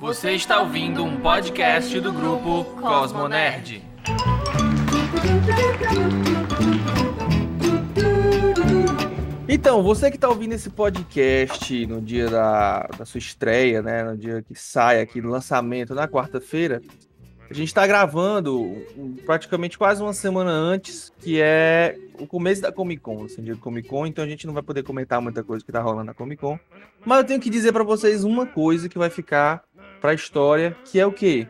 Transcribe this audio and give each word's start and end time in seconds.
Você 0.00 0.32
está 0.32 0.60
ouvindo 0.60 1.04
um 1.04 1.20
podcast 1.20 2.00
do 2.00 2.12
grupo 2.12 2.64
Cosmonerd. 2.80 3.80
Então, 9.48 9.84
você 9.84 10.10
que 10.10 10.16
está 10.16 10.28
ouvindo 10.28 10.52
esse 10.52 10.68
podcast 10.68 11.86
no 11.86 12.02
dia 12.02 12.28
da, 12.28 12.88
da 12.98 13.04
sua 13.04 13.18
estreia, 13.18 13.82
né? 13.82 14.02
No 14.02 14.16
dia 14.16 14.42
que 14.42 14.54
sai 14.56 15.00
aqui 15.00 15.20
no 15.20 15.30
lançamento, 15.30 15.94
na 15.94 16.08
quarta-feira, 16.08 16.82
a 17.48 17.54
gente 17.54 17.68
está 17.68 17.86
gravando 17.86 18.84
praticamente 19.24 19.78
quase 19.78 20.02
uma 20.02 20.12
semana 20.12 20.50
antes, 20.50 21.12
que 21.20 21.40
é 21.40 21.96
o 22.18 22.26
começo 22.26 22.62
da 22.62 22.72
Comic 22.72 23.00
Con, 23.00 23.24
assim, 23.24 23.42
dia 23.42 23.54
Comic 23.54 23.88
Con, 23.88 24.06
então 24.06 24.24
a 24.24 24.28
gente 24.28 24.46
não 24.46 24.54
vai 24.54 24.62
poder 24.62 24.82
comentar 24.82 25.20
muita 25.20 25.44
coisa 25.44 25.64
que 25.64 25.70
tá 25.70 25.80
rolando 25.80 26.06
na 26.06 26.14
Comic 26.14 26.40
Con. 26.40 26.58
Mas 27.04 27.18
eu 27.18 27.24
tenho 27.24 27.40
que 27.40 27.50
dizer 27.50 27.72
para 27.72 27.84
vocês 27.84 28.24
uma 28.24 28.46
coisa 28.46 28.88
que 28.88 28.98
vai 28.98 29.10
ficar 29.10 29.62
para 30.04 30.10
a 30.10 30.14
história, 30.14 30.76
que 30.84 31.00
é 31.00 31.06
o 31.06 31.10
quê? 31.10 31.48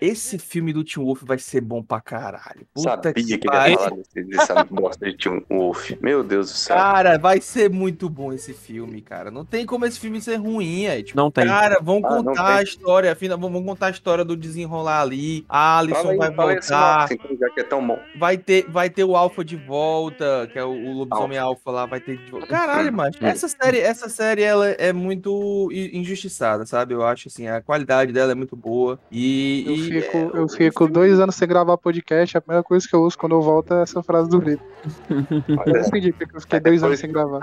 Esse 0.00 0.38
filme 0.38 0.72
do 0.72 0.82
Tim 0.84 1.00
Wolf 1.00 1.22
vai 1.24 1.38
ser 1.38 1.60
bom 1.60 1.82
pra 1.82 2.00
caralho. 2.00 2.66
Puta 2.74 2.90
Sabia 2.90 3.12
que, 3.12 3.20
ele 3.34 3.38
pariu. 3.38 3.72
ia 3.72 3.78
falar 3.78 3.96
desse, 3.96 4.24
dessa 4.24 4.64
bosta 4.70 5.06
de 5.10 5.16
Tim 5.16 5.42
Wolf. 5.48 5.90
Meu 6.00 6.22
Deus 6.24 6.50
do 6.50 6.56
céu. 6.56 6.76
Cara, 6.76 7.18
vai 7.18 7.40
ser 7.40 7.70
muito 7.70 8.08
bom 8.08 8.32
esse 8.32 8.52
filme, 8.52 9.00
cara. 9.00 9.30
Não 9.30 9.44
tem 9.44 9.66
como 9.66 9.84
esse 9.86 9.98
filme 9.98 10.20
ser 10.20 10.36
ruim, 10.36 10.84
é. 10.84 11.02
Tipo, 11.02 11.16
Não 11.16 11.30
tem. 11.30 11.46
Cara, 11.46 11.78
vão 11.82 11.98
Ah, 12.04 12.08
contar 12.08 12.56
a 12.56 12.62
história, 12.62 13.12
afinal, 13.12 13.38
vão 13.38 13.62
contar 13.62 13.86
a 13.88 13.90
história 13.90 14.24
do 14.24 14.36
desenrolar 14.36 15.02
ali. 15.02 15.44
A 15.48 15.80
aí, 15.80 15.88
vai 16.16 16.30
voltar. 16.30 17.08
então, 17.10 17.36
já 17.38 17.50
que 17.50 17.60
é 17.60 17.64
tão 17.64 17.86
bom. 17.86 17.98
Vai 18.18 18.38
ter, 18.38 18.68
vai 18.70 18.88
ter 18.90 19.04
o 19.04 19.16
Alpha 19.16 19.44
de 19.44 19.56
volta, 19.56 20.48
que 20.52 20.58
é 20.58 20.64
o, 20.64 20.70
o 20.70 20.92
lobisomem 20.98 21.38
Alpha 21.38 21.70
lá, 21.70 21.86
vai 21.86 22.00
ter 22.00 22.16
de 22.16 22.30
volta. 22.30 22.46
Caralho, 22.46 22.92
mano. 22.92 23.14
Essa 23.20 23.48
série, 23.48 23.78
essa 23.78 24.08
série 24.08 24.42
ela 24.42 24.68
é 24.68 24.92
muito 24.92 25.68
injustiçada, 25.72 26.64
sabe? 26.66 26.94
Eu 26.94 27.04
acho 27.04 27.28
assim, 27.28 27.46
a 27.48 27.60
qualidade 27.60 28.12
dela 28.12 28.32
é 28.32 28.34
muito 28.34 28.56
boa. 28.56 28.98
E, 29.10 29.64
Eu 29.66 29.74
e, 29.74 29.89
fico, 29.90 30.16
é, 30.16 30.30
eu 30.34 30.48
fico 30.48 30.88
dois 30.88 31.18
anos 31.20 31.34
sem 31.34 31.48
gravar 31.48 31.76
podcast, 31.78 32.36
a 32.36 32.40
primeira 32.40 32.62
coisa 32.62 32.86
que 32.88 32.94
eu 32.94 33.02
uso 33.02 33.16
quando 33.18 33.32
eu 33.34 33.42
volto 33.42 33.74
é 33.74 33.82
essa 33.82 34.02
frase 34.02 34.28
do 34.30 34.38
Brito. 34.40 34.62
Eu 35.48 35.56
Olha, 35.58 35.72
decidi 35.74 36.12
porque 36.12 36.36
eu 36.36 36.40
fiquei 36.40 36.60
dois 36.60 36.82
anos 36.82 36.98
sem 36.98 37.12
gravar. 37.12 37.40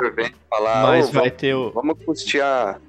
falar, 0.49 0.88
Mas 0.88 1.09
"Ô, 1.09 1.11
vai 1.11 1.23
vamos, 1.25 1.38
ter 1.38 1.53
o. 1.53 1.71
vamos 1.71 1.97
custear. 2.05 2.80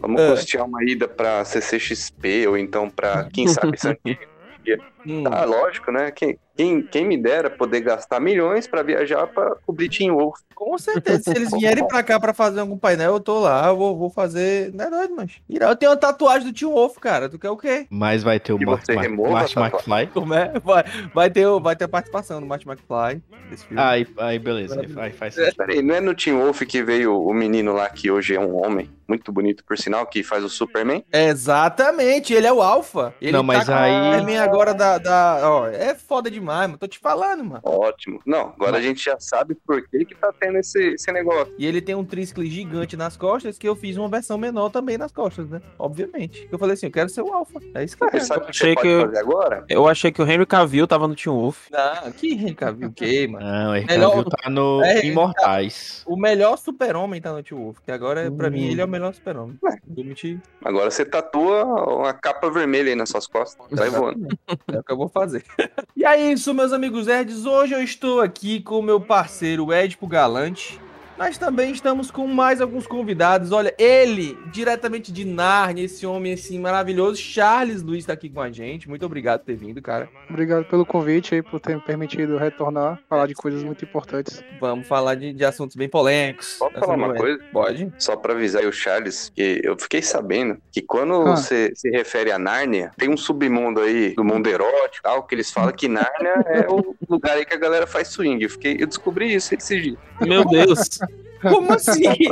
Vamos 0.00 0.20
É. 0.20 0.30
custear 0.30 0.64
uma 0.66 0.82
ida 0.84 1.06
pra 1.08 1.44
CCXP 1.44 2.46
ou 2.46 2.56
então 2.56 2.88
pra, 2.88 3.24
quem 3.32 3.46
sabe, 3.48 3.76
San 3.80 3.96
Diego. 4.04 4.82
Hum. 5.06 5.24
Ah, 5.30 5.44
lógico, 5.44 5.90
né? 5.92 6.10
Quem, 6.10 6.38
quem, 6.56 6.82
quem 6.82 7.06
me 7.06 7.16
dera 7.16 7.48
poder 7.48 7.80
gastar 7.80 8.20
milhões 8.20 8.66
pra 8.66 8.82
viajar 8.82 9.26
pra 9.26 9.54
cobrir 9.66 9.88
Tim 9.88 10.10
Wolf. 10.10 10.38
Com 10.54 10.76
certeza, 10.76 11.22
se 11.22 11.30
eles 11.30 11.50
vierem 11.52 11.86
pra 11.86 12.02
cá 12.02 12.18
pra 12.18 12.34
fazer 12.34 12.58
algum 12.60 12.76
painel, 12.76 13.12
eu 13.14 13.20
tô 13.20 13.38
lá, 13.38 13.68
eu 13.68 13.76
vou, 13.76 13.96
vou 13.96 14.10
fazer. 14.10 14.72
Não 14.74 14.86
é 14.86 14.90
doido, 14.90 15.14
mas. 15.16 15.32
Eu 15.48 15.76
tenho 15.76 15.92
uma 15.92 15.96
tatuagem 15.96 16.48
do 16.48 16.52
Tim 16.52 16.66
Wolf, 16.66 16.96
cara. 16.98 17.28
Tu 17.28 17.38
quer 17.38 17.50
o 17.50 17.56
quê? 17.56 17.86
Mas 17.88 18.24
vai 18.24 18.40
ter 18.40 18.52
o 18.52 18.58
Marty, 18.58 18.92
Marty. 18.94 19.56
McFly. 19.56 20.06
Como 20.08 20.34
é? 20.34 20.52
Vai, 20.64 20.84
vai, 21.14 21.30
ter, 21.30 21.46
vai 21.60 21.76
ter 21.76 21.84
a 21.84 21.88
participação 21.88 22.40
do 22.40 22.46
Marty 22.46 22.68
McFly 22.68 23.22
desse 23.48 23.66
filme. 23.66 23.80
Aí, 23.80 24.06
aí 24.18 24.38
beleza. 24.38 24.80
Aí, 24.80 24.92
aí 24.96 25.12
faz 25.12 25.34
sentido. 25.34 25.54
Peraí, 25.54 25.80
não 25.80 25.94
é 25.94 26.00
no 26.00 26.12
Tim 26.14 26.32
Wolf 26.32 26.62
que 26.62 26.82
veio 26.82 27.16
o 27.22 27.32
menino 27.32 27.72
lá 27.72 27.88
que 27.88 28.10
hoje 28.10 28.34
é 28.34 28.40
um 28.40 28.56
homem, 28.64 28.90
muito 29.06 29.30
bonito 29.30 29.64
por 29.64 29.78
sinal, 29.78 30.04
que 30.06 30.24
faz 30.24 30.42
o 30.42 30.48
Superman? 30.48 31.04
Exatamente, 31.12 32.32
ele 32.34 32.46
é 32.46 32.52
o 32.52 32.60
Alpha. 32.60 33.14
Ele 33.22 33.32
Não, 33.32 33.42
mas 33.42 33.64
tá 33.66 33.72
com 33.72 33.78
o 33.78 33.82
aí- 33.82 34.12
Superman 34.12 34.38
agora 34.38 34.74
da, 34.74 34.87
da. 34.96 35.40
Ó, 35.42 35.66
é 35.66 35.94
foda 35.94 36.30
demais, 36.30 36.68
mano. 36.68 36.78
Tô 36.78 36.86
te 36.88 36.98
falando, 36.98 37.44
mano. 37.44 37.60
Ótimo. 37.64 38.20
Não, 38.24 38.54
agora 38.56 38.78
a 38.78 38.80
gente 38.80 39.04
já 39.04 39.18
sabe 39.20 39.54
por 39.66 39.86
que 39.88 40.04
que 40.06 40.14
tá 40.14 40.32
tendo 40.40 40.56
esse, 40.58 40.94
esse 40.94 41.12
negócio. 41.12 41.52
E 41.58 41.66
ele 41.66 41.82
tem 41.82 41.94
um 41.94 42.04
triscle 42.04 42.48
gigante 42.48 42.96
nas 42.96 43.16
costas, 43.16 43.58
que 43.58 43.68
eu 43.68 43.76
fiz 43.76 43.96
uma 43.98 44.08
versão 44.08 44.38
menor 44.38 44.70
também 44.70 44.96
nas 44.96 45.12
costas, 45.12 45.48
né? 45.50 45.60
Obviamente. 45.78 46.48
Eu 46.50 46.58
falei 46.58 46.74
assim, 46.74 46.86
eu 46.86 46.92
quero 46.92 47.08
ser 47.10 47.22
o 47.22 47.32
Alpha. 47.32 47.60
É 47.74 47.84
isso 47.84 47.96
que 47.96 48.04
eu 48.04 48.10
quero. 48.10 48.24
sabe 48.24 48.40
o 48.40 48.44
que 48.44 48.50
achei 48.50 48.70
você 48.70 48.74
pode 48.76 48.88
que- 48.88 49.00
fazer 49.06 49.18
agora? 49.18 49.64
Eu 49.68 49.86
achei 49.88 50.12
que 50.12 50.22
o 50.22 50.26
Henry 50.26 50.46
Cavill 50.46 50.86
tava 50.86 51.08
no 51.08 51.14
Team 51.16 51.34
Wolf. 51.36 51.66
Não, 51.70 52.12
que 52.12 52.32
Henrique 52.32 52.64
viu 52.72 52.88
o 52.88 52.92
quê, 52.92 53.26
mano? 53.26 53.44
Não, 53.44 53.76
ele 53.76 53.86
Melhor- 53.86 54.10
Cavill 54.10 54.24
tá 54.30 54.48
no 54.50 54.82
É, 54.84 55.04
Imortais. 55.04 56.04
O 56.06 56.16
melhor 56.16 56.56
super-homem 56.56 57.20
tá 57.20 57.32
no 57.32 57.42
Tio 57.42 57.58
Wolf, 57.58 57.78
que 57.84 57.90
agora, 57.90 58.30
pra 58.30 58.48
Hum. 58.48 58.52
mim, 58.52 58.68
ele 58.68 58.80
é 58.80 58.84
o 58.84 58.88
melhor 58.88 59.12
super-homem. 59.12 59.58
Mentir. 59.86 60.40
Agora 60.64 60.90
você 60.90 61.04
tatua 61.04 61.64
uma 61.64 62.12
capa 62.12 62.48
vermelha 62.50 62.90
aí 62.90 62.94
nas 62.94 63.08
suas 63.08 63.26
costas. 63.26 63.66
Vai 63.70 63.90
voando. 63.90 64.28
É 64.78 64.80
o 64.80 64.84
que 64.84 64.92
eu 64.92 64.96
vou 64.96 65.08
fazer. 65.08 65.44
e 65.96 66.04
é 66.04 66.32
isso, 66.32 66.54
meus 66.54 66.72
amigos 66.72 67.08
nerds. 67.08 67.44
Hoje 67.44 67.74
eu 67.74 67.82
estou 67.82 68.20
aqui 68.20 68.60
com 68.60 68.78
o 68.78 68.82
meu 68.82 69.00
parceiro 69.00 69.72
Edipo 69.72 70.06
Galante. 70.06 70.80
Mas 71.18 71.36
também 71.36 71.72
estamos 71.72 72.10
com 72.12 72.26
mais 72.28 72.60
alguns 72.60 72.86
convidados. 72.86 73.50
Olha, 73.50 73.74
ele, 73.76 74.38
diretamente 74.52 75.10
de 75.12 75.24
Narnia, 75.24 75.84
esse 75.84 76.06
homem 76.06 76.32
assim 76.32 76.58
maravilhoso. 76.60 77.16
Charles 77.20 77.82
Luiz 77.82 78.06
tá 78.06 78.12
aqui 78.12 78.30
com 78.30 78.40
a 78.40 78.50
gente. 78.52 78.88
Muito 78.88 79.04
obrigado 79.04 79.40
por 79.40 79.46
ter 79.46 79.56
vindo, 79.56 79.82
cara. 79.82 80.08
Obrigado 80.30 80.64
pelo 80.66 80.86
convite 80.86 81.34
aí, 81.34 81.42
por 81.42 81.58
ter 81.58 81.74
me 81.74 81.82
permitido 81.82 82.36
retornar, 82.38 83.00
falar 83.08 83.26
de 83.26 83.34
coisas 83.34 83.64
muito 83.64 83.84
importantes. 83.84 84.42
Vamos 84.60 84.86
falar 84.86 85.16
de, 85.16 85.32
de 85.32 85.44
assuntos 85.44 85.74
bem 85.74 85.88
polêmicos. 85.88 86.56
Posso 86.58 86.78
falar 86.78 86.94
uma 86.94 87.14
coisa? 87.14 87.42
Pode. 87.52 87.92
Só 87.98 88.14
pra 88.16 88.32
avisar 88.32 88.62
aí 88.62 88.68
o 88.68 88.72
Charles, 88.72 89.32
que 89.34 89.60
eu 89.64 89.76
fiquei 89.76 90.00
sabendo 90.02 90.58
que 90.70 90.80
quando 90.80 91.14
Ah. 91.14 91.36
você 91.36 91.72
se 91.74 91.90
refere 91.90 92.30
a 92.30 92.38
Nárnia, 92.38 92.92
tem 92.96 93.10
um 93.10 93.16
submundo 93.16 93.80
aí 93.80 94.14
do 94.14 94.22
mundo 94.24 94.46
erótico, 94.48 95.02
tal, 95.02 95.24
que 95.24 95.34
eles 95.34 95.50
falam 95.50 95.72
que 95.72 95.88
Nárnia 95.88 96.44
é 96.46 96.66
o 96.70 96.94
lugar 97.08 97.36
aí 97.36 97.44
que 97.44 97.54
a 97.54 97.58
galera 97.58 97.88
faz 97.88 98.06
swing. 98.08 98.40
Eu, 98.44 98.50
fiquei, 98.50 98.76
eu 98.78 98.86
descobri 98.86 99.34
isso 99.34 99.52
esse 99.54 99.80
dia. 99.80 99.96
Meu 100.20 100.44
Deus. 100.44 100.98
Como 101.42 101.72
assim? 101.72 102.00
Que 102.14 102.24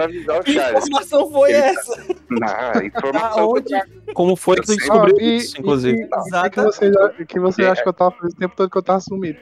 informação 0.52 1.30
foi 1.30 1.52
Ele 1.52 1.62
tá- 1.62 1.68
essa? 1.68 2.04
Na 2.30 2.84
informação 2.84 3.38
Aonde? 3.40 3.62
que 3.64 3.74
eu 3.74 3.78
trago. 3.80 3.96
Como 4.14 4.36
foi 4.36 4.56
que 4.56 4.62
tu 4.62 4.72
Eu 4.72 4.76
sei. 4.76 4.76
descobriu 4.78 5.16
Ah, 5.18 5.22
e- 5.22 5.36
isso, 5.36 5.60
inclusive? 5.60 5.98
e- 5.98 6.46
e 6.46 6.50
que 6.50 6.60
você, 6.60 6.90
que 7.28 7.40
você 7.40 7.62
É. 7.64 7.68
acha 7.70 7.82
que 7.82 7.88
eu 7.88 7.92
tava 7.92 8.10
fazendo 8.12 8.32
o 8.32 8.36
tempo 8.38 8.54
todo 8.56 8.70
que 8.70 8.78
eu 8.78 8.82
tava 8.82 9.00
sumido. 9.00 9.38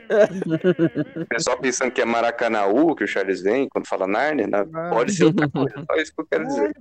O 1.23 1.27
pessoal 1.27 1.59
pensando 1.59 1.91
que 1.91 2.01
é 2.01 2.05
Maracanaú, 2.05 2.95
que 2.95 3.05
o 3.05 3.07
Charles 3.09 3.43
vem, 3.43 3.69
quando 3.69 3.87
fala 3.87 4.07
Nárnia, 4.07 4.47
né? 4.47 4.67
Ah. 4.75 4.91
pode 4.91 5.13
ser 5.13 5.25
outra 5.25 5.49
coisa. 5.49 5.75
Só 5.91 5.97
isso 6.01 6.13
que 6.15 6.21
eu 6.21 6.27
quero 6.31 6.47
dizer. 6.47 6.77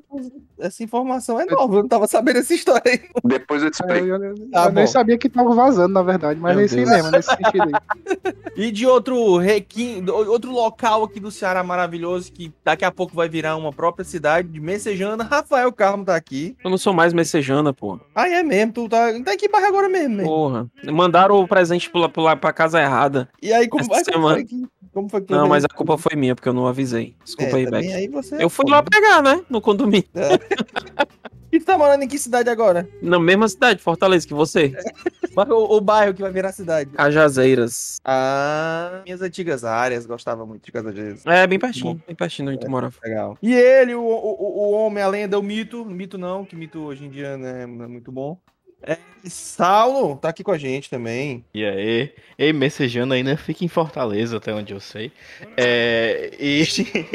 Essa 0.59 0.83
informação 0.83 1.39
é 1.39 1.45
nova, 1.45 1.75
eu 1.75 1.81
não 1.81 1.87
tava 1.89 2.07
sabendo 2.07 2.39
essa 2.39 2.53
história 2.53 2.83
aí. 2.91 3.01
Depois 3.23 3.63
eu 3.63 3.71
te 3.71 3.81
Eu, 3.81 3.87
explico. 3.87 4.07
eu- 4.07 4.23
eu 4.23 4.49
Tá 4.51 4.71
nem 4.71 4.85
bom. 4.85 4.91
sabia 4.91 5.17
que 5.17 5.29
tava 5.29 5.53
vazando, 5.53 5.93
na 5.93 6.01
verdade, 6.03 6.39
mas 6.39 6.55
Meu 6.55 6.63
é 6.63 6.65
isso 6.65 6.75
aí 6.77 6.85
Deus. 6.85 6.95
mesmo, 6.95 7.11
nesse 7.11 7.29
sentido 7.29 7.63
aí. 7.63 8.33
E 8.55 8.71
de 8.71 8.85
outro 8.87 9.37
requim, 9.37 10.05
outro 10.09 10.51
local 10.51 11.03
aqui 11.03 11.19
do 11.19 11.31
Ceará 11.31 11.63
maravilhoso, 11.63 12.31
que 12.31 12.51
daqui 12.73 12.85
a 12.85 12.91
pouco 12.91 13.15
vai 13.15 13.29
virar 13.29 13.55
uma 13.55 13.71
própria 13.71 14.03
cidade, 14.03 14.47
de 14.47 14.59
Messejana, 14.59 15.23
Rafael 15.23 15.71
Carmo 15.71 16.03
tá 16.03 16.15
aqui. 16.15 16.55
Eu 16.63 16.69
não 16.71 16.77
sou 16.77 16.93
mais 16.93 17.13
messejana, 17.13 17.71
pô. 17.71 17.99
Ah, 18.15 18.27
é 18.27 18.41
mesmo, 18.41 18.73
tu 18.73 18.89
tá, 18.89 19.11
tá 19.23 19.33
aqui 19.33 19.45
em 19.45 19.49
bairro 19.49 19.67
agora 19.67 19.87
mesmo, 19.87 20.15
né? 20.15 20.23
Porra. 20.23 20.67
Mandaram 20.91 21.35
o 21.35 21.47
presente 21.47 21.89
pra, 21.89 22.09
pra, 22.09 22.35
pra 22.35 22.53
casa 22.53 22.81
errada. 22.81 23.29
E 23.41 23.53
aí, 23.53 23.67
como, 23.67 23.83
Essa 23.93 24.11
como 24.11 24.29
foi 24.29 24.43
que... 24.43 24.67
Como 24.91 25.09
foi 25.09 25.21
que 25.21 25.31
Não, 25.31 25.47
mas 25.47 25.63
a 25.63 25.67
culpa 25.67 25.97
foi 25.97 26.15
minha, 26.15 26.35
porque 26.35 26.49
eu 26.49 26.53
não 26.53 26.67
avisei. 26.67 27.15
Desculpa 27.23 27.53
É, 27.53 27.59
aí, 27.59 27.65
também 27.65 27.81
Beck. 27.87 27.93
aí 27.93 28.07
você... 28.07 28.43
Eu 28.43 28.49
fui 28.49 28.69
lá 28.69 28.83
pegar, 28.83 29.21
né? 29.21 29.41
No 29.49 29.61
condomínio. 29.61 30.05
E 31.53 31.59
tu 31.59 31.67
tá 31.67 31.77
morando 31.77 32.01
em 32.01 32.07
que 32.07 32.17
cidade 32.17 32.49
agora? 32.49 32.89
Na 32.99 33.19
mesma 33.19 33.47
cidade, 33.47 33.79
Fortaleza, 33.79 34.27
que 34.27 34.33
você. 34.33 34.73
Mas 35.35 35.49
O, 35.49 35.77
o 35.77 35.81
bairro 35.81 36.13
que 36.13 36.21
vai 36.21 36.31
virar 36.31 36.51
cidade. 36.51 36.91
Cajazeiras. 36.91 37.99
Ah, 38.03 39.01
minhas 39.03 39.21
antigas 39.21 39.63
áreas, 39.63 40.05
gostava 40.05 40.45
muito 40.45 40.65
de 40.65 40.71
Cajazeiras. 40.71 41.25
É, 41.25 41.45
bem 41.47 41.59
pertinho. 41.59 42.01
Bem 42.05 42.15
pertinho 42.15 42.49
de 42.49 42.55
onde 42.55 42.65
tu 42.65 42.71
morava. 42.71 42.93
Legal. 43.03 43.37
E 43.41 43.53
ele, 43.53 43.95
o, 43.95 44.01
o, 44.01 44.69
o 44.69 44.71
homem, 44.71 45.03
a 45.03 45.07
lenda, 45.07 45.39
o 45.39 45.43
mito. 45.43 45.83
Mito 45.85 46.17
não, 46.17 46.45
que 46.45 46.55
mito 46.55 46.79
hoje 46.79 47.05
em 47.05 47.09
dia 47.09 47.37
né, 47.37 47.65
não 47.65 47.85
é 47.85 47.87
muito 47.87 48.11
bom. 48.11 48.37
É, 48.85 48.97
Saulo 49.23 50.17
tá 50.17 50.27
aqui 50.29 50.43
com 50.43 50.51
a 50.51 50.57
gente 50.57 50.89
também. 50.89 51.45
E 51.53 51.63
aí? 51.63 52.13
Ei, 52.37 52.51
Messejana 52.51 53.15
ainda 53.15 53.37
fica 53.37 53.63
em 53.63 53.69
Fortaleza, 53.69 54.37
até 54.37 54.53
onde 54.53 54.73
eu 54.73 54.79
sei. 54.81 55.09
É, 55.55 56.31
e 56.37 56.65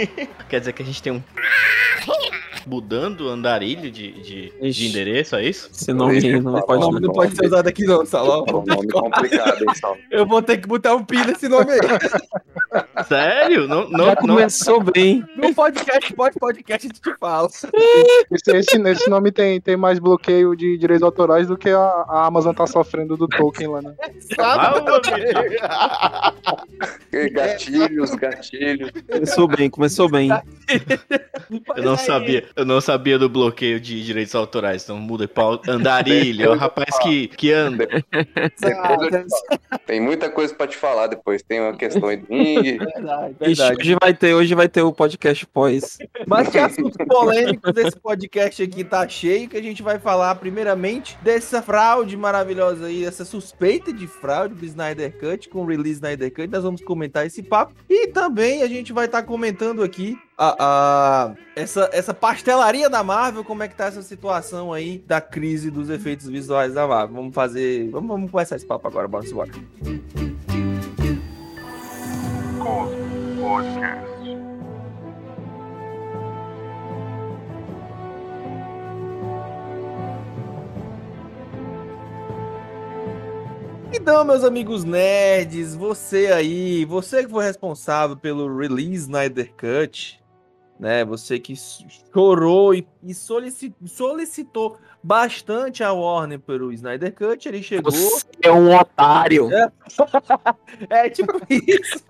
quer 0.49 0.61
dizer 0.61 0.73
que 0.73 0.83
a 0.83 0.87
gente 0.87 1.03
tem 1.03 1.13
um 1.13 1.23
mudando 2.69 3.23
o 3.23 3.29
andarilho 3.29 3.91
de, 3.91 4.13
de, 4.21 4.53
Ixi. 4.61 4.71
de 4.71 4.89
endereço, 4.89 5.37
é 5.37 5.45
isso? 5.45 5.71
Esse 5.73 5.93
nome 5.93 6.21
não 6.41 6.55
O 6.55 6.67
pode 6.67 6.81
nome 6.81 7.01
não 7.01 7.13
pode 7.13 7.35
ser 7.35 7.47
usado 7.47 7.67
aqui 7.67 7.85
não, 7.85 8.05
Saulo. 8.05 8.45
É 8.47 8.55
um 8.55 8.65
nome 8.65 8.89
complicado, 8.89 9.63
hein, 9.63 9.75
Saulo? 9.75 9.99
Eu 10.11 10.27
vou 10.27 10.43
ter 10.43 10.59
que 10.59 10.69
botar 10.69 10.95
um 10.95 11.05
pi 11.05 11.25
nesse 11.27 11.49
nome 11.49 11.73
aí. 11.73 11.79
Sério? 13.07 13.67
Não, 13.67 13.89
não, 13.89 14.07
Já 14.07 14.15
não, 14.15 14.17
começou 14.17 14.83
bem. 14.83 15.25
No 15.37 15.55
podcast, 15.55 16.13
pode 16.13 16.39
podcast, 16.39 16.87
a 16.87 16.89
gente 16.89 17.01
te 17.01 17.17
fala. 17.19 17.49
Esse, 18.31 18.57
esse, 18.57 18.81
esse 18.81 19.11
nome 19.11 19.33
tem, 19.33 19.61
tem 19.61 19.77
mais 19.77 19.99
bloqueio 19.99 20.55
de 20.55 20.77
direitos 20.77 21.03
autorais 21.03 21.49
do 21.49 21.57
que 21.57 21.71
a, 21.71 21.79
a 21.81 22.27
Amazon 22.27 22.55
tá 22.55 22.67
sofrendo 22.67 23.17
do 23.17 23.27
Tolkien 23.27 23.69
lá, 23.69 23.83
né? 23.83 23.95
Sabe? 24.37 24.81
Gatilhos, 27.33 28.15
gatilhos. 28.15 28.91
Começou 29.11 29.49
bem, 29.49 29.71
começou 29.71 30.11
bem. 30.11 30.31
Eu 31.77 31.83
não 31.83 31.97
sabia, 31.97 32.45
eu 32.59 32.65
não 32.65 32.81
sabia 32.81 33.17
do 33.17 33.29
bloqueio 33.29 33.79
de 33.79 34.05
direitos 34.05 34.35
autorais, 34.35 34.83
então 34.83 34.99
muda 34.99 35.29
para 35.29 35.61
andarilho, 35.69 36.45
é 36.45 36.49
o 36.49 36.57
rapaz 36.57 36.99
que, 36.99 37.29
que 37.29 37.53
anda. 37.53 37.87
Tem 39.87 40.01
muita 40.01 40.29
coisa 40.29 40.53
pra 40.53 40.67
te 40.67 40.77
falar 40.77 41.07
depois. 41.07 41.41
Tem 41.41 41.61
uma 41.61 41.77
questão 41.77 42.09
aí 42.09 42.17
do 42.17 42.25
entendi. 42.25 42.79
Verdade, 42.79 43.37
Ixi, 43.41 43.55
verdade. 43.55 43.81
hoje 43.81 43.97
vai 44.01 44.15
ter, 44.15 44.35
hoje 44.35 44.55
vai 44.57 44.69
ter 44.69 44.83
o 44.83 44.93
podcast 44.93 45.47
pós. 45.47 45.99
Mas 46.27 46.49
que 46.49 46.59
assuntos 46.59 46.97
polêmicos 47.07 47.73
desse 47.73 47.97
podcast 48.01 48.61
aqui 48.61 48.83
tá 48.83 49.07
cheio, 49.09 49.49
que 49.49 49.57
a 49.57 49.63
gente 49.63 49.81
vai 49.81 50.01
falar 50.01 50.35
primeiramente 50.35 51.17
dessa 51.23 51.63
fraude 51.63 52.17
maravilhosa 52.17 52.87
aí, 52.87 53.05
essa 53.05 53.25
suspeita 53.25 53.93
de 53.93 54.09
fraude 54.09 54.57
do 54.57 54.65
Snyder 54.65 55.17
Cut 55.17 55.49
com 55.49 55.63
o 55.63 55.67
release 55.67 55.93
Snyder 55.93 56.35
Cut. 56.35 56.49
Nós 56.49 56.65
vamos 56.65 56.83
comentar 56.83 57.25
esse 57.25 57.41
papo. 57.41 57.73
E 57.89 58.09
também 58.09 58.63
a 58.63 58.67
gente 58.67 58.93
vai 58.93 59.07
estar 59.07 59.23
comentando 59.23 59.85
aqui 59.85 60.19
essa, 61.57 61.91
essa 61.93 62.15
pastelaria 62.15 62.89
da 62.89 63.03
Marvel, 63.03 63.43
como 63.43 63.63
é 63.63 63.69
que 63.69 63.75
tá 63.75 63.87
essa 63.87 64.03
situação 64.03 64.73
aí 64.73 64.99
da 65.07 65.21
crise 65.21 65.71
dos 65.71 65.91
efeitos 65.91 66.29
visuais 66.29 66.75
da 66.75 66.87
Marvel. 66.87 67.17
Vamos 67.17 67.35
fazer. 67.35 67.91
Vamos, 67.91 68.09
vamos 68.09 68.31
começar 68.31 68.57
esse 68.57 68.67
papo 68.67 68.87
agora, 68.87 69.09
bora 69.09 69.27
embora. 69.27 69.51
Então, 83.91 84.25
meus 84.25 84.45
amigos 84.45 84.85
nerds, 84.85 85.75
você 85.75 86.29
aí, 86.29 86.85
você 86.85 87.25
que 87.25 87.31
foi 87.31 87.45
responsável 87.45 88.17
pelo 88.17 88.57
release 88.57 89.03
Snyder 89.03 89.53
Cut, 89.55 90.19
né? 90.79 91.05
Você 91.05 91.39
que 91.39 91.55
chorou 92.13 92.75
e, 92.75 92.87
e 93.03 93.15
solici- 93.15 93.75
solicitou 93.87 94.79
bastante 95.03 95.83
a 95.83 95.93
Warner 95.93 96.39
pelo 96.41 96.73
Snyder 96.73 97.15
Cut, 97.15 97.49
ele 97.49 97.63
chegou. 97.63 97.91
Você 97.91 98.27
é 98.43 98.53
um 98.53 98.77
otário. 98.77 99.49
É 100.89 101.09
tipo 101.11 101.33
isso. 101.51 102.05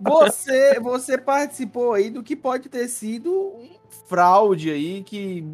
Você, 0.00 0.78
você 0.80 1.18
participou 1.18 1.94
aí 1.94 2.10
do 2.10 2.22
que 2.22 2.36
pode 2.36 2.68
ter 2.68 2.88
sido 2.88 3.32
um 3.32 3.70
fraude 4.06 4.70
aí 4.70 5.02
que 5.02 5.44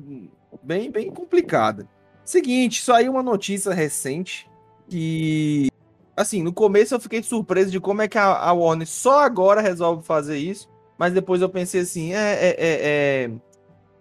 bem, 0.62 0.90
bem 0.90 1.10
complicada. 1.10 1.88
Seguinte, 2.24 2.82
saiu 2.82 3.12
uma 3.12 3.22
notícia 3.22 3.72
recente 3.72 4.48
que 4.88 5.70
assim, 6.16 6.42
no 6.42 6.52
começo 6.52 6.94
eu 6.94 7.00
fiquei 7.00 7.22
surpreso 7.22 7.70
de 7.70 7.78
como 7.78 8.02
é 8.02 8.08
que 8.08 8.18
a, 8.18 8.24
a 8.24 8.52
Warner 8.52 8.88
só 8.88 9.20
agora 9.20 9.60
resolve 9.60 10.04
fazer 10.04 10.36
isso, 10.36 10.68
mas 10.98 11.12
depois 11.14 11.40
eu 11.40 11.48
pensei 11.48 11.80
assim, 11.80 12.12
é, 12.12 12.32
é, 12.34 12.48
é- 12.58 13.24
é 13.28 13.30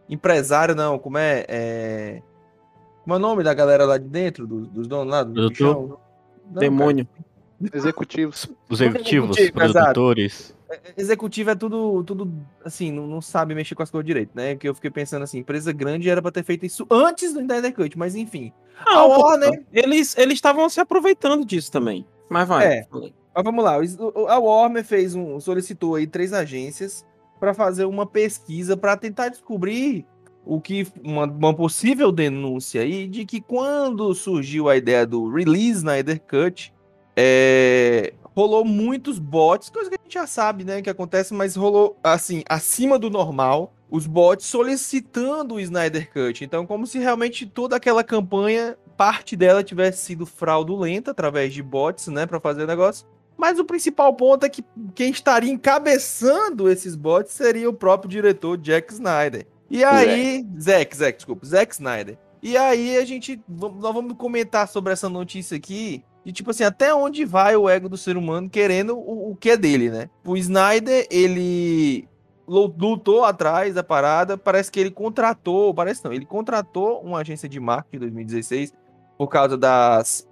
empresário 0.10 0.74
não, 0.76 0.98
como 0.98 1.18
é, 1.18 1.46
é 1.48 2.22
como 3.04 3.14
é 3.14 3.18
o 3.18 3.22
nome 3.22 3.44
da 3.44 3.54
galera 3.54 3.86
lá 3.86 3.98
de 3.98 4.06
dentro, 4.08 4.46
dos, 4.48 4.68
dos 4.68 4.88
donos 4.88 5.12
lá, 5.12 5.24
do 5.24 5.50
bichão? 5.50 5.74
Não, 5.74 5.88
cara. 5.90 6.60
Demônio. 6.60 7.08
Executivos. 7.74 8.50
Os 8.70 8.82
executivos, 8.82 9.38
Executivo, 9.38 9.64
exato. 9.66 9.84
produtores. 9.94 10.56
Executivo 10.98 11.50
é 11.52 11.56
tudo, 11.56 12.04
tudo 12.04 12.32
assim, 12.64 12.92
não, 12.92 13.08
não 13.08 13.22
sabe 13.22 13.56
mexer 13.56 13.74
com 13.74 13.82
as 13.84 13.90
coisas 13.90 14.06
direito, 14.06 14.32
né? 14.36 14.56
Que 14.56 14.68
eu 14.68 14.76
fiquei 14.76 14.92
pensando 14.92 15.24
assim, 15.24 15.40
empresa 15.40 15.72
grande 15.72 16.10
era 16.10 16.22
pra 16.22 16.30
ter 16.32 16.44
feito 16.44 16.66
isso 16.66 16.86
antes 16.92 17.34
do 17.34 17.40
Snyder 17.42 17.74
Cut, 17.74 17.98
mas 17.98 18.16
enfim. 18.16 18.52
Não, 18.86 19.12
A 19.12 19.16
pô, 19.16 19.22
Warner- 19.28 19.64
Eles 19.72 20.18
eles 20.18 20.34
estavam 20.36 20.68
se 20.70 20.80
aproveitando 20.80 21.46
disso 21.46 21.72
também. 21.72 22.06
Mas 22.30 22.48
vai. 22.48 22.68
É. 22.68 22.88
Mas 23.38 23.44
vamos 23.44 23.64
lá, 23.64 23.76
a 24.30 24.40
Warner 24.40 24.84
fez 24.84 25.14
um, 25.14 25.40
solicitou 25.40 25.94
aí 25.94 26.08
três 26.08 26.34
agências 26.34 27.06
para 27.40 27.54
fazer 27.54 27.86
uma 27.86 28.04
pesquisa 28.04 28.76
para 28.76 28.98
tentar 28.98 29.30
descobrir 29.30 30.08
o 30.44 30.60
que 30.60 30.88
uma, 31.04 31.26
uma 31.26 31.54
possível 31.54 32.12
denúncia 32.12 32.82
aí 32.82 33.08
de 33.08 33.28
que 33.28 33.40
quando 33.40 34.12
surgiu 34.16 34.68
a 34.68 34.76
ideia 34.76 35.06
do 35.06 35.32
release 35.32 35.78
Snyder 35.78 36.20
Cut, 36.20 36.74
é, 37.16 38.12
rolou 38.36 38.66
muitos 38.66 39.20
bots, 39.20 39.70
coisa 39.70 39.92
que 39.92 39.98
a 39.98 40.04
gente 40.04 40.16
já 40.16 40.26
sabe, 40.26 40.64
né, 40.64 40.82
que 40.82 40.90
acontece, 40.90 41.32
mas 41.32 41.56
rolou 41.56 41.96
assim 42.04 42.42
acima 42.50 42.98
do 42.98 43.08
normal. 43.08 43.72
Os 43.88 44.08
bots 44.08 44.48
solicitando 44.48 45.56
o 45.56 45.60
Snyder 45.60 46.12
Cut. 46.12 46.44
Então, 46.44 46.66
como 46.66 46.88
se 46.88 46.98
realmente 46.98 47.46
toda 47.46 47.76
aquela 47.76 48.04
campanha, 48.04 48.76
parte 48.98 49.36
dela 49.36 49.64
tivesse 49.64 50.04
sido 50.04 50.26
fraudulenta 50.26 51.12
através 51.12 51.54
de 51.54 51.62
bots, 51.62 52.08
né, 52.08 52.26
para 52.26 52.40
fazer 52.40 52.64
o 52.64 52.68
negócio. 52.68 53.06
Mas 53.38 53.60
o 53.60 53.66
principal 53.66 54.14
ponto 54.16 54.46
é 54.46 54.50
que 54.50 54.64
quem 54.96 55.12
estaria 55.12 55.52
encabeçando 55.52 56.70
esses 56.70 56.96
bots 56.96 57.34
seria 57.34 57.70
o 57.70 57.74
próprio 57.74 58.10
diretor 58.10 58.58
Jack 58.58 58.92
Snyder. 58.94 59.46
E 59.70 59.84
aí, 59.84 60.46
Zack, 60.60 60.96
Zack, 60.98 61.18
desculpa, 61.18 61.46
Zack 61.46 61.74
Snyder. 61.74 62.18
E 62.42 62.56
aí 62.58 62.98
a 62.98 63.06
gente, 63.06 63.42
nós 63.48 63.72
vamos 63.94 64.14
comentar 64.18 64.68
sobre 64.68 64.94
essa 64.94 65.10
notícia 65.10 65.58
aqui, 65.58 66.04
de 66.24 66.32
tipo 66.32 66.52
assim, 66.52 66.64
até 66.64 66.94
onde 66.94 67.26
vai 67.26 67.56
o 67.56 67.70
ego 67.70 67.90
do 67.90 67.98
ser 67.98 68.16
humano 68.18 68.50
querendo 68.50 68.98
o, 68.98 69.32
o 69.32 69.36
que 69.36 69.52
é 69.52 69.58
dele, 69.58 69.90
né? 69.90 70.10
O 70.26 70.38
Snyder, 70.38 71.08
ele 71.10 72.08
lu- 72.48 72.74
lutou 72.78 73.24
atrás 73.26 73.74
da 73.74 73.84
parada, 73.84 74.38
parece 74.38 74.72
que 74.72 74.80
ele 74.80 74.92
contratou, 74.92 75.74
parece 75.74 76.04
não, 76.04 76.14
ele 76.14 76.26
contratou 76.26 77.02
uma 77.02 77.20
agência 77.20 77.50
de 77.50 77.60
marketing 77.60 77.96
em 77.98 78.00
2016 78.00 78.74
por 79.18 79.28
causa 79.28 79.58
das 79.58 80.27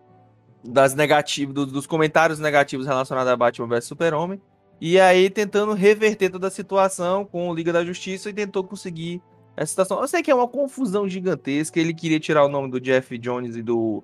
das 0.68 0.94
negativas, 0.96 1.54
do- 1.54 1.66
dos 1.66 1.86
comentários 1.88 2.40
negativos 2.40 2.86
relacionados 2.86 3.32
a 3.32 3.38
Batman 3.38 3.68
vs 3.68 3.86
Super-Homem. 3.86 4.42
E 4.82 5.00
aí 5.00 5.30
tentando 5.30 5.74
reverter 5.74 6.30
toda 6.30 6.48
a 6.48 6.52
situação 6.52 7.24
com 7.24 7.50
o 7.50 7.54
Liga 7.54 7.72
da 7.72 7.86
Justiça 7.86 8.30
e 8.30 8.34
tentou 8.34 8.64
conseguir 8.64 9.22
essa 9.56 9.70
situação. 9.70 10.02
Eu 10.02 10.08
sei 10.08 10.22
que 10.22 10.30
é 10.30 10.36
uma 10.36 10.48
confusão 10.48 11.08
gigantesca. 11.08 11.80
Ele 11.80 11.94
queria 11.94 12.20
tirar 12.20 12.44
o 12.44 12.50
nome 12.50 12.70
do 12.70 12.80
Jeff 12.80 13.18
Jones 13.18 13.56
e 13.56 13.62
do. 13.62 14.04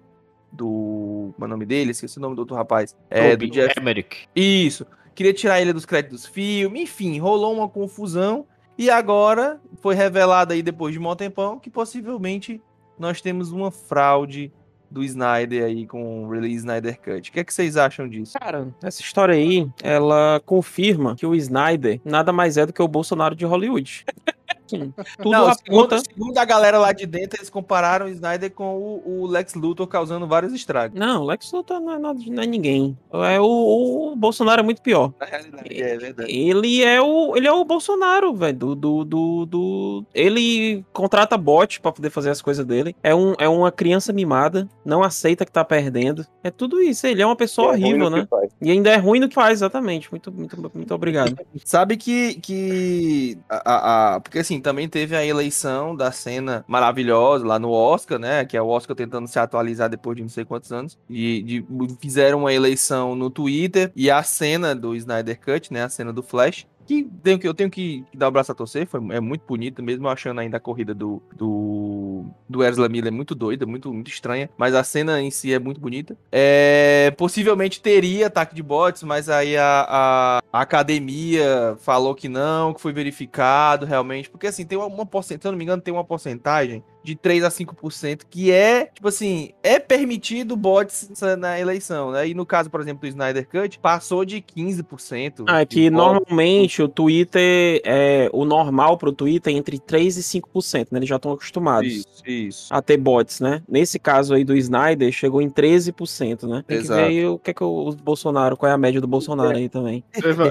Do. 0.51 1.31
Como 1.33 1.43
é 1.43 1.45
o 1.45 1.49
nome 1.49 1.65
dele? 1.65 1.91
Esqueci 1.91 2.17
o 2.17 2.21
nome 2.21 2.35
do 2.35 2.39
outro 2.39 2.55
rapaz. 2.55 2.95
É, 3.09 3.35
do 3.35 3.49
Jeff. 3.49 3.79
Emmerich. 3.79 4.27
Isso. 4.35 4.85
Queria 5.15 5.33
tirar 5.33 5.61
ele 5.61 5.73
dos 5.73 5.85
créditos 5.85 6.25
filme. 6.25 6.83
Enfim, 6.83 7.19
rolou 7.19 7.53
uma 7.53 7.67
confusão. 7.67 8.45
E 8.77 8.89
agora 8.89 9.61
foi 9.81 9.93
revelado 9.93 10.53
aí 10.53 10.61
depois 10.61 10.93
de 10.93 10.99
um 10.99 11.15
tempão 11.15 11.59
que 11.59 11.69
possivelmente 11.69 12.61
nós 12.97 13.21
temos 13.21 13.51
uma 13.51 13.71
fraude 13.71 14.51
do 14.91 15.03
Snyder 15.03 15.63
aí 15.63 15.87
com 15.87 16.25
o 16.25 16.29
release 16.29 16.57
Snyder 16.57 16.99
Cut. 16.99 17.29
O 17.29 17.33
que, 17.33 17.39
é 17.39 17.43
que 17.43 17.53
vocês 17.53 17.77
acham 17.77 18.07
disso? 18.07 18.37
Cara, 18.37 18.67
essa 18.83 19.01
história 19.01 19.33
aí, 19.33 19.67
ela 19.81 20.41
confirma 20.45 21.15
que 21.15 21.25
o 21.25 21.33
Snyder 21.33 22.01
nada 22.03 22.33
mais 22.33 22.57
é 22.57 22.65
do 22.65 22.73
que 22.73 22.81
o 22.81 22.87
Bolsonaro 22.87 23.35
de 23.35 23.45
Hollywood. 23.45 24.05
Sim, 24.71 24.93
Tudo 25.17 25.31
Não, 25.31 25.53
segundo, 25.53 25.77
aponta. 25.83 25.99
segundo 25.99 26.37
a 26.37 26.45
galera 26.45 26.77
lá 26.79 26.91
de 26.93 27.05
dentro, 27.05 27.37
eles 27.39 27.49
compararam 27.49 28.05
o 28.05 28.09
Snyder 28.09 28.51
com 28.51 28.75
o, 28.77 29.21
o 29.23 29.27
Lex 29.27 29.53
Luthor 29.53 29.85
causando 29.87 30.25
vários 30.25 30.53
estragos. 30.53 30.97
Não, 30.97 31.23
o 31.23 31.25
Lex 31.25 31.51
Luthor 31.51 31.79
não 31.79 31.93
é, 31.93 31.99
nada, 31.99 32.19
não 32.27 32.43
é 32.43 32.45
ninguém. 32.45 32.97
É 33.13 33.39
o, 33.39 34.11
o 34.11 34.15
Bolsonaro 34.15 34.61
é 34.61 34.63
muito 34.63 34.81
pior. 34.81 35.11
Na 35.19 35.25
realidade, 35.25 35.81
é 35.81 35.97
verdade. 35.97 36.31
Ele 36.31 36.83
é 36.83 37.01
o, 37.01 37.35
ele 37.35 37.47
é 37.47 37.51
o 37.51 37.65
Bolsonaro, 37.65 38.33
velho. 38.33 38.57
Do, 38.57 38.75
do, 38.75 39.03
do, 39.03 39.45
do- 39.45 40.05
Ele 40.13 40.85
contrata 40.93 41.37
bot 41.37 41.81
pra 41.81 41.91
poder 41.91 42.09
fazer 42.09 42.29
as 42.29 42.41
coisas 42.41 42.65
dele. 42.65 42.95
É, 43.03 43.13
um, 43.13 43.33
é 43.37 43.49
uma 43.49 43.71
criança 43.71 44.13
mimada, 44.13 44.69
não 44.85 45.03
aceita 45.03 45.45
que 45.45 45.51
tá 45.51 45.63
perdendo. 45.65 46.25
É 46.43 46.49
tudo 46.49 46.81
isso. 46.81 47.05
Ele 47.07 47.21
é 47.21 47.25
uma 47.25 47.35
pessoa 47.35 47.73
É 47.73 47.77
horrível, 47.77 48.09
né? 48.09 48.27
E 48.61 48.71
ainda 48.71 48.89
é 48.89 48.97
ruim 48.97 49.19
no 49.19 49.27
que 49.27 49.35
faz, 49.35 49.59
exatamente. 49.59 50.09
Muito, 50.11 50.31
muito, 50.31 50.71
muito 50.73 50.93
obrigado. 50.95 51.37
Sabe 51.65 51.97
que. 51.97 52.35
que 52.35 53.37
a- 53.49 54.15
a- 54.15 54.19
porque 54.21 54.39
assim, 54.39 54.60
também 54.61 54.87
teve 54.87 55.15
a 55.15 55.25
eleição 55.25 55.95
da 55.95 56.11
cena 56.11 56.63
maravilhosa 56.67 57.45
lá 57.45 57.59
no 57.59 57.71
Oscar, 57.71 58.17
né? 58.19 58.45
Que 58.45 58.55
é 58.55 58.61
o 58.61 58.67
Oscar 58.67 58.95
tentando 58.95 59.27
se 59.27 59.37
atualizar 59.39 59.89
depois 59.89 60.15
de 60.15 60.21
não 60.21 60.29
sei 60.29 60.45
quantos 60.45 60.71
anos. 60.71 60.97
E 61.09 61.41
de- 61.41 61.65
fizeram 61.99 62.39
uma 62.39 62.53
eleição 62.53 63.15
no 63.15 63.29
Twitter 63.29 63.91
e 63.95 64.09
a 64.09 64.21
cena 64.23 64.73
do 64.75 64.95
Snyder 64.95 65.39
Cut, 65.39 65.73
né? 65.73 65.83
A 65.83 65.89
cena 65.89 66.13
do 66.13 66.23
Flash. 66.23 66.65
Que 66.85 67.07
eu 67.43 67.53
tenho 67.53 67.69
que 67.69 68.03
dar 68.13 68.27
o 68.27 68.31
braço 68.31 68.51
a 68.51 68.55
torcer, 68.55 68.85
foi, 68.87 68.99
é 69.11 69.19
muito 69.19 69.43
bonito, 69.47 69.81
mesmo 69.81 70.07
achando 70.07 70.39
ainda 70.39 70.57
a 70.57 70.59
corrida 70.59 70.93
do, 70.93 71.21
do, 71.35 72.25
do 72.49 72.63
Ezra 72.63 72.89
Miller 72.89 73.11
muito 73.11 73.33
doida, 73.33 73.65
muito, 73.65 73.93
muito 73.93 74.09
estranha, 74.09 74.49
mas 74.57 74.73
a 74.75 74.83
cena 74.83 75.21
em 75.21 75.31
si 75.31 75.53
é 75.53 75.59
muito 75.59 75.79
bonita. 75.79 76.17
É, 76.31 77.13
possivelmente 77.17 77.81
teria 77.81 78.27
ataque 78.27 78.55
de 78.55 78.63
bots, 78.63 79.03
mas 79.03 79.29
aí 79.29 79.57
a, 79.57 79.85
a, 79.87 80.43
a 80.51 80.61
academia 80.61 81.77
falou 81.79 82.15
que 82.15 82.27
não, 82.27 82.73
que 82.73 82.81
foi 82.81 82.93
verificado 82.93 83.85
realmente, 83.85 84.29
porque 84.29 84.47
assim, 84.47 84.65
tem 84.65 84.77
uma, 84.77 84.87
uma 84.87 85.05
porcentagem, 85.05 85.41
se 85.41 85.47
eu 85.47 85.51
não 85.51 85.57
me 85.57 85.63
engano, 85.63 85.81
tem 85.81 85.93
uma 85.93 86.03
porcentagem 86.03 86.83
de 87.03 87.15
3 87.15 87.43
a 87.43 87.49
5% 87.49 88.21
que 88.29 88.51
é, 88.51 88.85
tipo 88.85 89.07
assim, 89.07 89.51
é 89.63 89.79
permitido 89.79 90.55
bots 90.55 91.09
na 91.37 91.59
eleição, 91.59 92.11
né? 92.11 92.27
E 92.27 92.33
no 92.33 92.45
caso, 92.45 92.69
por 92.69 92.81
exemplo, 92.81 93.01
do 93.01 93.07
Snyder 93.07 93.47
Cut, 93.47 93.79
passou 93.79 94.23
de 94.23 94.41
15%. 94.41 95.45
Ah, 95.47 95.61
é 95.61 95.65
que 95.65 95.89
normalmente 95.89 96.81
o 96.81 96.87
Twitter, 96.87 97.81
é, 97.83 98.29
o 98.31 98.45
normal 98.45 98.97
pro 98.97 99.11
Twitter 99.11 99.53
é 99.53 99.57
entre 99.57 99.79
3 99.79 100.17
e 100.17 100.39
5%, 100.41 100.87
né? 100.91 100.99
Eles 100.99 101.09
já 101.09 101.15
estão 101.15 101.31
acostumados 101.31 101.91
Isso, 101.91 102.23
isso. 102.25 102.67
a 102.73 102.81
ter 102.81 102.97
bots, 102.97 103.39
né? 103.39 103.61
Nesse 103.67 103.99
caso 103.99 104.33
aí 104.33 104.43
do 104.43 104.55
Snyder, 104.55 105.11
chegou 105.11 105.41
em 105.41 105.49
13%, 105.49 106.47
né? 106.47 106.63
Tem 106.67 106.77
Exato. 106.77 107.01
que 107.01 107.07
ver 107.07 107.11
aí 107.11 107.25
o 107.25 107.39
que 107.39 107.51
é 107.51 107.53
que 107.53 107.63
o 107.63 107.91
Bolsonaro, 108.03 108.55
qual 108.55 108.69
é 108.69 108.73
a 108.73 108.77
média 108.77 109.01
do 109.01 109.07
Bolsonaro 109.07 109.57
aí 109.57 109.69
também. 109.69 110.03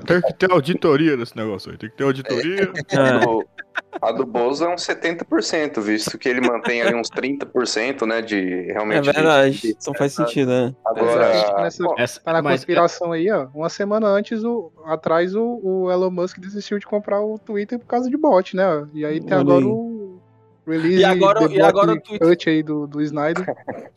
Tem 0.07 0.21
que 0.21 0.33
ter 0.35 0.51
auditoria 0.51 1.17
nesse 1.17 1.37
negócio 1.37 1.71
aí. 1.71 1.79
Tem 1.79 1.91
que 1.91 1.97
ter 1.97 2.05
auditoria. 2.05 2.73
É. 2.91 3.60
A 4.01 4.13
do 4.13 4.25
Bozo 4.25 4.65
é 4.65 4.73
uns 4.73 4.83
70%, 4.87 5.81
visto 5.81 6.17
que 6.17 6.29
ele 6.29 6.41
mantém 6.41 6.81
ali 6.83 6.95
uns 6.95 7.09
30%, 7.11 8.07
né, 8.07 8.23
de 8.23 8.37
É 8.71 8.73
realmente... 8.73 9.03
de- 9.05 9.13
verdade. 9.13 9.77
Não 9.87 9.95
faz 9.95 10.13
sentido, 10.13 10.49
né? 10.49 10.75
Agora, 10.87 11.63
Nessa- 11.63 11.83
bom, 11.83 11.95
Essa, 11.99 12.21
Tá 12.21 12.33
na 12.33 12.43
mas, 12.43 12.61
conspiração 12.61 13.13
aí, 13.13 13.31
ó. 13.31 13.49
Uma 13.55 13.69
semana 13.69 14.07
antes, 14.07 14.45
o, 14.45 14.71
atrás, 14.87 15.35
o, 15.35 15.61
o 15.63 15.91
Elon 15.91 16.11
Musk 16.11 16.39
desistiu 16.39 16.79
de 16.79 16.87
comprar 16.87 17.21
o 17.21 17.39
Twitter 17.39 17.79
por 17.79 17.87
causa 17.87 18.09
de 18.09 18.17
bot, 18.17 18.55
né? 18.57 18.67
ó. 18.67 18.87
E 18.95 19.05
aí 19.05 19.21
tem 19.21 19.33
Olha 19.35 19.41
agora 19.41 19.59
aí. 19.65 19.71
o 19.71 20.21
release 20.67 20.99
E 21.01 21.05
agora- 21.05 21.53
e 21.53 21.61
agora 21.61 21.93
o 21.93 22.01
Twitter- 22.01 22.29
cut 22.29 22.49
aí 22.51 22.63
do, 22.63 22.87
do 22.87 23.01
Snyder. 23.03 23.45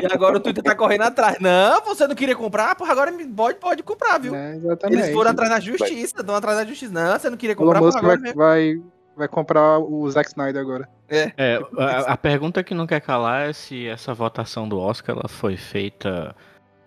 E 0.00 0.06
agora 0.12 0.36
o 0.36 0.40
Twitter 0.40 0.62
tá 0.62 0.74
correndo 0.74 1.02
atrás. 1.02 1.38
Não, 1.40 1.80
você 1.84 2.06
não 2.06 2.14
queria 2.14 2.36
comprar? 2.36 2.74
Porra, 2.76 2.92
agora 2.92 3.12
pode, 3.34 3.58
pode 3.58 3.82
comprar, 3.82 4.18
viu? 4.18 4.32
né? 4.32 4.56
Exatamente. 4.56 5.00
Eles 5.02 5.14
foram 5.14 5.30
atrás 5.30 5.50
da 5.50 5.58
justiça, 5.60 6.14
estão 6.20 6.34
atrás 6.34 6.58
da 6.58 6.64
justiça. 6.64 6.92
Não, 6.92 7.18
você 7.18 7.30
não 7.30 7.36
queria 7.36 7.56
O 7.56 7.62
Elon 7.62 7.72
comprar, 7.72 7.80
porra, 7.80 7.90
Musk 7.92 8.02
vai, 8.02 8.10
agora 8.12 8.20
mesmo. 8.20 8.36
vai, 8.38 8.82
vai 9.16 9.28
comprar 9.28 9.78
o 9.78 10.08
Zack 10.10 10.28
Snyder 10.28 10.60
agora. 10.60 10.88
é, 11.08 11.60
a, 11.78 12.12
a 12.12 12.16
pergunta 12.16 12.62
que 12.62 12.74
não 12.74 12.86
quer 12.86 13.00
calar 13.00 13.48
é 13.48 13.52
se 13.52 13.86
essa 13.86 14.12
votação 14.12 14.68
do 14.68 14.78
Oscar 14.78 15.16
ela 15.16 15.28
foi 15.28 15.56
feita 15.56 16.34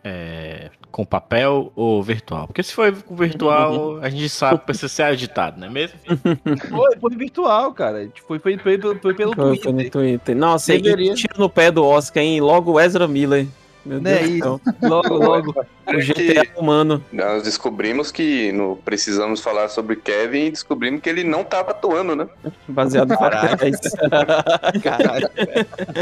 é, 0.03 0.69
com 0.91 1.05
papel 1.05 1.71
ou 1.75 2.01
virtual. 2.01 2.47
Porque 2.47 2.63
se 2.63 2.73
foi 2.73 2.91
com 2.93 3.15
virtual, 3.15 3.99
a 3.99 4.09
gente 4.09 4.29
sabe 4.29 4.59
que 4.59 4.65
precisa 4.65 4.87
ser 4.87 5.03
agitado, 5.03 5.59
não 5.59 5.67
é 5.67 5.69
mesmo? 5.69 5.99
Foi, 6.69 6.97
foi 6.97 7.15
virtual, 7.15 7.73
cara. 7.73 8.09
Foi, 8.27 8.39
foi, 8.39 8.57
foi, 8.57 8.79
foi, 8.79 8.95
foi 8.99 9.13
pelo 9.13 9.33
Foi, 9.35 9.57
foi 9.57 9.71
no 9.71 9.77
Twitter. 9.79 9.91
Twitter. 9.91 10.35
Nossa, 10.35 10.71
Deveria. 10.73 11.11
e 11.11 11.15
tiro 11.15 11.37
no 11.37 11.49
pé 11.49 11.71
do 11.71 11.83
Oscar, 11.83 12.23
hein? 12.23 12.39
Logo 12.41 12.73
o 12.73 12.79
Ezra 12.79 13.07
Miller. 13.07 13.47
Meu 13.85 13.97
é 13.97 14.01
Deus 14.01 14.21
isso. 14.29 14.39
céu. 14.39 14.61
Logo, 14.89 15.15
logo. 15.15 15.51
O 15.51 15.65
É 15.91 16.01
GTA 16.01 16.45
que 16.45 16.59
humano. 16.59 17.03
nós 17.11 17.43
descobrimos 17.43 18.11
que 18.11 18.51
no 18.51 18.75
Precisamos 18.77 19.41
Falar 19.41 19.69
sobre 19.69 19.95
Kevin 19.95 20.45
e 20.45 20.51
descobrimos 20.51 21.01
que 21.01 21.09
ele 21.09 21.23
não 21.23 21.43
tava 21.43 21.71
atuando, 21.71 22.15
né? 22.15 22.27
Baseado 22.67 23.13
em 23.13 23.17
Caralho. 23.17 23.49
fatos. 23.57 23.91
Caralho. 24.83 25.29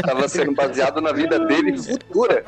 Tava 0.04 0.28
sendo 0.28 0.52
baseado 0.54 1.00
na 1.00 1.12
vida 1.12 1.38
dele 1.46 1.78
futura. 1.78 2.44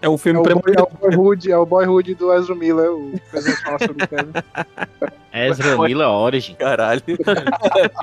É 0.00 0.08
um 0.08 0.14
É 0.14 0.18
filme 0.18 0.38
o, 0.38 0.42
boy, 0.42 0.52
é 0.76 0.80
o 0.80 0.88
boyhood, 1.00 1.50
é 1.52 1.58
o 1.58 1.66
boyhood 1.66 2.14
do 2.14 2.32
Ezra 2.32 2.54
Miller, 2.54 2.90
o 2.92 3.12
presidente 3.30 3.60
fala 3.62 3.78
sobre 3.80 4.04
o 4.04 4.08
Kevin. 4.08 4.32
Ezra 5.36 5.76
Miller 5.76 6.08
Origin. 6.08 6.54
Caralho. 6.54 7.02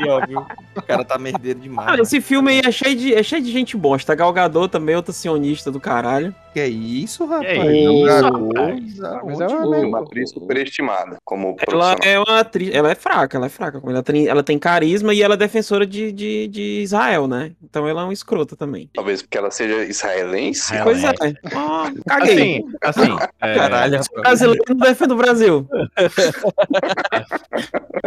É? 0.04 0.80
O 0.80 0.82
cara 0.82 1.04
tá 1.04 1.18
merdeiro 1.18 1.60
demais. 1.60 2.00
Ah, 2.00 2.02
esse 2.02 2.20
filme 2.20 2.52
aí 2.52 2.62
é 2.66 2.72
cheio 2.72 2.96
de, 2.96 3.14
é 3.14 3.24
cheio 3.24 3.42
de 3.42 3.52
gente 3.52 3.78
bosta. 3.78 4.14
Gal 4.14 4.32
Gadot 4.34 4.70
também, 4.70 4.96
outra 4.96 5.14
sionista 5.14 5.72
do 5.72 5.80
caralho. 5.80 6.34
Que 6.54 6.60
é 6.60 6.68
isso, 6.68 7.26
rapaz? 7.26 7.48
Que 7.48 7.84
Não, 7.84 8.06
isso, 8.06 8.24
rapaz? 8.24 9.00
Mas 9.26 9.42
Aonde? 9.42 9.54
ela 9.54 9.78
é 9.78 9.80
Uma 9.80 10.02
atriz 10.02 10.30
superestimada 10.30 11.18
como 11.26 11.56
Ela 11.68 11.96
é 12.04 12.20
uma 12.20 12.40
atriz, 12.40 12.70
ela 12.74 12.92
é 12.92 12.96
fraca, 12.96 13.38
ela 13.38 13.48
é 13.48 13.50
fraca. 13.50 13.82
Ela 13.84 14.04
tem, 14.04 14.28
ela 14.28 14.44
tem 14.44 14.60
carisma 14.60 15.14
e 15.16 15.24
ela 15.24 15.34
é 15.34 15.38
defensora 15.38 15.86
de, 15.86 16.12
de, 16.12 16.48
de 16.48 16.82
Israel, 16.84 17.28
né? 17.28 17.54
Então 17.64 17.88
ela 17.88 18.02
é 18.02 18.04
uma 18.04 18.14
escrota 18.14 18.56
também. 18.56 18.88
Talvez 18.94 19.24
porque 19.24 19.38
ela 19.38 19.50
seja 19.50 19.84
israelense. 19.84 20.76
Ela 20.76 20.84
pois 20.84 21.04
é. 21.04 21.08
é. 21.08 21.34
Ah, 21.56 21.92
caguei. 22.08 22.64
Assim, 22.82 23.02
assim. 23.04 23.18
é, 23.42 23.56
Caralho, 23.56 24.00
brasileiro 24.14 24.64
não 24.70 24.78
defende 24.78 25.14
o 25.14 25.18
Brasil. 25.18 25.68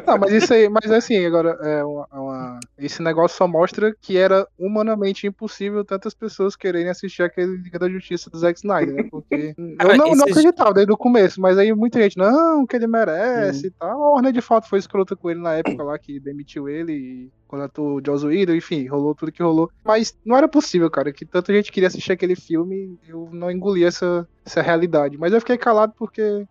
Não, 0.07 0.19
mas 0.19 0.33
isso 0.33 0.53
aí, 0.53 0.69
mas 0.69 0.91
assim, 0.91 1.25
agora, 1.25 1.51
é 1.63 1.85
uma, 1.85 2.07
uma- 2.13 2.61
esse 2.79 3.03
negócio 3.03 3.37
só 3.37 3.49
mostra 3.49 3.95
que 4.01 4.17
era 4.17 4.47
humanamente 4.59 5.27
impossível 5.27 5.85
tantas 5.85 6.15
pessoas 6.15 6.55
quererem 6.55 6.89
assistir 6.89 7.23
aquele 7.23 7.57
Liga 7.57 7.79
da 7.79 7.89
Justiça 7.89 8.31
do 8.31 8.39
Zack 8.39 8.59
Snyder, 8.59 8.95
né? 8.95 9.09
Porque 9.11 9.55
eu 9.59 9.91
Ah, 9.91 9.97
não, 9.97 10.07
não 10.09 10.13
esses- 10.27 10.31
acreditava 10.33 10.73
desde 10.75 10.93
o 10.93 10.97
começo, 10.97 11.41
mas 11.41 11.59
aí 11.59 11.73
muita 11.75 12.01
gente, 12.01 12.17
não, 12.17 12.67
que 12.67 12.77
ele 12.77 12.87
Hum. 12.87 12.91
merece 12.91 13.67
e 13.69 13.71
tal. 13.71 14.03
A 14.03 14.11
Warner 14.11 14.33
de 14.33 14.41
fato 14.41 14.69
foi 14.69 14.79
escrota 14.79 15.17
com 15.17 15.31
ele 15.31 15.41
na 15.41 15.55
época 15.55 15.83
lá, 15.83 15.99
que 15.99 16.21
demitiu 16.21 16.69
ele 16.69 16.93
e 16.93 17.31
contratou 17.49 17.97
o 17.99 18.03
Joss 18.05 18.25
Whedon, 18.27 18.55
enfim, 18.55 18.87
rolou 18.87 19.15
tudo 19.15 19.33
que 19.33 19.43
rolou. 19.43 19.71
Mas 19.85 20.17
não 20.25 20.37
era 20.37 20.49
possível, 20.49 20.91
cara, 20.91 21.13
que 21.13 21.25
tanta 21.25 21.53
gente 21.53 21.71
queria 21.73 21.87
assistir 21.89 22.13
aquele 22.13 22.35
filme, 22.37 22.99
eu 23.09 23.29
não 23.33 23.51
engoli 23.51 23.85
essa, 23.85 24.27
essa 24.45 24.61
realidade. 24.63 25.17
Mas 25.17 25.33
eu 25.33 25.41
fiquei 25.41 25.57
calado 25.57 25.93
porque 25.97 26.45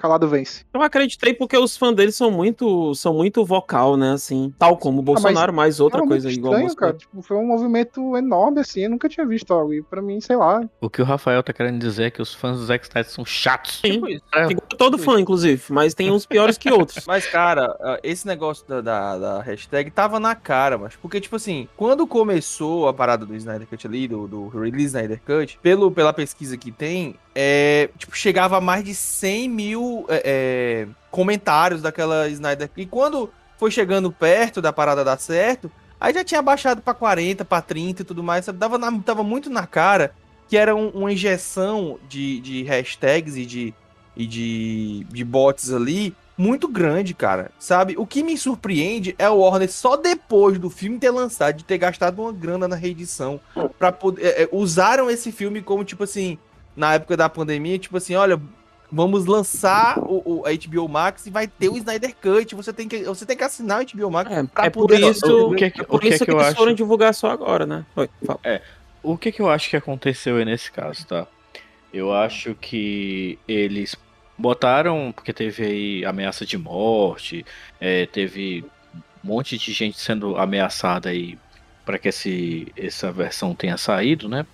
calado 0.00 0.28
vence. 0.28 0.64
Eu 0.72 0.82
acreditei 0.82 1.34
porque 1.34 1.56
os 1.56 1.76
fãs 1.76 1.94
dele 1.94 2.12
são 2.12 2.30
muito, 2.30 2.94
são 2.94 3.14
muito 3.14 3.44
vocal, 3.44 3.96
né? 3.96 4.12
Assim, 4.12 4.52
tal 4.58 4.76
como 4.76 5.00
o 5.00 5.02
Bolsonaro, 5.02 5.52
mais 5.52 5.78
outra 5.78 6.00
Era 6.00 6.08
coisa 6.08 6.28
muito 6.28 6.38
igual 6.38 6.54
estranho, 6.54 6.76
cara. 6.76 6.92
Bolsonaro. 6.92 6.98
Tipo, 6.98 7.22
foi 7.22 7.36
um 7.36 7.46
movimento 7.46 8.16
enorme, 8.16 8.60
assim. 8.60 8.80
Eu 8.80 8.90
nunca 8.90 9.08
tinha 9.08 9.26
visto 9.26 9.52
algo. 9.52 9.74
E 9.74 9.82
pra 9.82 10.00
mim, 10.00 10.20
sei 10.20 10.36
lá. 10.36 10.62
O 10.80 10.88
que 10.88 11.02
o 11.02 11.04
Rafael 11.04 11.42
tá 11.42 11.52
querendo 11.52 11.78
dizer 11.78 12.04
é 12.04 12.10
que 12.10 12.22
os 12.22 12.34
fãs 12.34 12.58
do 12.58 12.64
Zack 12.64 12.86
Snyder 12.86 13.10
são 13.10 13.24
chatos. 13.24 13.80
Sim. 13.80 13.92
Tipo 13.92 14.08
isso. 14.08 14.24
Igual 14.34 14.66
todo 14.78 14.98
fã, 14.98 15.20
inclusive, 15.20 15.62
mas 15.68 15.94
tem 15.94 16.10
uns 16.10 16.24
piores 16.24 16.56
que 16.56 16.70
outros. 16.70 17.04
Mas, 17.10 17.26
cara, 17.26 17.76
ah, 17.80 17.98
esse 18.02 18.26
negócio 18.26 18.66
da, 18.66 18.80
da, 18.80 19.18
da 19.18 19.42
hashtag 19.42 19.90
tava 19.90 20.20
na 20.20 20.34
cara, 20.34 20.78
mas 20.78 20.94
porque, 20.96 21.20
tipo 21.20 21.36
assim, 21.36 21.68
quando 21.76 22.06
começou 22.06 22.88
a 22.88 22.94
parada 22.94 23.26
do 23.26 23.34
Snyder 23.34 23.66
Cut 23.66 23.86
ali, 23.86 24.06
do, 24.06 24.28
do 24.28 24.48
Release 24.48 24.86
Snyder 24.86 25.20
Cut, 25.26 25.58
pelo, 25.60 25.90
pela 25.90 26.12
pesquisa 26.12 26.56
que 26.56 26.70
tem, 26.70 27.16
é, 27.34 27.88
tipo, 27.96 28.16
chegava 28.16 28.58
a 28.58 28.60
mais 28.60 28.84
de 28.84 28.94
100 28.94 29.48
mil 29.48 29.89
é, 30.08 30.22
é, 30.24 30.88
comentários 31.10 31.82
daquela 31.82 32.28
Snyder 32.28 32.70
E 32.76 32.86
quando 32.86 33.30
foi 33.58 33.70
chegando 33.70 34.10
perto 34.10 34.60
da 34.62 34.72
parada 34.72 35.04
dar 35.04 35.18
certo, 35.18 35.70
aí 36.00 36.14
já 36.14 36.24
tinha 36.24 36.40
baixado 36.42 36.80
pra 36.80 36.94
40, 36.94 37.44
pra 37.44 37.60
30 37.60 38.02
e 38.02 38.04
tudo 38.04 38.22
mais, 38.22 38.44
sabe? 38.44 38.58
Dava, 38.58 38.78
na- 38.78 38.98
tava 39.00 39.22
muito 39.22 39.50
na 39.50 39.66
cara 39.66 40.12
que 40.48 40.56
era 40.56 40.74
um- 40.74 40.88
uma 40.90 41.12
injeção 41.12 41.98
de, 42.08 42.40
de 42.40 42.62
hashtags 42.64 43.36
e 43.36 43.44
de, 43.46 43.74
e 44.16 44.26
de, 44.26 45.06
de 45.10 45.24
bots 45.24 45.72
ali 45.72 46.14
muito 46.36 46.66
grande, 46.66 47.12
cara. 47.14 47.50
Sabe? 47.58 47.94
O 47.98 48.06
que 48.06 48.22
me 48.22 48.36
surpreende 48.36 49.14
é 49.18 49.28
o 49.28 49.36
Warner 49.40 49.70
só 49.70 49.94
depois 49.96 50.58
do 50.58 50.70
filme 50.70 50.98
ter 50.98 51.10
lançado, 51.10 51.56
de 51.58 51.64
ter 51.64 51.76
gastado 51.78 52.20
uma 52.22 52.32
grana 52.32 52.66
na 52.66 52.74
reedição, 52.76 53.38
para 53.78 53.92
poder. 53.92 54.24
é, 54.24 54.42
é, 54.44 54.48
usaram 54.50 55.10
esse 55.10 55.30
filme 55.30 55.60
como, 55.60 55.84
tipo 55.84 56.02
assim, 56.04 56.38
na 56.74 56.94
época 56.94 57.14
da 57.16 57.28
pandemia, 57.28 57.78
tipo 57.78 57.96
assim, 57.98 58.14
olha. 58.14 58.40
Vamos 58.92 59.24
lançar 59.26 59.98
o, 60.00 60.40
o- 60.40 60.46
a 60.46 60.50
HBO 60.52 60.88
Max 60.88 61.26
e 61.26 61.30
vai 61.30 61.46
ter 61.46 61.68
o 61.68 61.76
Snyder 61.76 62.14
Cut. 62.16 62.54
Você 62.54 62.72
tem 62.72 62.88
que, 62.88 63.04
você 63.04 63.24
tem 63.24 63.36
que 63.36 63.44
assinar 63.44 63.80
o 63.82 63.86
HBO 63.86 64.10
Max 64.10 64.30
É, 64.30 64.42
pra 64.42 64.64
é 64.66 64.70
por 64.70 64.88
poder- 64.88 65.10
isso, 65.10 65.48
o 65.48 65.54
que 65.54 65.70
que- 65.70 65.80
é 65.80 65.84
por 65.84 65.96
o 65.96 65.98
que 66.00 66.08
isso 66.08 66.24
que 66.24 66.30
eles 66.30 66.42
acho? 66.46 66.56
foram 66.56 66.72
divulgar 66.74 67.14
só 67.14 67.30
agora, 67.30 67.64
né? 67.66 67.84
Foi, 67.94 68.08
fala. 68.24 68.40
O 69.02 69.16
que 69.16 69.32
que 69.32 69.40
eu 69.40 69.48
acho 69.48 69.70
que 69.70 69.76
aconteceu 69.76 70.36
aí 70.36 70.44
nesse 70.44 70.70
caso, 70.70 71.06
tá? 71.06 71.26
Eu 71.92 72.12
acho 72.12 72.54
que 72.54 73.38
eles 73.48 73.96
botaram, 74.36 75.12
porque 75.14 75.32
teve 75.32 75.64
aí 75.64 76.04
ameaça 76.04 76.44
de 76.46 76.56
morte, 76.58 77.44
é, 77.80 78.06
teve 78.06 78.64
um 79.24 79.28
monte 79.28 79.56
de 79.58 79.72
gente 79.72 79.98
sendo 79.98 80.36
ameaçada 80.36 81.10
aí 81.10 81.38
para 81.84 81.98
que 81.98 82.08
esse, 82.08 82.72
essa 82.76 83.10
versão 83.12 83.54
tenha 83.54 83.76
saído, 83.76 84.28
né? 84.28 84.46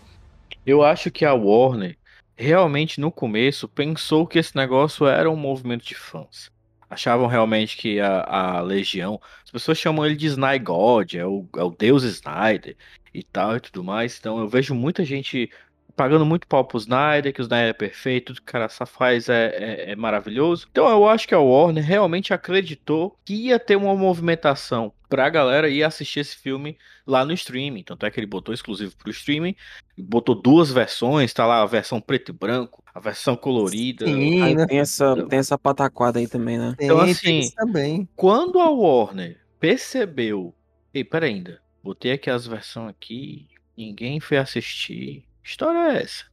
Eu 0.65 0.83
acho 0.83 1.11
que 1.11 1.25
a 1.25 1.35
Warner 1.35 1.97
realmente 2.37 3.01
no 3.01 3.11
começo 3.11 3.67
pensou 3.67 4.27
que 4.27 4.39
esse 4.39 4.55
negócio 4.55 5.07
era 5.07 5.31
um 5.31 5.37
movimento 5.37 5.85
de 5.85 5.95
fãs. 5.95 6.51
Achavam 6.89 7.27
realmente 7.27 7.77
que 7.77 7.99
a, 7.99 8.23
a 8.23 8.61
Legião. 8.61 9.21
As 9.45 9.51
pessoas 9.51 9.79
chamam 9.79 10.07
ele 10.07 10.15
de 10.15 10.27
Snyder 10.27 10.63
God, 10.63 11.15
é 11.15 11.27
o, 11.27 11.45
é 11.57 11.63
o 11.63 11.71
Deus 11.71 12.05
Snyder 12.05 12.77
e 13.13 13.23
tal 13.25 13.57
e 13.57 13.61
tudo 13.61 13.83
mais. 13.83 14.19
Então 14.19 14.39
eu 14.39 14.49
vejo 14.49 14.75
muita 14.75 15.05
gente 15.05 15.51
pagando 15.97 16.27
muito 16.27 16.47
pau 16.47 16.63
pro 16.65 16.79
Snyder, 16.79 17.33
que 17.33 17.41
o 17.41 17.43
Snyder 17.43 17.71
é 17.71 17.73
perfeito, 17.73 18.27
tudo 18.27 18.37
que 18.37 18.51
o 18.51 18.53
cara 18.53 18.69
faz 18.69 19.29
é, 19.29 19.47
é, 19.57 19.93
é 19.93 19.97
maravilhoso. 19.97 20.69
Então 20.71 20.89
eu 20.89 21.09
acho 21.09 21.27
que 21.27 21.35
a 21.35 21.41
Warner 21.41 21.83
realmente 21.83 22.35
acreditou 22.35 23.19
que 23.25 23.35
ia 23.35 23.59
ter 23.59 23.77
uma 23.77 23.97
movimentação 23.97 24.93
pra 25.09 25.29
galera 25.29 25.69
ir 25.69 25.83
assistir 25.83 26.21
esse 26.21 26.37
filme 26.37 26.77
lá 27.07 27.25
no 27.25 27.33
streaming. 27.33 27.83
Tanto 27.83 28.07
é 28.07 28.11
que 28.11 28.19
ele 28.19 28.27
botou 28.27 28.55
exclusivo 28.55 28.97
pro 28.97 29.11
streaming, 29.11 29.55
botou 29.97 30.35
duas 30.35 30.71
versões, 30.71 31.33
tá 31.33 31.47
lá 31.47 31.63
a 31.63 31.67
versão 31.67 32.01
preto 32.01 32.31
e 32.31 32.33
branco, 32.33 32.83
a 32.95 33.01
versão 33.01 33.37
colorida. 33.37 34.07
Sim, 34.07 34.43
Aí 34.43 34.55
né? 34.55 34.67
tem 34.67 34.79
essa, 34.79 35.17
tem 35.27 35.39
essa 35.39 35.59
pataquada 35.59 36.19
aí 36.19 36.27
também, 36.27 36.59
né? 36.59 36.75
Então, 36.81 37.01
Tem, 37.01 37.11
assim, 37.13 37.51
também. 37.55 38.09
Quando 38.17 38.59
a 38.59 38.71
Warner 38.71 39.41
percebeu, 39.61 40.55
ei, 40.93 41.05
pera 41.05 41.27
ainda, 41.27 41.61
botei 41.83 42.13
aqui 42.13 42.31
as 42.31 42.47
versões 42.47 42.91
aqui, 42.91 43.47
ninguém 43.77 44.21
foi 44.21 44.39
assistir. 44.39 45.25
Que 45.43 45.51
história 45.51 45.93
é 45.93 46.03
essa? 46.03 46.25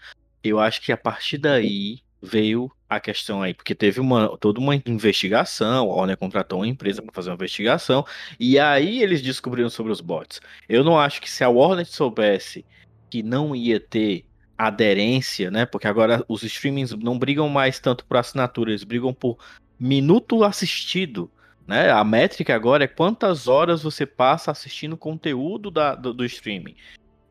Eu 0.44 0.60
acho 0.60 0.82
que 0.82 0.92
a 0.92 0.98
partir 0.98 1.38
daí 1.38 2.00
veio 2.22 2.72
a 2.96 3.00
questão 3.00 3.42
aí, 3.42 3.54
porque 3.54 3.76
teve 3.76 4.00
uma 4.00 4.38
toda 4.38 4.60
uma 4.60 4.76
investigação, 4.86 5.92
a 5.92 5.96
Warner 5.96 6.18
contratou 6.18 6.60
uma 6.60 6.68
empresa 6.68 7.02
para 7.02 7.14
fazer 7.14 7.30
uma 7.30 7.36
investigação, 7.36 8.06
e 8.40 8.60
aí 8.60 9.02
eles 9.02 9.22
descobriram 9.22 9.70
sobre 9.70 9.92
os 9.92 10.02
bots. 10.02 10.40
Eu 10.68 10.84
não 10.84 11.00
acho 11.00 11.22
que 11.22 11.30
se 11.30 11.44
a 11.44 11.50
Warner 11.50 11.86
soubesse 11.86 12.66
que 13.10 13.22
não 13.22 13.56
ia 13.56 13.80
ter 13.80 14.26
aderência, 14.58 15.52
né? 15.52 15.66
Porque 15.66 15.88
agora 15.88 16.24
os 16.28 16.44
streamings 16.44 16.94
não 16.94 17.18
brigam 17.18 17.50
mais 17.50 17.80
tanto 17.80 18.06
por 18.06 18.18
assinatura, 18.18 18.72
eles 18.72 18.84
brigam 18.84 19.14
por 19.14 19.38
minuto 19.80 20.44
assistido. 20.44 21.30
Né? 21.68 21.92
A 21.92 22.04
métrica 22.04 22.54
agora 22.56 22.84
é 22.84 22.88
quantas 22.88 23.48
horas 23.48 23.84
você 23.84 24.06
passa 24.06 24.52
assistindo 24.52 24.98
conteúdo 24.98 25.72
da, 25.72 25.96
do, 25.96 26.14
do 26.14 26.26
streaming. 26.26 26.76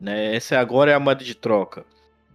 Né? 0.00 0.34
Essa 0.34 0.58
agora 0.58 0.90
é 0.90 0.94
a 0.94 1.00
moeda 1.00 1.24
de 1.24 1.34
troca. 1.34 1.84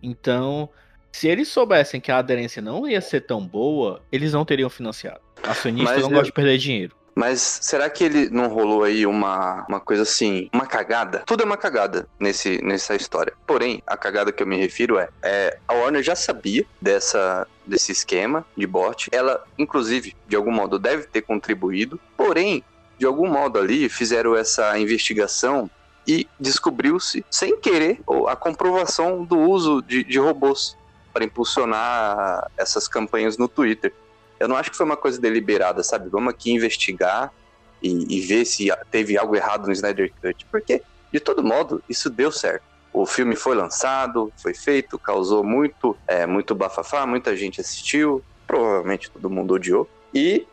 Então, 0.02 0.70
se 1.12 1.28
eles 1.28 1.48
soubessem 1.48 2.00
que 2.00 2.12
a 2.12 2.18
aderência 2.20 2.62
não 2.62 2.88
ia 2.88 3.02
ser 3.02 3.22
tão 3.22 3.46
boa, 3.46 4.02
eles 4.12 4.34
não 4.34 4.46
teriam 4.46 4.70
financiado. 4.70 5.20
Acionista 5.44 5.92
Mas 5.94 6.02
não 6.02 6.10
eu- 6.10 6.14
gosta 6.16 6.26
de 6.26 6.32
perder 6.34 6.58
dinheiro. 6.58 6.96
Mas 7.16 7.42
será 7.64 7.90
que 7.90 8.04
ele 8.04 8.30
não 8.30 8.48
rolou 8.48 8.84
aí 8.84 9.04
uma, 9.08 9.66
uma 9.68 9.80
coisa 9.80 10.04
assim, 10.04 10.48
uma 10.54 10.68
cagada? 10.68 11.24
Tudo 11.26 11.42
é 11.42 11.46
uma 11.48 11.58
cagada 11.58 12.08
nesse, 12.20 12.64
nessa 12.64 12.94
história. 12.96 13.34
Porém, 13.48 13.82
a 13.88 13.98
cagada 13.98 14.32
que 14.32 14.44
eu 14.44 14.46
me 14.46 14.56
refiro 14.56 15.00
é, 15.00 15.10
é 15.24 15.58
a 15.68 15.74
Warner 15.74 16.04
já 16.04 16.16
sabia 16.16 16.64
dessa, 16.80 17.48
desse 17.66 17.92
esquema 17.92 18.46
de 18.56 18.68
bot. 18.68 19.10
Ela, 19.12 19.44
inclusive, 19.58 20.16
de 20.28 20.36
algum 20.36 20.52
modo 20.52 20.78
deve 20.78 21.08
ter 21.08 21.24
contribuído. 21.24 22.00
Porém, 22.16 22.64
de 23.00 23.06
algum 23.08 23.28
modo 23.28 23.58
ali 23.58 23.90
fizeram 23.90 24.36
essa 24.36 24.78
investigação 24.78 25.68
e 26.08 26.28
descobriu-se, 26.40 27.26
sem 27.32 27.60
querer, 27.60 28.00
a 28.28 28.36
comprovação 28.36 29.26
do 29.26 29.40
uso 29.40 29.82
de, 29.82 30.04
de 30.04 30.20
robôs 30.20 30.78
para 31.18 31.26
impulsionar 31.26 32.48
essas 32.56 32.88
campanhas 32.88 33.40
no 33.40 33.48
Twitter. 33.48 33.92
Eu 34.40 34.48
não 34.48 34.56
acho 34.56 34.70
que 34.70 34.78
foi 34.78 34.86
uma 34.86 34.96
coisa 34.96 35.20
deliberada, 35.20 35.82
sabe? 35.82 36.10
Vamos 36.10 36.32
aqui 36.32 36.52
investigar 36.52 37.34
e, 37.82 38.18
e, 38.18 38.22
ver 38.22 38.46
se 38.46 38.68
teve 38.92 39.18
algo 39.18 39.36
errado 39.36 39.66
no 39.66 39.72
Snyder 39.72 40.14
Cut. 40.22 40.46
Porque, 40.52 40.84
de 41.12 41.20
todo 41.20 41.44
modo, 41.44 41.82
isso 41.90 42.08
deu 42.08 42.32
certo. 42.32 42.62
O 42.94 43.04
filme 43.04 43.36
foi 43.36 43.56
lançado, 43.56 44.32
foi 44.38 44.54
feito, 44.54 45.00
causou 45.00 45.44
muito, 45.44 45.98
é, 46.06 46.28
muito 46.28 46.54
bafafá, 46.54 47.08
muita 47.08 47.36
gente 47.36 47.60
assistiu, 47.60 48.24
provavelmente 48.46 49.10
todo 49.10 49.28
mundo 49.28 49.56
odiou. 49.56 49.90
E 50.14 50.46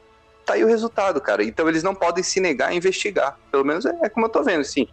tá 0.46 0.54
aí 0.54 0.64
o 0.64 0.66
resultado, 0.66 1.20
cara. 1.20 1.44
Então 1.44 1.68
eles 1.68 1.82
não 1.82 1.94
podem 1.94 2.24
se 2.24 2.40
negar 2.40 2.70
a 2.70 2.74
investigar. 2.74 3.38
Pelo 3.52 3.66
menos 3.66 3.84
é, 3.84 3.94
é 4.02 4.08
como 4.08 4.24
eu 4.24 4.30
tô 4.30 4.42
vendo, 4.42 4.62
assim. 4.62 4.88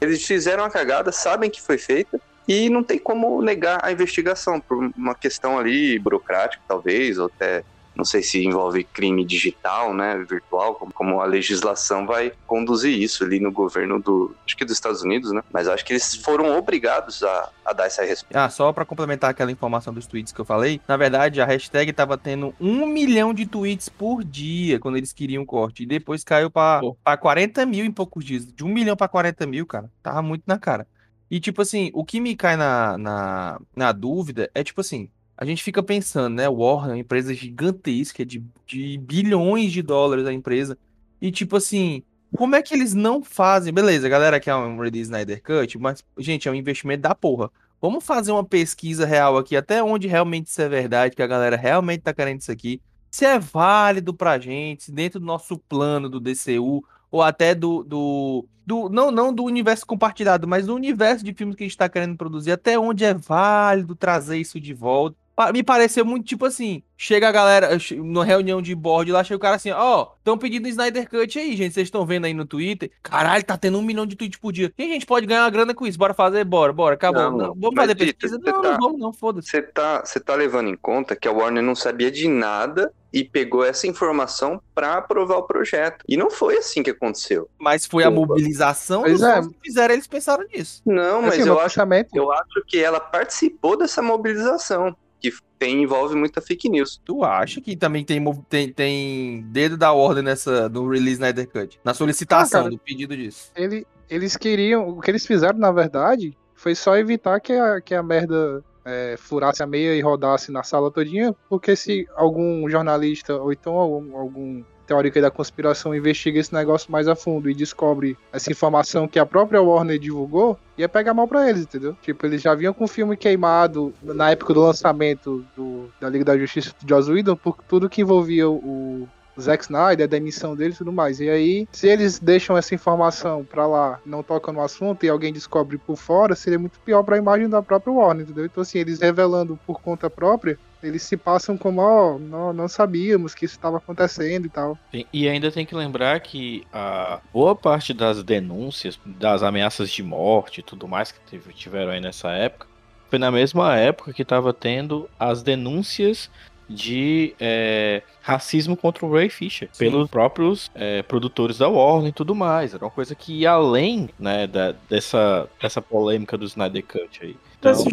Eles 0.00 0.24
fizeram 0.26 0.64
a 0.64 0.70
cagada, 0.70 1.12
sabem 1.12 1.48
que 1.48 1.62
foi 1.62 1.78
feita, 1.78 2.20
e 2.46 2.68
não 2.68 2.82
tem 2.82 2.98
como 2.98 3.40
negar 3.40 3.80
a 3.82 3.92
investigação 3.92 4.60
por 4.60 4.92
uma 4.96 5.14
questão 5.14 5.58
ali 5.58 5.98
burocrática, 5.98 6.62
talvez, 6.66 7.18
ou 7.18 7.26
até 7.26 7.64
não 7.94 8.04
sei 8.04 8.22
se 8.22 8.44
envolve 8.44 8.84
crime 8.84 9.24
digital, 9.24 9.94
né, 9.94 10.16
virtual, 10.28 10.74
como, 10.74 10.92
como, 10.92 11.20
a 11.20 11.26
legislação 11.26 12.06
vai 12.06 12.32
conduzir 12.46 12.98
isso 12.98 13.24
ali 13.24 13.38
no 13.38 13.52
governo 13.52 14.00
do, 14.00 14.34
acho 14.46 14.56
que 14.56 14.64
dos 14.64 14.74
Estados 14.74 15.02
Unidos, 15.02 15.30
né? 15.32 15.42
Mas 15.52 15.68
acho 15.68 15.84
que 15.84 15.92
eles 15.92 16.14
foram 16.16 16.56
obrigados 16.56 17.22
a, 17.22 17.50
a 17.64 17.72
dar 17.72 17.86
essa 17.86 18.02
resposta. 18.02 18.44
Ah, 18.44 18.48
só 18.48 18.72
para 18.72 18.84
complementar 18.84 19.30
aquela 19.30 19.52
informação 19.52 19.92
dos 19.92 20.06
tweets 20.06 20.32
que 20.32 20.40
eu 20.40 20.44
falei, 20.44 20.80
na 20.88 20.96
verdade 20.96 21.40
a 21.40 21.44
hashtag 21.44 21.92
tava 21.92 22.16
tendo 22.16 22.54
um 22.60 22.86
milhão 22.86 23.34
de 23.34 23.46
tweets 23.46 23.88
por 23.88 24.24
dia 24.24 24.78
quando 24.78 24.96
eles 24.96 25.12
queriam 25.12 25.44
corte 25.44 25.82
e 25.82 25.86
depois 25.86 26.24
caiu 26.24 26.50
para 26.50 27.16
40 27.20 27.66
mil 27.66 27.84
em 27.84 27.92
poucos 27.92 28.24
dias, 28.24 28.46
de 28.46 28.64
um 28.64 28.68
milhão 28.68 28.96
para 28.96 29.08
40 29.08 29.46
mil, 29.46 29.66
cara, 29.66 29.90
tava 30.02 30.22
muito 30.22 30.44
na 30.46 30.58
cara. 30.58 30.86
E 31.32 31.40
tipo 31.40 31.62
assim, 31.62 31.90
o 31.94 32.04
que 32.04 32.20
me 32.20 32.36
cai 32.36 32.58
na, 32.58 32.98
na, 32.98 33.60
na 33.74 33.90
dúvida 33.90 34.50
é 34.54 34.62
tipo 34.62 34.82
assim, 34.82 35.08
a 35.34 35.46
gente 35.46 35.62
fica 35.62 35.82
pensando, 35.82 36.34
né? 36.34 36.46
Warner 36.46 36.90
é 36.90 36.92
uma 36.92 36.98
empresa 36.98 37.32
gigantesca, 37.32 38.22
de, 38.22 38.44
de 38.66 38.98
bilhões 38.98 39.72
de 39.72 39.80
dólares 39.80 40.26
a 40.26 40.32
empresa. 40.34 40.76
E 41.22 41.32
tipo 41.32 41.56
assim, 41.56 42.02
como 42.36 42.54
é 42.54 42.60
que 42.60 42.74
eles 42.74 42.92
não 42.92 43.22
fazem? 43.22 43.72
Beleza, 43.72 44.10
galera 44.10 44.38
quer 44.38 44.54
um 44.54 44.76
release 44.76 45.04
Snyder 45.04 45.42
Cut, 45.42 45.78
mas, 45.78 46.04
gente, 46.18 46.48
é 46.48 46.50
um 46.50 46.54
investimento 46.54 47.00
da 47.00 47.14
porra. 47.14 47.50
Vamos 47.80 48.04
fazer 48.04 48.30
uma 48.30 48.44
pesquisa 48.44 49.06
real 49.06 49.38
aqui, 49.38 49.56
até 49.56 49.82
onde 49.82 50.06
realmente 50.06 50.48
isso 50.48 50.60
é 50.60 50.68
verdade, 50.68 51.16
que 51.16 51.22
a 51.22 51.26
galera 51.26 51.56
realmente 51.56 52.02
tá 52.02 52.12
querendo 52.12 52.42
isso 52.42 52.52
aqui. 52.52 52.78
Se 53.10 53.24
é 53.24 53.38
válido 53.38 54.12
pra 54.12 54.38
gente, 54.38 54.84
se 54.84 54.92
dentro 54.92 55.18
do 55.18 55.24
nosso 55.24 55.56
plano 55.56 56.10
do 56.10 56.20
DCU, 56.20 56.84
ou 57.10 57.22
até 57.22 57.54
do, 57.54 57.82
do, 57.82 58.46
do, 58.66 58.88
não, 58.88 59.10
não 59.10 59.32
do 59.32 59.44
universo 59.44 59.86
compartilhado, 59.86 60.46
mas 60.46 60.66
do 60.66 60.74
universo 60.74 61.24
de 61.24 61.34
filmes 61.34 61.56
que 61.56 61.64
a 61.64 61.66
gente 61.66 61.76
tá 61.76 61.88
querendo 61.88 62.16
produzir, 62.16 62.52
até 62.52 62.78
onde 62.78 63.04
é 63.04 63.14
válido 63.14 63.94
trazer 63.94 64.38
isso 64.38 64.60
de 64.60 64.72
volta 64.74 65.16
me 65.52 65.62
pareceu 65.62 66.04
muito 66.04 66.26
tipo 66.26 66.44
assim: 66.44 66.82
chega 66.96 67.28
a 67.28 67.32
galera 67.32 67.70
na 68.04 68.24
reunião 68.24 68.60
de 68.60 68.74
board 68.74 69.10
lá, 69.10 69.24
chega 69.24 69.36
o 69.36 69.40
cara 69.40 69.56
assim, 69.56 69.70
ó, 69.70 70.02
oh, 70.02 70.16
estão 70.18 70.36
pedindo 70.36 70.68
Snyder 70.68 71.08
Cut 71.08 71.38
aí, 71.38 71.56
gente. 71.56 71.72
Vocês 71.72 71.86
estão 71.86 72.04
vendo 72.04 72.26
aí 72.26 72.34
no 72.34 72.44
Twitter? 72.44 72.90
Caralho, 73.02 73.42
tá 73.42 73.56
tendo 73.56 73.78
um 73.78 73.82
milhão 73.82 74.06
de 74.06 74.14
tweets 74.14 74.38
por 74.38 74.52
dia. 74.52 74.72
E 74.76 74.82
a 74.82 74.86
gente 74.88 75.06
pode 75.06 75.26
ganhar 75.26 75.44
uma 75.44 75.50
grana 75.50 75.74
com 75.74 75.86
isso? 75.86 75.98
Bora 75.98 76.12
fazer? 76.12 76.44
Bora, 76.44 76.72
bora, 76.72 76.94
acabou. 76.94 77.22
Não, 77.22 77.38
não, 77.38 77.54
vamos 77.54 77.74
fazer 77.74 77.94
pesquisa? 77.94 78.38
Não, 78.38 78.60
tá, 78.60 78.72
não 78.72 78.78
vamos, 78.78 79.00
não, 79.00 79.12
foda-se. 79.12 79.48
Você 79.48 79.62
tá, 79.62 80.02
tá 80.02 80.34
levando 80.34 80.68
em 80.68 80.76
conta 80.76 81.16
que 81.16 81.26
a 81.26 81.32
Warner 81.32 81.62
não 81.62 81.74
sabia 81.74 82.10
de 82.10 82.28
nada 82.28 82.92
e 83.12 83.22
pegou 83.24 83.64
essa 83.64 83.86
informação 83.86 84.60
para 84.74 84.94
aprovar 84.94 85.36
o 85.36 85.42
projeto. 85.42 86.04
E 86.08 86.16
não 86.16 86.30
foi 86.30 86.56
assim 86.56 86.82
que 86.82 86.90
aconteceu. 86.90 87.48
Mas 87.58 87.84
foi 87.84 88.04
a 88.04 88.10
mobilização 88.10 89.02
pois 89.02 89.20
é. 89.22 89.42
que 89.42 89.56
fizeram, 89.62 89.94
eles 89.94 90.06
pensaram 90.06 90.46
nisso. 90.52 90.82
Não, 90.86 91.22
mas 91.22 91.34
assim, 91.34 91.48
eu, 91.48 91.60
acho, 91.60 91.80
eu 92.14 92.32
acho 92.32 92.64
que 92.66 92.82
ela 92.82 92.98
participou 92.98 93.76
dessa 93.76 94.00
mobilização 94.00 94.96
que 95.20 95.32
tem, 95.58 95.82
envolve 95.82 96.16
muita 96.16 96.40
fake 96.40 96.68
news. 96.68 97.00
Tu 97.04 97.22
acha 97.22 97.60
que 97.60 97.76
também 97.76 98.04
tem, 98.04 98.22
tem, 98.48 98.72
tem 98.72 99.42
dedo 99.48 99.76
da 99.76 99.92
ordem 99.92 100.24
nessa, 100.24 100.68
no 100.68 100.88
release 100.88 101.12
Snyder 101.12 101.48
Cut? 101.48 101.78
Na 101.84 101.94
solicitação 101.94 102.60
ah, 102.60 102.64
cara, 102.64 102.70
do 102.70 102.78
pedido 102.78 103.16
disso? 103.16 103.50
Ele, 103.54 103.86
eles 104.10 104.36
queriam. 104.36 104.88
O 104.88 105.00
que 105.00 105.10
eles 105.10 105.24
fizeram, 105.24 105.58
na 105.58 105.70
verdade, 105.70 106.36
foi 106.54 106.74
só 106.74 106.96
evitar 106.96 107.40
que 107.40 107.52
a, 107.52 107.80
que 107.80 107.94
a 107.94 108.02
merda 108.02 108.64
é, 108.84 109.16
furasse 109.18 109.62
a 109.62 109.66
meia 109.66 109.94
e 109.94 110.00
rodasse 110.00 110.50
na 110.50 110.62
sala 110.62 110.90
todinha, 110.90 111.34
porque 111.48 111.76
se 111.76 112.08
algum 112.14 112.68
jornalista 112.68 113.34
ou 113.36 113.52
então 113.52 113.74
algum, 113.74 114.16
algum 114.16 114.64
teórica 114.86 115.20
da 115.20 115.30
conspiração 115.30 115.94
investiga 115.94 116.38
esse 116.38 116.52
negócio 116.52 116.90
mais 116.90 117.08
a 117.08 117.14
fundo 117.14 117.48
e 117.48 117.54
descobre 117.54 118.16
essa 118.32 118.50
informação 118.50 119.08
que 119.08 119.18
a 119.18 119.24
própria 119.24 119.62
Warner 119.62 119.98
divulgou, 119.98 120.58
ia 120.76 120.88
pegar 120.88 121.14
mal 121.14 121.26
para 121.26 121.48
eles, 121.48 121.62
entendeu? 121.62 121.96
Tipo, 122.02 122.26
eles 122.26 122.42
já 122.42 122.54
vinham 122.54 122.74
com 122.74 122.84
o 122.84 122.88
filme 122.88 123.16
queimado 123.16 123.94
na 124.02 124.30
época 124.30 124.52
do 124.52 124.60
lançamento 124.60 125.44
do, 125.56 125.88
da 126.00 126.08
Liga 126.08 126.24
da 126.24 126.36
Justiça 126.36 126.74
de 126.78 126.88
Joss 126.88 127.10
Whedon 127.10 127.36
por 127.36 127.56
tudo 127.68 127.88
que 127.88 128.02
envolvia 128.02 128.48
o, 128.48 129.08
Zack 129.40 129.64
Snyder, 129.64 130.04
a 130.04 130.08
demissão 130.08 130.54
dele 130.54 130.74
e 130.74 130.76
tudo 130.76 130.92
mais. 130.92 131.20
E 131.20 131.28
aí, 131.28 131.68
se 131.72 131.88
eles 131.88 132.18
deixam 132.18 132.56
essa 132.56 132.74
informação 132.74 133.44
pra 133.44 133.66
lá, 133.66 134.00
não 134.04 134.22
tocam 134.22 134.52
no 134.52 134.62
assunto 134.62 135.04
e 135.04 135.08
alguém 135.08 135.32
descobre 135.32 135.78
por 135.78 135.96
fora, 135.96 136.34
seria 136.34 136.58
muito 136.58 136.78
pior 136.80 137.02
pra 137.02 137.16
imagem 137.16 137.48
da 137.48 137.62
própria 137.62 137.92
Warner, 137.92 138.24
entendeu? 138.24 138.44
Então, 138.44 138.62
assim, 138.62 138.78
eles 138.78 139.00
revelando 139.00 139.58
por 139.66 139.80
conta 139.80 140.10
própria, 140.10 140.58
eles 140.82 141.02
se 141.02 141.16
passam 141.16 141.56
como, 141.56 141.80
ó, 141.80 142.14
oh, 142.14 142.18
não, 142.18 142.52
não 142.52 142.68
sabíamos 142.68 143.34
que 143.34 143.44
isso 143.44 143.54
estava 143.54 143.76
acontecendo 143.76 144.46
e 144.46 144.50
tal. 144.50 144.76
E 145.12 145.28
ainda 145.28 145.50
tem 145.50 145.64
que 145.64 145.74
lembrar 145.74 146.18
que 146.20 146.66
a 146.72 147.20
boa 147.32 147.54
parte 147.54 147.94
das 147.94 148.22
denúncias, 148.22 148.98
das 149.06 149.42
ameaças 149.42 149.90
de 149.90 150.02
morte 150.02 150.58
e 150.60 150.62
tudo 150.62 150.88
mais 150.88 151.12
que 151.12 151.38
tiveram 151.52 151.92
aí 151.92 152.00
nessa 152.00 152.30
época, 152.30 152.66
foi 153.08 153.18
na 153.18 153.30
mesma 153.30 153.76
época 153.76 154.12
que 154.12 154.22
estava 154.22 154.54
tendo 154.54 155.08
as 155.20 155.42
denúncias 155.42 156.30
de 156.72 157.34
é, 157.38 158.02
racismo 158.20 158.76
contra 158.76 159.06
o 159.06 159.12
Ray 159.12 159.28
Fisher 159.28 159.68
Sim. 159.72 159.84
pelos 159.84 160.10
próprios 160.10 160.70
é, 160.74 161.02
produtores 161.02 161.58
da 161.58 161.68
Warner 161.68 162.08
e 162.08 162.12
tudo 162.12 162.34
mais. 162.34 162.74
Era 162.74 162.84
uma 162.84 162.90
coisa 162.90 163.14
que 163.14 163.40
ia 163.40 163.52
além 163.52 164.08
né, 164.18 164.46
da, 164.46 164.74
dessa, 164.88 165.48
dessa 165.60 165.82
polêmica 165.82 166.36
do 166.36 166.44
Snyder 166.44 166.84
Cut 166.84 167.20
aí. 167.22 167.36
Então, 167.58 167.84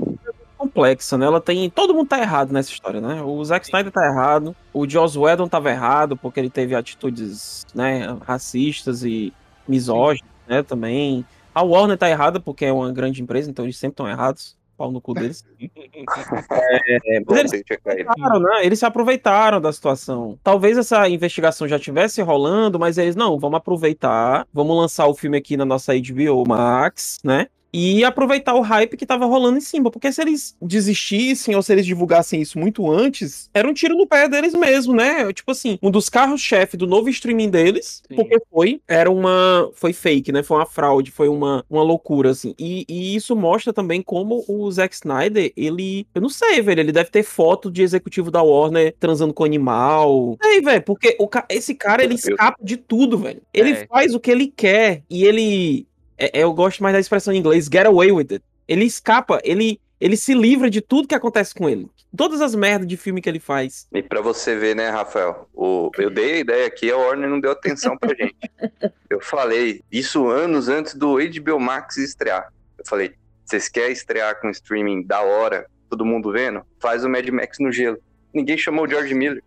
complexa, 0.60 1.18
né? 1.18 1.26
Ela 1.26 1.40
tem. 1.40 1.70
Todo 1.70 1.94
mundo 1.94 2.10
tá 2.10 2.20
errado 2.20 2.52
nessa 2.52 2.70
história, 2.70 3.00
né? 3.00 3.22
O 3.24 3.44
Zack 3.46 3.66
Snyder 3.66 3.92
tá 3.92 4.06
errado, 4.06 4.56
o 4.74 4.88
Joss 4.88 5.18
Whedon 5.18 5.48
tava 5.48 5.72
errado 5.72 6.18
porque 6.18 6.40
ele 6.40 6.50
teve 6.50 6.76
atitudes, 6.76 7.66
né, 7.74 8.18
racistas 8.26 9.04
e 9.04 9.34
misóginas, 9.68 10.30
né, 10.48 10.62
também. 10.62 11.26
A 11.56 11.64
Warner 11.64 11.98
tá 11.98 12.10
errada 12.10 12.40
porque 12.40 12.66
é 12.66 12.74
uma 12.74 12.92
grande 12.92 13.22
empresa, 13.22 13.50
então 13.50 13.66
eles 13.66 13.78
sempre 13.78 13.94
estão 13.94 14.10
errados 14.10 14.59
pau 14.80 14.92
no 14.94 15.02
cu 15.02 15.14
deles. 15.14 15.44
é, 15.60 17.20
mas 17.28 17.38
eles, 17.38 17.52
se 17.52 18.40
né? 18.40 18.66
eles 18.66 18.80
se 18.80 18.86
aproveitaram 18.86 19.60
da 19.60 19.74
situação. 19.74 20.40
Talvez 20.42 20.78
essa 20.78 21.10
investigação 21.10 21.68
já 21.68 21.76
estivesse 21.76 22.22
rolando, 22.22 22.80
mas 22.80 22.98
eles, 22.98 23.18
não, 23.18 23.38
vamos 23.38 23.58
aproveitar, 23.58 24.48
vamos 24.54 24.78
lançar 24.78 25.06
o 25.08 25.14
filme 25.14 25.38
aqui 25.38 25.58
na 25.58 25.66
nossa 25.66 25.94
HBO 25.94 26.48
Max, 26.48 27.20
né? 27.26 27.48
E 27.74 28.04
aproveitar 28.04 28.56
o 28.56 28.62
hype 28.62 28.98
que 28.98 29.06
tava 29.06 29.26
rolando 29.26 29.58
em 29.58 29.62
cima. 29.62 29.92
Porque 29.92 30.12
se 30.12 30.22
eles 30.22 30.56
desistissem 30.62 31.56
ou 31.56 31.62
se 31.62 31.72
eles 31.72 31.86
divulgassem 31.86 32.42
isso 32.42 32.58
muito 32.60 32.90
antes, 32.90 33.50
era 33.54 33.68
um 33.68 33.74
tiro 33.74 33.96
no 33.96 34.08
pé 34.08 34.28
deles 34.28 34.54
mesmo, 34.54 34.94
né? 34.94 35.32
Tipo 35.34 35.52
assim, 35.52 35.78
um 35.82 35.92
dos 35.92 36.10
carros-chefe 36.10 36.78
do 36.78 36.88
novo 36.88 37.10
streaming 37.10 37.50
deles, 37.50 38.02
Sim. 38.08 38.16
porque 38.16 38.38
foi, 38.52 38.82
era 38.88 39.10
uma. 39.10 39.70
Foi 39.74 39.94
fake, 39.94 40.32
né? 40.32 40.44
Foi 40.44 40.58
uma 40.58 40.66
fraude, 40.66 41.12
foi 41.12 41.28
uma, 41.28 41.64
uma 41.70 41.84
loucura, 41.84 42.32
assim. 42.32 42.54
E, 42.58 42.86
e 42.88 43.16
isso 43.16 43.36
mostra 43.36 43.74
também 43.74 44.02
como 44.02 44.44
o 44.48 44.72
Zack 44.72 44.94
Snyder, 44.96 45.52
ele. 45.56 46.08
Eu 46.14 46.22
não 46.22 46.30
sei, 46.30 46.62
velho. 46.62 46.80
Ele 46.80 46.92
deve 46.92 47.10
ter 47.10 47.24
foto 47.24 47.72
de 47.72 47.82
executivo 47.82 48.32
da 48.32 48.42
Warner 48.42 48.96
transando 49.00 49.34
com 49.34 49.44
animal. 49.44 50.38
Ei, 50.44 50.62
velho, 50.62 50.82
porque 50.84 51.16
o, 51.20 51.28
esse 51.50 51.76
cara, 51.76 52.04
ele 52.04 52.16
escapa 52.16 52.58
de 52.62 52.78
tudo, 52.78 53.18
velho. 53.18 53.42
Ele 53.54 53.72
é. 53.72 53.88
faz 53.88 54.14
o 54.14 54.20
que 54.20 54.32
ele 54.32 54.48
quer 54.48 55.04
e 55.10 55.24
ele 55.24 55.88
é, 56.20 56.40
é, 56.40 56.44
eu 56.44 56.54
gosto 56.54 56.84
mais 56.84 56.94
da 56.94 57.00
expressão 57.00 57.34
em 57.34 57.38
inglês, 57.38 57.66
get 57.72 57.86
away 57.86 58.12
with 58.12 58.28
it. 58.32 58.44
Ele 58.68 58.86
escapa, 58.86 59.40
ele, 59.44 59.80
ele 60.00 60.16
se 60.18 60.34
livra 60.34 60.70
de 60.70 60.82
tudo 60.82 61.08
que 61.08 61.16
acontece 61.16 61.54
com 61.56 61.68
ele. 61.70 61.88
Todas 62.16 62.42
as 62.42 62.54
merdas 62.56 62.88
de 62.88 62.98
filme 62.98 63.22
que 63.22 63.30
ele 63.30 63.40
faz. 63.40 63.88
E 63.94 64.02
para 64.02 64.20
você 64.22 64.56
ver, 64.56 64.76
né, 64.76 64.90
Rafael? 64.90 65.48
O, 65.54 65.92
eu 65.98 66.10
dei 66.10 66.34
a 66.34 66.38
ideia 66.40 66.68
aqui, 66.68 66.92
a 66.92 66.98
Warner 66.98 67.30
não 67.30 67.40
deu 67.40 67.52
atenção 67.52 67.98
pra 67.98 68.10
gente. 68.16 68.36
Eu 69.10 69.20
falei 69.20 69.82
isso 69.92 70.28
anos 70.28 70.70
antes 70.70 70.94
do 70.94 71.18
HBO 71.18 71.60
Max 71.60 71.98
estrear. 71.98 72.54
Eu 72.78 72.86
falei, 72.88 73.14
vocês 73.44 73.68
querem 73.68 73.92
estrear 73.92 74.40
com 74.40 74.50
streaming 74.52 75.02
da 75.04 75.22
hora, 75.22 75.66
todo 75.90 76.06
mundo 76.06 76.32
vendo? 76.32 76.62
Faz 76.80 77.04
o 77.04 77.10
Mad 77.10 77.28
Max 77.30 77.58
no 77.60 77.72
gelo. 77.72 77.98
Ninguém 78.32 78.56
chamou 78.56 78.86
o 78.86 78.88
George 78.88 79.16
Miller. 79.16 79.42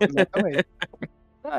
Exatamente. 0.00 0.66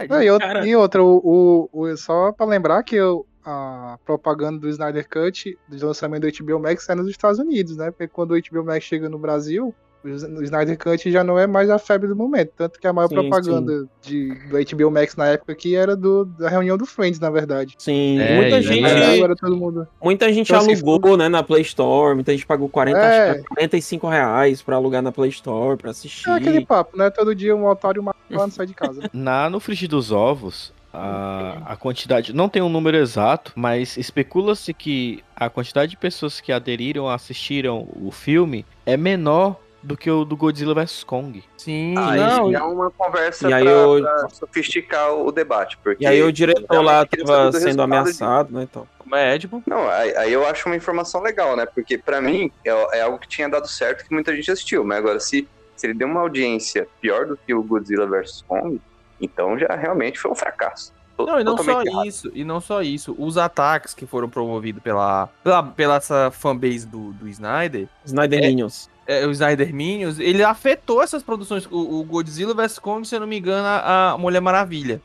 Não, 0.10 0.24
e, 0.24 0.30
outra, 0.32 0.48
Cara- 0.48 0.68
e 0.68 0.76
outra, 0.76 1.04
o, 1.04 1.70
o- 1.74 1.82
o- 1.84 1.98
só 1.98 2.32
pra 2.32 2.46
lembrar 2.46 2.82
que 2.84 3.00
o- 3.00 3.26
a 3.46 3.98
propaganda 4.06 4.60
do 4.60 4.70
Snyder 4.70 5.08
Cut, 5.10 5.58
do 5.68 5.86
lançamento 5.88 6.28
do 6.30 6.46
HBO 6.46 6.60
Max, 6.60 6.88
é 6.90 6.96
nos 6.96 7.08
Estados 7.10 7.40
Unidos, 7.40 7.78
né? 7.78 7.92
Porque 7.92 8.08
quando 8.08 8.32
o 8.32 8.40
HBO 8.42 8.64
Max 8.66 8.84
chega 8.84 9.08
no 9.10 9.18
Brasil, 9.18 9.74
o 10.04 10.42
Snyder 10.44 10.78
Cut 10.78 11.12
já 11.12 11.26
não 11.26 11.38
é 11.38 11.46
mais 11.46 11.70
a 11.70 11.78
febre 11.78 12.08
do 12.08 12.16
momento. 12.16 12.52
Tanto 12.56 12.80
que 12.80 12.88
a 12.88 12.94
maior 12.94 13.10
Sim, 13.10 13.16
propaganda 13.16 13.86
De, 14.02 14.30
do 14.48 14.78
HBO 14.78 14.92
Max 14.92 15.16
na 15.18 15.28
época 15.28 15.52
aqui 15.52 15.76
era 15.76 15.94
do, 15.94 16.24
da 16.24 16.48
reunião 16.48 16.78
do 16.78 16.86
Friends, 16.86 17.20
na 17.20 17.30
verdade. 17.30 17.76
Sim, 17.78 18.18
É, 18.18 18.36
muita 18.36 18.58
é 18.58 18.62
gente. 18.62 19.36
todo 19.42 19.58
mundo. 19.58 19.86
Muita 20.02 20.32
gente 20.32 20.48
Então, 20.52 20.60
assim, 20.62 20.74
alugou, 20.82 21.18
né, 21.18 21.28
na 21.28 21.44
Play 21.44 21.64
Store, 21.64 22.16
muita 22.16 22.32
gente 22.32 22.46
pagou 22.46 22.70
40, 22.70 22.98
É. 22.98 23.30
acho 23.32 23.40
que 23.42 23.48
45 23.50 24.08
reais 24.08 24.62
pra 24.62 24.78
alugar 24.78 25.02
na 25.02 25.12
Play 25.12 25.32
Store, 25.32 25.78
pra 25.78 25.92
assistir. 25.92 26.30
É 26.30 26.34
aquele 26.34 26.66
papo, 26.66 26.98
né? 26.98 27.10
Todo 27.10 27.36
dia 27.36 27.54
um 27.56 27.66
otário 27.68 28.02
mata 28.02 28.18
lá 28.30 28.44
não 28.44 28.52
sai 28.52 28.68
de 28.68 28.74
casa. 28.74 29.02
né? 29.02 29.10
Na, 29.12 29.50
no 29.50 29.60
frigir 29.60 29.90
dos 29.90 30.12
ovos, 30.14 30.72
a, 30.94 31.58
a 31.66 31.76
quantidade. 31.76 32.34
Não 32.34 32.50
tem 32.50 32.62
um 32.62 32.70
número 32.70 32.98
exato, 32.98 33.52
mas 33.56 33.98
especula-se 33.98 34.74
que 34.74 35.24
a 35.36 35.50
quantidade 35.50 35.92
de 35.92 35.98
pessoas 35.98 36.40
que 36.42 36.52
aderiram, 36.52 37.08
assistiram 37.10 37.88
o 37.96 38.12
filme 38.12 38.66
é 38.86 38.98
menor 38.98 39.60
do 39.82 39.96
que 39.96 40.12
o 40.12 40.26
do 40.26 40.36
Godzilla 40.36 40.74
vs 40.74 41.04
Kong. 41.06 41.42
Sim, 41.58 41.96
Aí 41.98 42.20
não, 42.20 42.54
é 42.54 42.62
uma 42.64 42.92
conversa 42.92 43.50
E 43.50 43.54
aí 43.54 43.64
pra, 43.64 43.72
eu- 43.72 44.02
pra 44.02 44.30
sofisticar 44.30 45.14
o 45.14 45.32
debate. 45.32 45.78
Porque 45.82 46.04
E 46.04 46.08
aí 46.08 46.22
o 46.22 46.34
diretor 46.34 46.82
lá 46.82 47.06
tava 47.06 47.52
sendo 47.54 47.82
ameaçado, 47.82 48.52
né, 48.54 48.64
então. 48.64 48.86
é, 49.14 49.40
tipo, 49.40 49.64
Não, 49.66 49.90
aí, 49.90 50.14
aí 50.18 50.34
eu 50.34 50.46
acho 50.46 50.68
uma 50.68 50.76
informação 50.76 51.22
legal, 51.22 51.56
né? 51.56 51.66
Porque 51.66 51.98
pra 51.98 52.20
mim 52.20 52.52
é, 52.66 52.98
é 52.98 53.02
algo 53.02 53.18
que 53.18 53.28
tinha 53.28 53.48
dado 53.48 53.68
certo 53.70 54.06
que 54.06 54.14
muita 54.14 54.36
gente 54.36 54.52
assistiu. 54.52 54.84
Mas 54.84 54.98
agora, 54.98 55.20
se, 55.20 55.48
se 55.78 55.88
ele 55.88 55.94
deu 55.94 56.10
uma 56.10 56.20
audiência 56.22 56.86
pior 57.00 57.26
do 57.26 57.38
que 57.38 57.54
o 57.54 57.64
Godzilla 57.64 58.06
vs 58.06 58.44
Kong, 58.50 58.82
então 59.20 59.58
já 59.58 59.76
realmente 59.76 60.20
foi 60.20 60.32
um 60.32 60.36
fracasso. 60.36 60.94
Não, 61.18 61.38
e 61.40 61.44
não 61.44 61.58
só 61.58 61.82
errado. 61.84 62.06
isso, 62.08 62.32
e 62.34 62.46
não 62.46 62.62
só 62.62 62.82
isso. 62.82 63.14
Os 63.20 63.38
ataques 63.38 63.94
que 63.94 64.06
foram 64.06 64.30
promovidos 64.30 64.82
pela, 64.82 65.28
pela, 65.44 65.64
pela 65.64 65.96
essa 65.98 66.32
fanbase 66.32 66.88
do, 66.88 67.12
do 67.12 67.28
Snyder, 67.28 67.90
Snyder 68.06 68.42
É. 68.42 68.48
Minions. 68.48 68.90
é, 69.06 69.26
o 69.28 69.32
Snyder 69.32 69.74
Minions, 69.74 70.18
ele 70.18 70.42
afetou 70.44 71.04
essas 71.04 71.22
produções. 71.22 71.66
O, 71.70 72.00
o 72.00 72.04
Godzilla 72.06 72.54
vs 72.54 72.80
Kong, 72.80 73.06
se 73.06 73.16
eu 73.16 73.20
não 73.20 73.28
me 73.28 73.38
engano, 73.38 73.68
a, 73.68 74.12
a 74.12 74.18
Mulher 74.18 74.40
Maravilha. 74.40 75.02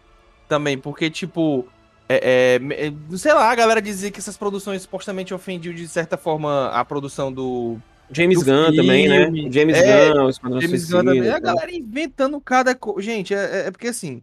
Também, 0.49 0.79
porque, 0.79 1.11
tipo. 1.11 1.67
É, 2.09 2.59
é, 2.61 2.87
é, 2.89 3.17
sei 3.17 3.33
lá, 3.33 3.51
a 3.51 3.55
galera 3.55 3.81
dizia 3.83 4.11
que 4.11 4.21
essas 4.21 4.37
produções 4.37 4.83
supostamente 4.83 5.33
ofendiam 5.35 5.75
de 5.75 5.89
certa 5.89 6.17
forma 6.17 6.69
a 6.69 6.85
produção 6.85 7.33
do. 7.33 7.79
James 8.15 8.43
Gunn 8.43 8.75
também, 8.77 9.09
né? 9.09 9.25
filme. 9.25 9.53
James 9.53 9.77
É, 9.77 10.11
Gunn, 10.13 10.25
o 10.25 10.31
Esquadrão 10.31 10.61
James 10.61 10.91
Gunn 10.91 11.05
também. 11.05 11.31
A 11.31 11.39
galera 11.39 11.75
inventando 11.75 12.41
cada 12.41 12.75
coisa. 12.75 13.03
Gente, 13.03 13.35
é, 13.35 13.39
é- 13.39 13.67
é 13.67 13.71
porque 13.71 13.89
assim. 13.89 14.23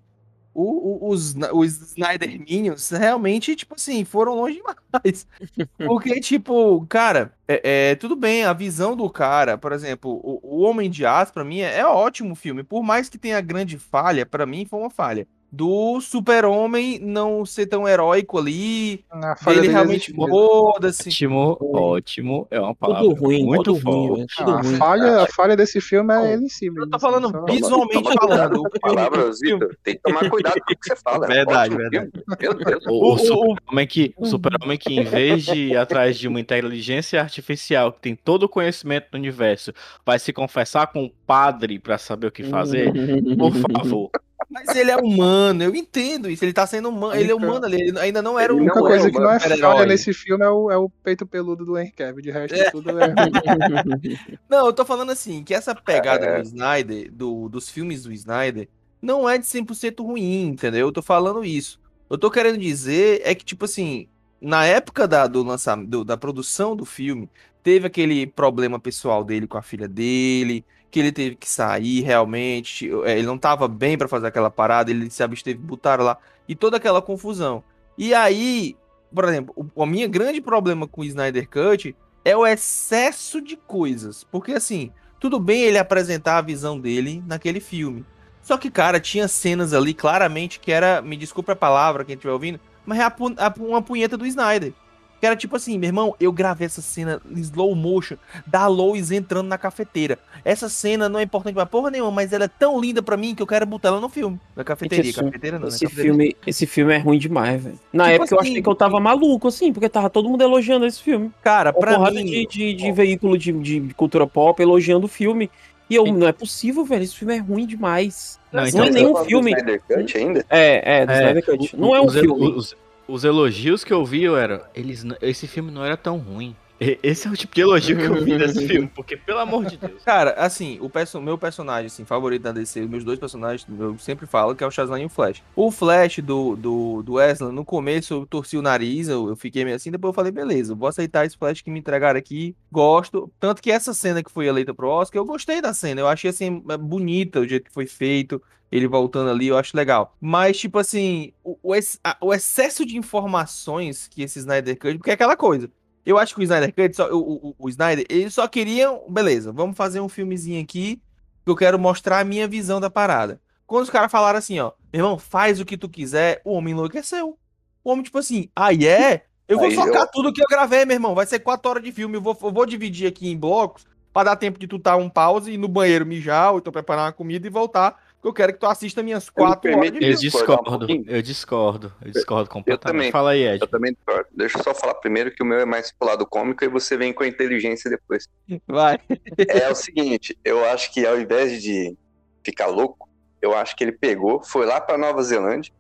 o- 0.54 1.06
o- 1.06 1.10
os, 1.10 1.34
os 1.54 1.92
Snyder 1.94 2.30
Minions 2.40 2.90
realmente, 2.90 3.56
tipo 3.56 3.76
assim, 3.76 4.04
foram 4.04 4.36
longe 4.36 4.56
demais. 4.58 5.26
Porque, 5.78 6.20
tipo, 6.20 6.86
cara, 6.90 7.32
é, 7.48 7.92
é, 7.92 7.96
tudo 7.96 8.18
bem, 8.18 8.44
a 8.44 8.52
visão 8.52 8.94
do 8.96 9.10
cara, 9.10 9.58
por 9.58 9.72
exemplo, 9.72 10.12
o, 10.22 10.42
o 10.44 10.62
Homem 10.64 10.90
de 10.90 11.06
Aço, 11.06 11.32
pra 11.32 11.46
mim, 11.46 11.60
é, 11.62 11.78
é 11.80 11.86
ótimo 11.86 12.36
filme. 12.36 12.64
Por 12.64 12.84
mais 12.84 13.08
que 13.08 13.18
tenha 13.18 13.40
grande 13.40 13.78
falha, 13.78 14.26
pra 14.26 14.46
mim 14.46 14.66
foi 14.66 14.80
uma 14.82 14.90
falha. 14.90 15.26
Do 15.54 16.00
super-homem 16.00 16.98
não 17.00 17.46
ser 17.46 17.66
tão 17.66 17.86
heróico 17.86 18.38
ali, 18.40 19.04
A 19.12 19.36
falha 19.36 19.56
ele 19.56 19.62
dele 19.64 19.74
realmente 19.74 20.12
mesmo. 20.16 20.30
foda-se. 20.30 21.10
Ótimo, 21.10 21.58
ótimo. 21.62 22.48
É 22.50 22.58
uma 22.60 22.74
palavra 22.74 23.04
Tudo 23.10 23.20
ruim, 23.22 23.44
muito 23.44 23.74
tudo 23.74 23.90
ruim, 24.14 24.26
tudo 24.38 24.52
Ah, 24.52 24.60
a, 24.60 24.62
ruim. 24.62 24.76
falha, 24.78 25.18
a 25.24 25.28
falha 25.28 25.56
desse 25.58 25.82
filme 25.82 26.14
é 26.14 26.34
ele 26.34 26.46
em 26.46 26.50
si 26.50 26.70
mesmo. 26.70 26.86
Eu 26.86 26.90
tô 26.90 26.96
assim, 26.96 27.06
falando 27.06 27.30
só- 27.32 27.46
visualmente 27.46 28.04
Toma 28.04 28.16
falando. 28.22 28.64
palavras, 28.82 29.40
Vitor. 29.42 29.76
Tem 29.84 29.96
que 29.96 30.02
tomar 30.02 30.30
cuidado 30.30 30.54
com 30.54 30.74
o 30.74 30.78
que 30.78 30.88
você 30.88 30.96
fala. 30.96 31.28
Verdade, 31.28 31.76
Ótimo 31.76 31.90
verdade. 31.90 32.12
filme. 32.12 32.26
Meu 32.40 32.54
Deus. 32.54 32.86
O, 32.88 33.14
o 33.14 33.18
super-homem 33.18 33.88
que, 33.88 34.14
o 34.18 34.26
super-homem 34.26 34.78
que, 34.78 34.94
em 34.94 35.04
vez 35.04 35.44
de 35.44 35.58
ir 35.72 35.78
atrás 35.78 36.18
de 36.18 36.28
uma 36.30 36.40
inteligência 36.40 37.20
artificial 37.22 37.92
que 37.92 38.00
tem 38.00 38.16
todo 38.16 38.44
o 38.44 38.50
conhecimento 38.50 39.08
do 39.12 39.18
universo, 39.18 39.74
vai 40.06 40.18
se 40.18 40.32
confessar 40.32 40.88
com 40.88 41.04
o 41.04 41.10
padre 41.10 41.78
pra 41.78 41.98
saber 41.98 42.28
o 42.28 42.32
que 42.32 42.44
fazer, 42.44 42.92
por 43.38 43.52
favor. 43.54 44.10
Mas 44.50 44.76
ele 44.76 44.92
é 44.92 44.98
humano, 44.98 45.64
eu 45.64 45.76
entendo 45.76 46.30
isso. 46.30 46.44
Ele 46.44 46.54
tá 46.54 46.66
sendo 46.68 46.90
humano. 46.90 47.16
Ele 47.16 47.32
é 47.32 47.36
humano 47.36 47.66
ali. 47.66 47.82
Ele 47.82 48.00
ainda 48.00 48.22
não 48.22 48.40
era 48.40 48.52
A 48.52 48.56
um. 48.56 48.60
única 48.60 48.80
Não 48.80 48.88
coisa 48.88 49.08
é 49.08 49.12
que 49.12 49.20
não 49.20 49.32
é 49.32 49.40
falha 49.40 49.86
nesse 49.86 50.14
filme 50.14 50.44
é 50.44 50.50
o, 50.50 50.72
é 50.72 50.78
o 50.78 50.90
peito 50.90 51.26
peludo 51.26 51.66
do 51.66 51.78
Henry 51.78 51.92
Cavill. 51.92 52.22
De 52.22 52.32
resto, 52.32 52.72
tudo 52.72 52.90
é. 53.00 53.14
Não, 54.50 54.66
eu 54.68 54.74
tô 54.74 54.86
falando 54.86 55.12
assim, 55.12 55.44
que 55.44 55.54
essa 55.54 55.74
pegada 55.76 56.26
É. 56.26 56.42
do 56.42 56.48
Snyder, 56.48 57.12
do, 57.12 57.50
dos 57.50 57.70
filmes 57.70 58.04
do 58.04 58.12
Snyder, 58.14 58.68
não 59.02 59.28
é 59.28 59.38
de 59.38 59.46
100% 59.46 60.04
ruim, 60.04 60.48
entendeu? 60.48 60.88
Eu 60.88 60.92
tô 60.92 61.02
falando 61.02 61.44
isso. 61.44 61.80
Eu 62.10 62.18
tô 62.18 62.30
querendo 62.30 62.58
dizer 62.58 63.22
é 63.24 63.34
que, 63.34 63.44
tipo 63.46 63.66
assim, 63.66 64.08
na 64.40 64.66
época 64.66 65.08
da, 65.08 65.28
do 65.28 65.44
lançamento, 65.44 65.90
do- 65.90 66.04
da 66.06 66.18
produção 66.18 66.76
do 66.76 66.86
filme, 66.86 67.30
teve 67.64 67.88
aquele 67.88 68.28
problema 68.28 68.80
pessoal 68.80 69.24
dele 69.24 69.48
com 69.48 69.58
a 69.58 69.62
filha 69.62 69.88
dele, 69.88 70.66
que 70.92 71.00
ele 71.00 71.12
teve 71.12 71.36
que 71.36 71.50
sair 71.50 72.02
realmente, 72.02 72.92
é, 73.06 73.18
ele 73.18 73.26
não 73.26 73.38
tava 73.38 73.68
bem 73.68 73.98
pra 73.98 74.10
fazer 74.10 74.28
aquela 74.28 74.52
parada, 74.52 74.92
ele 74.92 75.10
se 75.10 75.24
absteve, 75.24 75.58
botaram 75.58 76.04
lá, 76.04 76.18
e 76.48 76.54
toda 76.54 76.78
aquela 76.78 77.02
confusão. 77.02 77.64
E 77.98 78.14
aí, 78.14 78.76
por 79.14 79.24
exemplo, 79.24 79.54
o, 79.56 79.66
o 79.84 79.86
meu 79.86 80.10
grande 80.10 80.42
problema 80.42 80.88
com 80.88 81.02
o 81.02 81.06
Snyder 81.06 81.48
Cut 81.50 81.96
é 82.26 82.36
o 82.36 82.46
excesso 82.46 83.42
de 83.42 83.56
coisas. 83.56 84.24
Porque 84.26 84.52
assim, 84.52 84.92
tudo 85.20 85.40
bem 85.40 85.64
ele 85.64 85.78
apresentar 85.78 86.38
a 86.38 86.42
visão 86.42 86.80
dele 86.80 87.24
naquele 87.26 87.60
filme. 87.60 88.06
Só 88.42 88.58
que, 88.58 88.72
cara, 88.72 89.00
tinha 89.00 89.28
cenas 89.28 89.74
ali 89.74 89.94
claramente 89.94 90.60
que 90.60 90.72
era, 90.72 91.02
me 91.02 91.16
desculpa 91.16 91.54
a 91.54 91.56
palavra 91.56 92.04
quem 92.04 92.16
estiver 92.16 92.34
ouvindo, 92.34 92.60
mas 92.86 93.00
é 93.00 93.04
a 93.04 93.16
a 93.38 93.54
uma 93.60 93.82
punheta 93.82 94.18
do 94.18 94.26
Snyder. 94.26 94.74
Que 95.22 95.28
era 95.28 95.36
tipo 95.36 95.56
assim, 95.56 95.78
meu 95.78 95.88
irmão, 95.88 96.16
eu 96.20 96.32
gravei 96.32 96.66
essa 96.66 96.82
cena 96.82 97.22
em 97.30 97.40
slow 97.42 97.76
motion 97.76 98.16
da 98.48 98.66
Lois 98.66 99.12
entrando 99.12 99.48
na 99.48 99.58
cafeteira. 99.58 100.18
Essa 100.44 100.68
cena 100.68 101.08
não 101.08 101.20
é 101.20 101.24
importante 101.24 101.54
pra 101.54 101.64
porra 101.66 101.92
nenhuma, 101.92 102.10
mas 102.10 102.34
ela 102.34 102.46
é 102.46 102.48
tão 102.48 102.82
linda 102.82 103.04
pra 103.04 103.16
mim 103.16 103.36
que 103.36 103.44
eu 103.44 103.46
quero 103.46 103.64
botar 103.68 103.90
ela 103.90 104.00
no 104.02 104.10
filme. 104.10 104.40
Na 104.56 104.64
cafeteria. 104.64 105.12
Esse- 105.12 105.22
cafeteira 105.24 105.60
não, 105.60 105.68
na 105.68 105.70
Esse 105.70 105.86
cafeteria. 105.86 106.12
filme, 106.12 106.36
esse 106.48 106.66
filme 106.66 106.94
é 106.94 106.98
ruim 106.98 107.20
demais, 107.20 107.64
velho. 107.64 107.80
Na 107.94 108.06
Tipo 108.06 108.16
época 108.16 108.34
eu 108.36 108.40
assim- 108.40 108.50
achei 108.50 108.62
que 108.64 108.68
eu 108.70 108.74
tava 108.76 109.00
maluco, 109.00 109.48
assim, 109.48 109.72
porque 109.72 109.88
tava 109.88 110.10
todo 110.10 110.28
mundo 110.28 110.42
elogiando 110.42 110.88
esse 110.88 111.00
filme. 111.02 111.32
Cara, 111.44 111.70
Uma 111.70 111.80
pra 111.80 112.12
mim... 112.12 112.26
de, 112.26 112.48
de, 112.48 112.74
de 112.74 112.92
veículo 112.92 113.38
de, 113.38 113.52
de 113.52 113.94
cultura 113.94 114.26
pop 114.26 114.60
elogiando 114.60 115.06
o 115.06 115.08
filme. 115.08 115.52
E 115.88 115.96
eu, 115.96 116.06
não 116.06 116.26
é 116.26 116.32
possível, 116.32 116.84
velho. 116.86 117.04
Esse 117.04 117.16
filme 117.18 117.36
é 117.36 117.40
ruim 117.40 117.68
demais. 117.68 118.40
Não, 118.52 118.62
Não 118.62 118.68
então, 118.70 118.84
é 118.84 118.88
Você 118.88 118.92
nenhum 118.94 119.14
tá 119.14 119.26
filme. 119.26 119.52
Snyder 119.52 119.82
Cut 119.88 120.18
ainda? 120.18 120.46
É, 120.50 121.00
é, 121.02 121.06
do 121.06 121.12
É, 121.12 121.18
Snyder 121.20 121.46
Cut. 121.46 121.78
Não 121.78 121.96
é 121.96 122.02
um 122.02 122.06
os, 122.06 122.14
filme. 122.18 122.52
Os, 122.54 122.76
os 123.12 123.26
elogios 123.26 123.84
que 123.84 123.92
eu 123.92 124.06
vi 124.06 124.26
era. 124.26 124.70
Eles, 124.74 125.06
esse 125.22 125.46
filme 125.46 125.70
não 125.70 125.84
era 125.84 125.98
tão 125.98 126.18
ruim. 126.18 126.56
Esse 127.04 127.28
é 127.28 127.32
o 127.32 127.36
tipo 127.38 127.54
de 127.54 127.62
elogio 127.62 127.96
que 127.96 128.04
eu 128.06 128.24
vi 128.24 128.38
desse 128.40 128.66
filme, 128.68 128.88
porque, 128.88 129.16
pelo 129.16 129.38
amor 129.38 129.66
de 129.66 129.78
Deus. 129.78 130.04
Cara, 130.04 130.32
assim, 130.32 130.80
o 130.82 130.90
perso 130.90 131.22
meu 131.22 131.38
personagem 131.38 131.86
assim, 131.86 132.04
favorito 132.06 132.42
da 132.42 132.52
DC, 132.52 132.88
meus 132.88 133.04
dois 133.04 133.20
personagens, 133.20 133.68
eu 133.80 133.96
sempre 134.00 134.26
falo 134.26 134.56
que 134.56 134.64
é 134.64 134.68
o 134.68 134.72
Shazam 134.72 134.98
e 134.98 135.06
o 135.06 135.10
Flash. 135.10 135.44
O 135.56 135.70
Flash 135.70 136.18
do, 136.20 136.56
do, 136.56 137.04
do 137.04 137.14
Wesley, 137.14 137.52
no 137.52 137.64
começo 137.64 138.14
eu 138.16 138.26
torci 138.26 138.58
o 138.58 138.64
nariz, 138.64 139.08
eu, 139.10 139.30
eu 139.30 139.36
fiquei 139.36 139.64
meio 139.64 139.76
assim, 139.76 139.92
depois 139.92 140.10
eu 140.10 140.16
falei, 140.16 140.32
beleza, 140.32 140.74
vou 140.74 140.88
aceitar 140.88 141.24
esse 141.24 141.38
Flash 141.38 141.62
que 141.62 141.70
me 141.70 141.80
entregaram 141.80 142.18
aqui, 142.18 142.56
gosto. 142.72 143.32
Tanto 143.40 143.62
que 143.62 143.72
essa 143.72 143.94
cena 143.94 144.24
que 144.24 144.32
foi 144.32 144.48
eleita 144.48 144.74
pro 144.74 144.90
Oscar, 144.90 145.20
eu 145.22 145.26
gostei 145.26 145.62
da 145.62 145.74
cena, 145.76 146.02
eu 146.02 146.08
achei 146.08 146.32
assim, 146.32 146.64
é 146.68 146.78
bonita 146.78 147.40
o 147.42 147.48
jeito 147.48 147.66
que 147.66 147.74
foi 147.74 147.86
feito, 147.86 148.42
ele 148.72 148.88
voltando 148.88 149.30
ali, 149.30 149.48
eu 149.50 149.58
acho 149.58 149.78
legal. 149.78 150.16
Mas, 150.20 150.58
tipo 150.58 150.80
assim, 150.80 151.32
o, 151.44 151.58
o, 151.62 151.76
ex- 151.76 152.00
a- 152.04 152.18
o 152.22 152.34
excesso 152.34 152.84
de 152.86 152.98
informações 152.98 154.08
que 154.08 154.24
esse 154.24 154.40
Snyder 154.40 154.78
Cut, 154.80 154.98
porque 154.98 155.12
é 155.12 155.14
aquela 155.14 155.36
coisa. 155.38 155.70
Eu 156.06 156.18
acho 156.18 156.34
que 156.34 156.42
o 156.42 156.44
Snyder 156.44 156.74
Cut, 156.74 156.96
só, 156.96 157.10
o, 157.12 157.50
o, 157.50 157.56
o 157.60 157.70
Snyder, 157.70 158.06
eles 158.10 158.34
só 158.34 158.48
queriam, 158.48 159.04
beleza, 159.10 159.52
vamos 159.52 159.78
fazer 159.78 160.00
um 160.00 160.10
filmezinho 160.10 160.62
aqui 160.62 161.02
que 161.44 161.52
eu 161.52 161.56
quero 161.56 161.78
mostrar 161.80 162.20
a 162.20 162.24
minha 162.24 162.48
visão 162.48 162.80
da 162.80 162.90
parada. 162.90 163.40
Quando 163.68 163.84
os 163.84 163.90
caras 163.90 164.12
falaram 164.12 164.38
assim, 164.40 164.60
ó, 164.60 164.72
meu 164.92 165.00
irmão, 165.00 165.18
faz 165.20 165.60
o 165.60 165.66
que 165.66 165.78
tu 165.78 165.88
quiser, 165.88 166.42
o 166.44 166.54
homem 166.54 166.74
enlouqueceu. 166.74 167.38
O 167.84 167.92
homem, 167.92 168.04
tipo 168.04 168.18
assim, 168.18 168.50
ah, 168.56 168.74
é? 168.74 169.24
Eu 169.48 169.58
vou 169.58 169.68
Aí 169.68 169.76
focar 169.76 170.04
eu- 170.04 170.08
tudo 170.12 170.34
que 170.34 170.42
eu 170.42 170.48
gravei, 170.50 170.86
meu 170.86 170.96
irmão. 170.96 171.16
Vai 171.16 171.26
ser 171.26 171.40
quatro 171.40 171.70
horas 171.70 171.84
de 171.84 171.92
filme. 171.92 172.16
Eu 172.18 172.22
vou, 172.22 172.38
eu 172.42 172.52
vou 172.52 172.66
dividir 172.66 173.08
aqui 173.08 173.30
em 173.30 173.38
blocos 173.38 173.86
pra 174.14 174.24
dar 174.24 174.36
tempo 174.36 174.60
de 174.60 174.68
tu 174.68 174.78
dar 174.78 174.98
um 174.98 175.10
pause, 175.10 175.52
ir 175.52 175.58
no 175.58 175.68
banheiro 175.68 176.06
mijar, 176.06 176.52
ou 176.52 176.60
então 176.60 176.72
preparar 176.72 177.06
uma 177.06 177.12
comida 177.14 177.48
e 177.48 177.50
voltar. 177.50 177.98
Porque 178.22 178.28
eu 178.28 178.34
quero 178.34 178.54
que 178.54 178.60
tu 178.60 178.68
assista 178.68 179.02
minhas 179.02 179.32
quatro 179.32 179.76
horas 179.76 179.92
de 179.94 180.06
Eu 180.06 180.12
um 180.14 180.16
discordo, 180.16 180.78
pouquinho? 180.78 181.06
eu 181.08 181.22
discordo, 181.24 181.92
eu 182.06 182.12
discordo 182.12 182.50
completamente. 182.52 182.98
também. 182.98 183.12
Fala 183.12 183.32
aí, 183.32 183.48
Ed. 183.48 183.62
Eu 183.62 183.68
também 183.68 183.94
discordo. 183.94 184.28
Deixa 184.32 184.60
eu 184.60 184.64
só 184.64 184.76
falar 184.76 184.94
primeiro 184.96 185.32
que 185.32 185.42
o 185.42 185.46
meu 185.46 185.60
é 185.60 185.66
mais 185.66 185.92
pro 185.92 186.08
lado 186.08 186.24
cômico 186.28 186.64
e 186.64 186.68
você 186.68 186.96
vem 186.96 187.12
com 187.12 187.24
a 187.24 187.28
inteligência 187.28 187.90
depois. 187.90 188.28
Vai. 188.68 189.00
É 189.48 189.68
o 189.72 189.74
seguinte, 189.76 190.38
eu 190.46 190.64
acho 190.66 190.94
que 190.94 191.04
ao 191.04 191.20
invés 191.20 191.64
de 191.64 191.98
ficar 192.44 192.68
louco, 192.68 193.10
eu 193.42 193.56
acho 193.58 193.76
que 193.76 193.84
ele 193.84 193.92
pegou, 193.92 194.44
foi 194.44 194.68
lá 194.68 194.80
pra 194.80 195.00
Nova 195.00 195.24
Zelândia, 195.24 195.74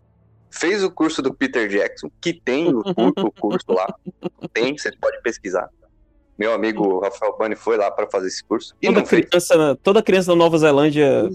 fez 0.49 0.83
o 0.83 0.89
curso 0.89 1.21
do 1.21 1.31
Peter 1.31 1.67
Jackson, 1.67 2.09
que 2.19 2.33
tem 2.33 2.73
o, 2.73 2.79
o 2.79 3.31
curso 3.39 3.65
lá, 3.71 3.85
tem, 4.51 4.75
você 4.75 4.91
pode 4.99 5.21
pesquisar. 5.21 5.69
Meu 6.39 6.53
amigo 6.53 6.99
Rafael 7.01 7.37
Bani 7.37 7.55
foi 7.55 7.77
lá 7.77 7.91
pra 7.91 8.07
fazer 8.09 8.27
esse 8.29 8.43
curso 8.43 8.73
e 8.81 8.87
Toda 8.87 9.05
fez. 9.05 9.27
criança, 9.27 9.77
toda 9.83 10.01
criança 10.01 10.31
da 10.31 10.35
Nova 10.35 10.57
Zelândia 10.57 11.29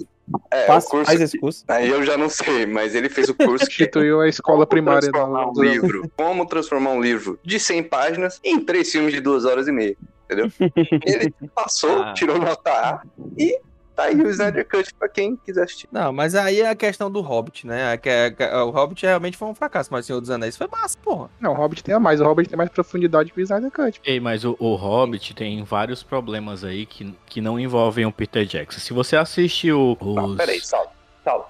É, 0.50 0.66
Faz, 0.66 0.84
o 0.86 0.88
curso. 0.90 1.06
faz 1.06 1.20
esse 1.20 1.38
curso. 1.38 1.64
Aí 1.68 1.88
eu 1.88 2.02
já 2.04 2.16
não 2.18 2.28
sei, 2.28 2.66
mas 2.66 2.94
ele 2.94 3.08
fez 3.08 3.28
o 3.28 3.34
curso 3.34 3.66
que 3.66 3.72
Instituiu 3.84 4.20
a 4.20 4.28
escola 4.28 4.66
primária 4.66 5.10
transformar 5.10 5.44
do, 5.52 5.60
um 5.60 5.62
livro. 5.64 6.10
Como 6.16 6.44
transformar 6.46 6.90
um 6.90 7.00
livro 7.00 7.38
de 7.44 7.60
100 7.60 7.84
páginas 7.84 8.40
em 8.42 8.58
três 8.60 8.90
filmes 8.90 9.12
de 9.14 9.20
duas 9.20 9.44
horas 9.44 9.68
e 9.68 9.72
meia. 9.72 9.96
Entendeu? 10.24 10.50
Ele 11.06 11.32
passou, 11.54 12.02
Ah. 12.02 12.12
tirou 12.12 12.38
nota 12.38 12.70
A 12.70 13.02
e 13.38 13.58
tá 13.96 14.04
aí 14.04 14.14
o 14.14 14.28
Snyder 14.28 14.68
Cut 14.68 14.94
pra 14.94 15.08
quem 15.08 15.34
quiser 15.36 15.64
assistir. 15.64 15.88
Não, 15.90 16.12
mas 16.12 16.34
aí 16.34 16.60
é 16.60 16.68
a 16.68 16.74
questão 16.76 17.10
do 17.10 17.20
Hobbit, 17.20 17.66
né? 17.66 17.94
É 17.94 17.96
que- 17.96 18.08
é 18.08 18.30
que- 18.30 18.44
O 18.44 18.70
Hobbit 18.70 19.04
realmente 19.04 19.36
foi 19.36 19.48
um 19.48 19.54
fracasso, 19.54 19.88
mas 19.92 20.04
o 20.04 20.06
Senhor 20.06 20.20
dos 20.20 20.30
Anéis 20.30 20.56
foi 20.56 20.68
massa, 20.70 20.96
porra. 21.02 21.28
Não, 21.40 21.52
o 21.52 21.54
Hobbit 21.54 21.82
tem 21.82 21.94
a 21.94 21.98
mais. 22.00 22.20
O 22.20 22.24
Hobbit 22.24 22.48
tem 22.50 22.56
mais 22.56 22.70
profundidade 22.70 23.32
que 23.32 23.40
o 23.40 23.42
Snyder 23.42 23.70
Cut. 23.70 24.00
Ei, 24.04 24.20
mas 24.20 24.44
o, 24.44 24.54
o 24.60 24.74
Hobbit 24.76 25.34
tem 25.34 25.62
vários 25.64 26.02
problemas 26.02 26.62
aí 26.62 26.84
que, 26.86 27.14
que 27.26 27.40
não 27.40 27.58
envolvem 27.58 28.04
o 28.06 28.12
Peter 28.12 28.44
Jackson. 28.44 28.78
Se 28.80 28.92
você 28.92 29.16
assiste 29.16 29.72
o, 29.72 29.96
Não, 30.00 30.26
os... 30.26 30.36
peraí, 30.36 30.60
salve. 30.60 30.94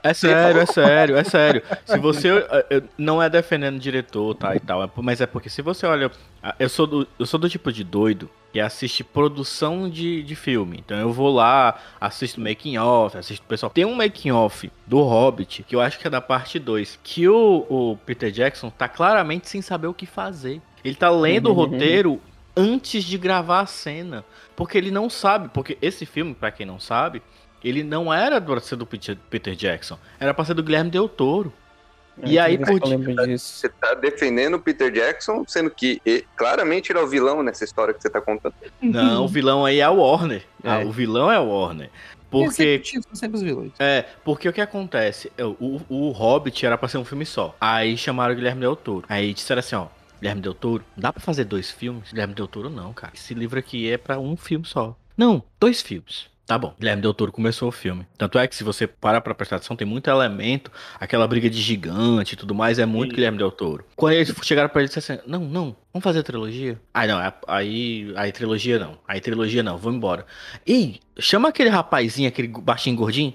É 0.03 0.15
sério, 0.15 0.61
é 0.63 0.65
sério, 0.67 1.17
é 1.19 1.25
sério. 1.25 1.63
Se 1.85 1.99
você. 1.99 2.31
Não 2.97 3.23
é 3.23 3.29
defendendo 3.29 3.77
o 3.77 3.79
diretor, 3.79 4.35
tá? 4.35 4.57
E 4.57 4.61
tal. 4.61 4.83
é 4.83 4.89
Mas 4.97 5.21
é 5.21 5.27
porque 5.27 5.51
se 5.51 5.61
você 5.61 5.85
olha. 5.87 6.11
ah, 6.43 6.55
Eu 6.59 6.71
sou 6.71 6.87
do, 6.87 7.07
eu 7.19 7.27
sou 7.27 7.39
do 7.39 7.47
tipo 7.47 7.71
de 7.71 7.85
doido 7.85 8.31
que 8.57 8.61
assiste 8.61 9.05
produção 9.05 9.87
de, 9.87 10.23
de 10.23 10.35
filme. 10.35 10.79
Então 10.83 10.99
eu 10.99 11.12
vou 11.12 11.31
lá, 11.31 11.79
assisto 12.01 12.40
making 12.40 12.79
off, 12.79 13.14
assisto 13.19 13.45
o 13.45 13.47
pessoal. 13.47 13.69
Tem 13.69 13.85
um 13.85 13.95
making 13.95 14.31
off 14.31 14.73
do 14.87 15.03
Hobbit, 15.03 15.62
que 15.62 15.77
eu 15.77 15.81
acho 15.83 15.99
que 15.99 16.07
é 16.07 16.11
da 16.11 16.23
parte 16.23 16.59
2, 16.59 16.99
que 17.05 17.29
o, 17.29 17.66
o 17.69 17.99
Peter 18.07 18.31
Jackson 18.31 18.71
tá 18.71 18.88
claramente 18.88 19.47
sem 19.47 19.61
saber 19.61 19.88
o 19.88 19.92
que 19.92 20.07
fazer. 20.07 20.62
Ele 20.83 20.95
tá 20.95 21.11
lendo 21.11 21.51
o 21.51 21.53
roteiro 21.53 22.19
antes 22.57 23.05
de 23.05 23.19
gravar 23.19 23.61
a 23.61 23.66
cena. 23.66 24.25
Porque 24.57 24.79
ele 24.79 24.90
não 24.90 25.11
sabe. 25.11 25.51
Porque 25.53 25.77
esse 25.83 26.07
filme, 26.07 26.33
pra 26.33 26.51
quem 26.51 26.64
não 26.64 26.81
sabe, 26.81 27.21
ele 27.62 27.85
não 27.85 28.11
era 28.11 28.40
pra 28.40 28.59
ser 28.59 28.77
do 28.77 28.87
Peter 28.87 29.19
Peter 29.29 29.55
Jackson. 29.55 29.99
Era 30.19 30.33
pra 30.33 30.47
ser 30.47 30.55
do 30.55 30.62
Guilherme 30.62 30.90
Del 30.90 31.11
Toro. 31.11 31.53
E 32.24 32.38
É, 32.38 32.40
aí, 32.40 32.59
por. 32.59 32.79
Você 33.38 33.68
tá 33.68 33.94
defendendo 33.94 34.55
o 34.55 34.61
Peter 34.61 34.90
Jackson, 34.90 35.44
sendo 35.46 35.70
que 35.70 36.00
claramente 36.37 36.90
ele 36.90 36.98
é 36.98 37.02
o 37.02 37.07
vilão 37.07 37.42
nessa 37.42 37.64
história 37.64 37.92
que 37.92 38.00
você 38.00 38.09
tá 38.09 38.20
contando. 38.20 38.55
Não, 38.81 39.24
o 39.24 39.29
vilão 39.29 39.64
aí 39.66 39.81
é 39.81 39.88
o 39.88 39.96
Warner. 39.96 40.42
Ah, 40.64 40.81
É. 40.81 40.85
o 40.85 40.90
vilão 40.90 41.31
é 41.31 41.38
o 41.38 41.48
Warner. 41.48 41.90
Porque, 42.31 42.83
são 42.85 43.14
sempre 43.14 43.37
os 43.37 43.42
vilões. 43.42 43.72
é, 43.79 44.05
porque 44.24 44.48
o 44.48 44.52
que 44.52 44.61
acontece? 44.61 45.31
É, 45.38 45.44
O, 45.44 45.81
o 45.88 46.11
Hobbit 46.11 46.66
era 46.66 46.76
pra 46.76 46.88
ser 46.88 46.98
um 46.98 47.05
filme 47.05 47.24
só. 47.24 47.55
Aí 47.61 47.96
chamaram 47.96 48.33
o 48.33 48.37
Guilherme 48.37 48.61
Del 48.62 48.74
Toro. 48.76 49.05
Aí 49.09 49.33
disseram 49.33 49.61
assim, 49.61 49.76
ó. 49.76 49.87
Guilherme 50.20 50.40
Del 50.42 50.55
Toro, 50.55 50.83
dá 50.96 51.12
pra 51.12 51.22
fazer 51.22 51.44
dois 51.44 51.70
filmes? 51.70 52.11
Guilherme 52.11 52.35
Del 52.35 52.48
Toro 52.48 52.68
não, 52.70 52.92
cara. 52.92 53.12
Esse 53.14 53.33
livro 53.35 53.59
aqui 53.59 53.90
é 53.90 53.96
pra 53.98 54.18
um 54.18 54.37
filme 54.37 54.64
só. 54.66 54.96
Não, 55.16 55.42
dois 55.61 55.81
filmes. 55.83 56.26
Tá 56.47 56.57
bom, 56.57 56.73
Guilherme 56.79 57.03
Del 57.03 57.13
Toro 57.13 57.33
começou 57.33 57.69
o 57.69 57.73
filme. 57.73 58.07
Tanto 58.17 58.39
é 58.39 58.47
que 58.47 58.55
se 58.55 58.63
você 58.63 58.87
parar 58.87 59.21
pra 59.21 59.35
prestar 59.35 59.57
atenção, 59.57 59.75
tem 59.75 59.87
muito 59.87 60.09
elemento, 60.09 60.71
aquela 61.01 61.27
briga 61.27 61.51
de 61.51 61.61
gigante 61.61 62.35
e 62.35 62.37
tudo 62.37 62.55
mais, 62.55 62.79
é 62.79 62.87
muito 62.87 63.17
Guilherme 63.17 63.37
Del 63.37 63.51
Toro. 63.51 63.85
Quando 63.97 64.13
eles 64.13 64.33
chegaram 64.43 64.69
pra 64.69 64.81
ele 64.81 64.91
e 64.91 64.95
disseram 64.95 65.21
assim, 65.21 65.29
não, 65.31 65.41
não, 65.41 65.77
vamos 65.93 66.05
fazer 66.05 66.21
a 66.21 66.23
trilogia? 66.23 66.81
Aí 66.95 67.09
não, 67.09 67.33
aí, 67.49 68.13
aí 68.15 68.31
trilogia 68.31 68.79
não, 68.79 68.97
aí 69.09 69.21
trilogia 69.21 69.61
não, 69.65 69.77
vamos 69.77 69.97
embora. 69.97 70.25
Ei, 70.65 71.01
chama 71.19 71.49
aquele 71.49 71.69
rapazinho, 71.69 72.29
aquele 72.29 72.47
baixinho 72.47 72.95
gordinho, 72.95 73.35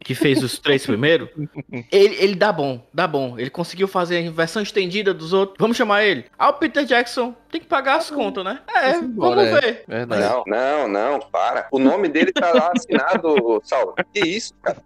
que 0.00 0.14
fez 0.14 0.42
os 0.42 0.58
três 0.58 0.86
primeiros. 0.86 1.28
Ele, 1.92 2.14
ele 2.16 2.34
dá 2.34 2.52
bom, 2.52 2.86
dá 2.92 3.06
bom. 3.06 3.38
Ele 3.38 3.50
conseguiu 3.50 3.88
fazer 3.88 4.26
a 4.26 4.30
versão 4.30 4.62
estendida 4.62 5.12
dos 5.12 5.32
outros. 5.32 5.56
Vamos 5.58 5.76
chamar 5.76 6.04
ele. 6.04 6.24
Ah, 6.38 6.50
o 6.50 6.54
Peter 6.54 6.84
Jackson 6.84 7.34
tem 7.50 7.60
que 7.60 7.66
pagar 7.66 7.96
as 7.96 8.10
contas, 8.10 8.44
né? 8.44 8.60
É, 8.74 8.92
Vamos 8.92 9.08
embora, 9.10 9.42
é. 9.42 9.60
ver. 9.60 9.84
Verdade. 9.88 10.22
Não, 10.22 10.44
não, 10.46 10.88
não, 10.88 11.20
para. 11.20 11.68
O 11.72 11.78
nome 11.78 12.08
dele 12.08 12.32
tá 12.32 12.52
lá 12.52 12.72
assinado, 12.74 13.60
Saulo. 13.64 13.94
Que 14.12 14.20
isso, 14.20 14.54
cara? 14.62 14.78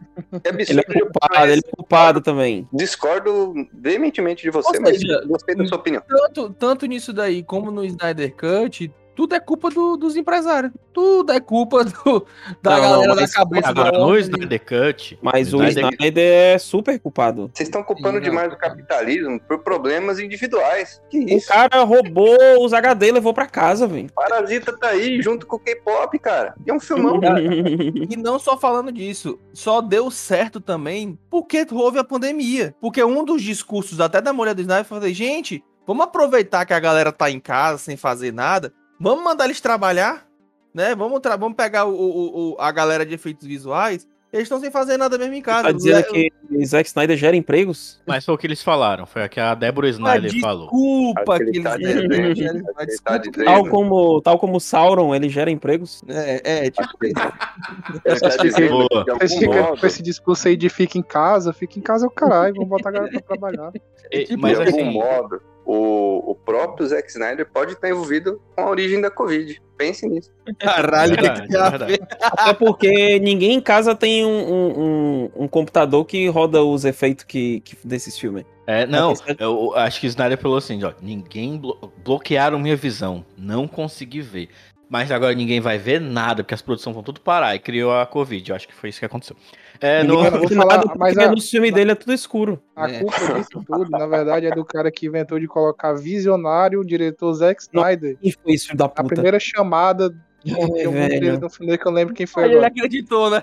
Que 0.43 0.49
Ele 0.49 0.81
é 0.81 0.83
absurdo. 0.83 0.85
culpado, 1.13 1.47
ele 1.51 1.63
é 1.67 1.77
culpado 1.77 2.21
também. 2.21 2.69
Discordo 2.73 3.55
veementemente 3.73 4.43
de 4.43 4.51
você, 4.51 4.77
Ou 4.77 4.83
mas 4.83 4.99
seja, 4.99 5.23
gostei 5.27 5.55
da 5.55 5.67
sua 5.67 5.79
opinião. 5.79 6.03
Tanto, 6.09 6.51
tanto 6.51 6.87
nisso 6.87 7.13
daí 7.13 7.43
como 7.43 7.71
no 7.71 7.85
Snyder 7.85 8.35
Cut, 8.35 8.91
tudo 9.15 9.35
é 9.35 9.41
culpa 9.41 9.71
do- 9.71 9.97
dos 9.97 10.17
empresários. 10.17 10.73
Tudo 10.93 11.33
é 11.33 11.41
culpa 11.41 11.85
do- 11.85 12.27
da 12.63 12.71
Não, 12.77 12.81
galera 12.83 13.15
da 13.15 13.21
mas 13.23 13.33
cabeça 13.35 13.69
Agora, 13.69 13.99
no. 13.99 14.19
Snyder 14.19 14.61
Cut, 14.65 15.19
Mas 15.23 15.53
o 15.55 15.63
Snyder- 15.65 16.13
é 16.19 16.59
super 16.59 16.99
culpado. 16.99 17.51
Vocês 17.55 17.69
estão 17.69 17.83
culpando 17.83 18.09
Sim, 18.19 18.25
não. 18.25 18.31
demais 18.31 18.53
o 18.53 18.57
capitalismo 18.57 19.41
por 19.41 19.59
problemas 19.61 20.19
individuais. 20.19 21.01
Que 21.11 21.19
O 21.19 21.29
isso? 21.29 21.49
cara 21.49 21.83
roubou 21.83 22.37
os 22.65 22.73
HD 22.73 23.09
e 23.09 23.13
levou 23.13 23.33
pra 23.33 23.47
casa, 23.47 23.87
velho. 23.87 24.11
Parasita 24.15 24.77
tá 24.77 24.89
aí 24.89 25.21
junto 25.23 25.47
com 25.47 25.57
o 25.57 25.61
K-pop, 25.61 26.19
cara. 26.19 26.55
E 26.67 26.71
é 26.71 26.75
um 26.75 26.81
filmão. 26.81 27.21
E 28.13 28.17
não 28.17 28.39
só 28.39 28.57
falando 28.57 28.93
disso, 28.93 29.39
só 29.53 29.81
deu 29.81 30.11
certo 30.11 30.61
também 30.61 31.19
porque 31.31 31.67
houve 31.73 31.99
a 31.99 32.05
pandemia. 32.05 32.75
Porque 32.81 33.03
um 33.03 33.25
dos 33.25 33.43
discursos 33.43 34.01
até 34.01 34.21
da 34.21 34.33
mulher 34.33 34.55
do 34.55 34.61
Snyder 34.61 34.85
foi 34.85 34.99
fazer, 35.01 35.15
gente, 35.15 35.63
vamos 35.87 36.05
aproveitar 36.05 36.65
que 36.65 36.73
a 36.73 36.81
galera 36.81 37.13
tá 37.13 37.31
em 37.31 37.41
casa 37.41 37.79
sem 37.79 37.97
fazer 37.97 38.33
nada, 38.33 38.73
vamos 39.03 39.25
mandar 39.25 39.45
eles 39.47 39.61
trabalhar, 39.61 40.27
né? 40.73 40.95
Vamos, 40.95 41.21
tra- 41.21 41.37
vamos 41.37 41.57
pegar 41.57 41.85
o, 41.85 41.93
o- 41.95 42.53
o- 42.53 42.57
a 42.61 42.71
galera 42.71 43.05
de 43.05 43.15
efeitos 43.15 43.47
visuais, 43.47 44.07
eles 44.33 44.45
estão 44.45 44.59
sem 44.59 44.71
fazer 44.71 44.97
nada 44.97 45.19
mesmo 45.19 45.35
em 45.35 45.43
casa. 45.43 45.65
Tá 45.65 45.73
dizendo 45.73 45.99
É- 45.99 46.03
que 46.05 46.33
Zack 46.65 46.89
Snyder 46.89 47.17
gera 47.19 47.37
empregos? 47.37 48.01
mas 48.07 48.25
foi 48.25 48.35
o 48.35 48.39
que 48.39 48.47
eles 48.47 48.63
falaram. 48.63 49.05
Foi 49.05 49.23
o 49.25 49.29
que 49.29 49.39
a 49.39 49.55
Débora 49.55 49.89
Snyder 49.91 50.41
falou. 50.41 50.63
Desculpa 50.71 51.39
que 51.39 51.51
que 51.51 51.61
tá 51.61 51.75
eles 51.75 51.87
dizendo, 51.95 52.15
eles- 52.15 52.39
eles- 52.39 52.63
que 52.63 52.73
tá 52.73 52.85
desculpa. 52.85 53.19
dizendo. 53.19 53.45
Tal 53.45 53.67
como, 53.69 54.21
tal 54.23 54.39
como 54.39 54.59
Sauron, 54.61 55.15
ele 55.15 55.29
gera 55.29 55.51
empregos? 55.51 56.03
É, 56.09 56.67
é, 56.67 56.71
tipo, 56.71 56.89
tá 57.19 58.31
que, 58.39 58.51
Vocês 58.59 59.33
algum 59.33 59.39
ficam 59.39 59.63
modo, 59.65 59.81
com 59.81 59.87
esse 59.87 60.03
discurso 60.03 60.49
aí 60.49 60.57
de 60.57 60.69
fica 60.71 60.97
em 60.97 61.03
casa, 61.03 61.53
fica 61.53 61.79
em 61.79 61.83
casa 61.83 62.07
é 62.07 62.09
o 62.09 62.11
caralho, 62.11 62.55
vamos 62.55 62.71
botar 62.71 62.89
a 62.89 62.93
galera 62.93 63.13
pra 63.13 63.21
trabalhar. 63.21 63.73
E- 64.11 64.25
tipo, 64.27 64.43
mas 64.43 64.59
de 64.59 64.65
algum 64.67 64.79
assim, 64.81 64.91
modo, 64.93 65.43
o, 65.65 66.31
o 66.31 66.35
próprio 66.35 66.87
Zack 66.87 67.09
Snyder 67.11 67.49
pode 67.53 67.73
estar 67.73 67.89
envolvido 67.89 68.41
com 68.55 68.63
a 68.63 68.71
origem 68.71 69.01
da 69.01 69.11
Covid. 69.11 69.61
Pense 69.77 70.07
nisso. 70.09 70.31
caralho, 70.59 71.15
verdade, 71.17 71.43
que 71.47 71.49
verdade. 71.53 71.87
ver. 71.87 72.01
Até 72.21 72.53
porque 72.55 73.19
ninguém 73.19 73.55
em 73.55 73.61
casa 73.61 73.95
tem 73.95 74.25
um, 74.25 74.29
um, 74.29 74.81
um- 74.85 75.31
um 75.45 75.49
computador 75.49 76.05
que 76.05 76.29
roda 76.29 76.63
os 76.63 76.85
efeitos 76.85 77.25
que, 77.25 77.61
que 77.61 77.77
desses 77.85 78.17
filmes. 78.19 78.45
É, 78.65 78.87
não, 78.87 79.13
eu 79.41 79.75
acho 79.75 80.01
que 80.01 80.07
o 80.07 80.09
Snyder 80.09 80.39
falou 80.39 80.57
assim, 80.57 80.85
ó, 80.85 80.93
ninguém 81.03 81.59
blo 81.59 81.77
bloquearam 82.05 82.61
minha 82.61 82.77
visão, 82.77 83.25
não 83.37 83.67
consegui 83.67 84.21
ver. 84.21 84.51
Mas 84.93 85.11
agora 85.11 85.35
ninguém 85.35 85.59
vai 85.59 85.79
ver 85.79 85.99
nada, 85.99 86.43
porque 86.45 86.53
as 86.53 86.61
produções 86.61 86.93
vão 86.93 87.03
tudo 87.03 87.19
parar 87.19 87.55
e 87.55 87.59
criou 87.59 87.91
a 87.99 88.05
Covid. 88.05 88.51
Eu 88.51 88.55
acho 88.57 88.69
que 88.69 88.75
foi 88.75 88.91
isso 88.91 88.99
que 88.99 89.07
aconteceu. 89.07 89.35
É, 89.81 90.03
no... 90.05 90.19
Falar, 90.51 90.85
mas 90.99 91.17
a- 91.17 91.31
no 91.31 91.41
filme 91.41 91.73
dele 91.73 91.93
é 91.93 91.95
tudo 91.95 92.13
escuro. 92.13 92.63
A 92.77 92.91
É. 92.91 92.99
culpa 93.01 93.17
disso 93.41 93.65
tudo, 93.67 93.89
na 93.91 94.07
verdade, 94.07 94.45
é 94.45 94.51
do 94.51 94.63
cara 94.67 94.93
que 94.93 95.07
inventou 95.07 95.41
de 95.41 95.47
colocar 95.49 95.95
visionário, 95.95 96.79
o 96.79 96.85
diretor 96.85 97.33
Zack 97.33 97.63
Snyder. 97.63 98.19
Quem 98.21 98.33
foi 98.33 98.53
esse 98.53 98.67
filho 98.67 98.77
da 98.77 98.85
A 98.85 98.89
puta? 98.91 99.09
primeira 99.15 99.41
chamada 99.41 100.15
É, 100.47 100.85
algum 100.85 100.93
velho. 100.93 101.41
no 101.41 101.79
que 101.79 101.87
eu 101.87 101.93
lembro 101.93 102.15
quem 102.15 102.27
foi 102.27 102.45
Aí 102.45 102.49
ele 102.51 102.59
agora. 102.59 102.73
acreditou, 102.73 103.31
né? 103.31 103.43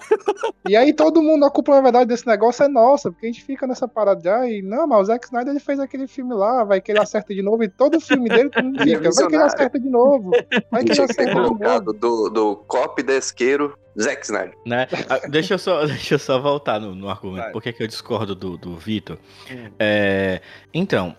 E 0.67 0.75
aí 0.75 0.93
todo 0.93 1.21
mundo, 1.21 1.45
a 1.45 1.51
culpa, 1.51 1.73
na 1.75 1.81
verdade, 1.81 2.07
desse 2.07 2.27
negócio 2.27 2.63
é 2.63 2.67
nossa, 2.67 3.11
porque 3.11 3.25
a 3.25 3.31
gente 3.31 3.43
fica 3.43 3.65
nessa 3.65 3.87
parada 3.87 4.21
de, 4.21 4.29
ai, 4.29 4.61
não, 4.61 4.85
mas 4.87 5.01
o 5.01 5.05
Zack 5.05 5.25
Snyder 5.25 5.51
ele 5.51 5.59
fez 5.59 5.79
aquele 5.79 6.07
filme 6.07 6.33
lá, 6.33 6.63
vai 6.63 6.81
que 6.81 6.91
ele 6.91 6.99
acerta 6.99 7.33
de 7.33 7.41
novo, 7.41 7.63
e 7.63 7.69
todo 7.69 7.99
filme 7.99 8.29
dele 8.29 8.49
todo 8.49 8.65
mundo 8.65 8.81
é 8.81 8.85
fica, 8.85 9.09
vai 9.11 9.27
que 9.27 9.35
ele 9.35 9.43
acerta 9.43 9.79
de 9.79 9.89
novo, 9.89 10.31
vai 10.71 10.83
que 10.83 10.91
ele 10.91 11.01
acerta 11.01 11.25
de 11.25 11.33
novo. 11.33 11.93
do, 11.93 12.29
do 12.29 12.55
cop 12.67 13.01
desqueiro 13.01 13.77
Zack 13.99 14.25
Snyder. 14.25 14.53
né? 14.65 14.87
Ah, 15.09 15.27
deixa, 15.27 15.55
eu 15.55 15.59
só, 15.59 15.85
deixa 15.87 16.15
eu 16.15 16.19
só 16.19 16.39
voltar 16.39 16.79
no, 16.79 16.95
no 16.95 17.09
argumento. 17.09 17.43
Vai. 17.43 17.51
Por 17.51 17.61
que, 17.61 17.73
que 17.73 17.83
eu 17.83 17.87
discordo 17.87 18.35
do, 18.35 18.57
do 18.57 18.75
Vitor? 18.75 19.17
Hum. 19.51 19.71
É, 19.79 20.41
então, 20.73 21.15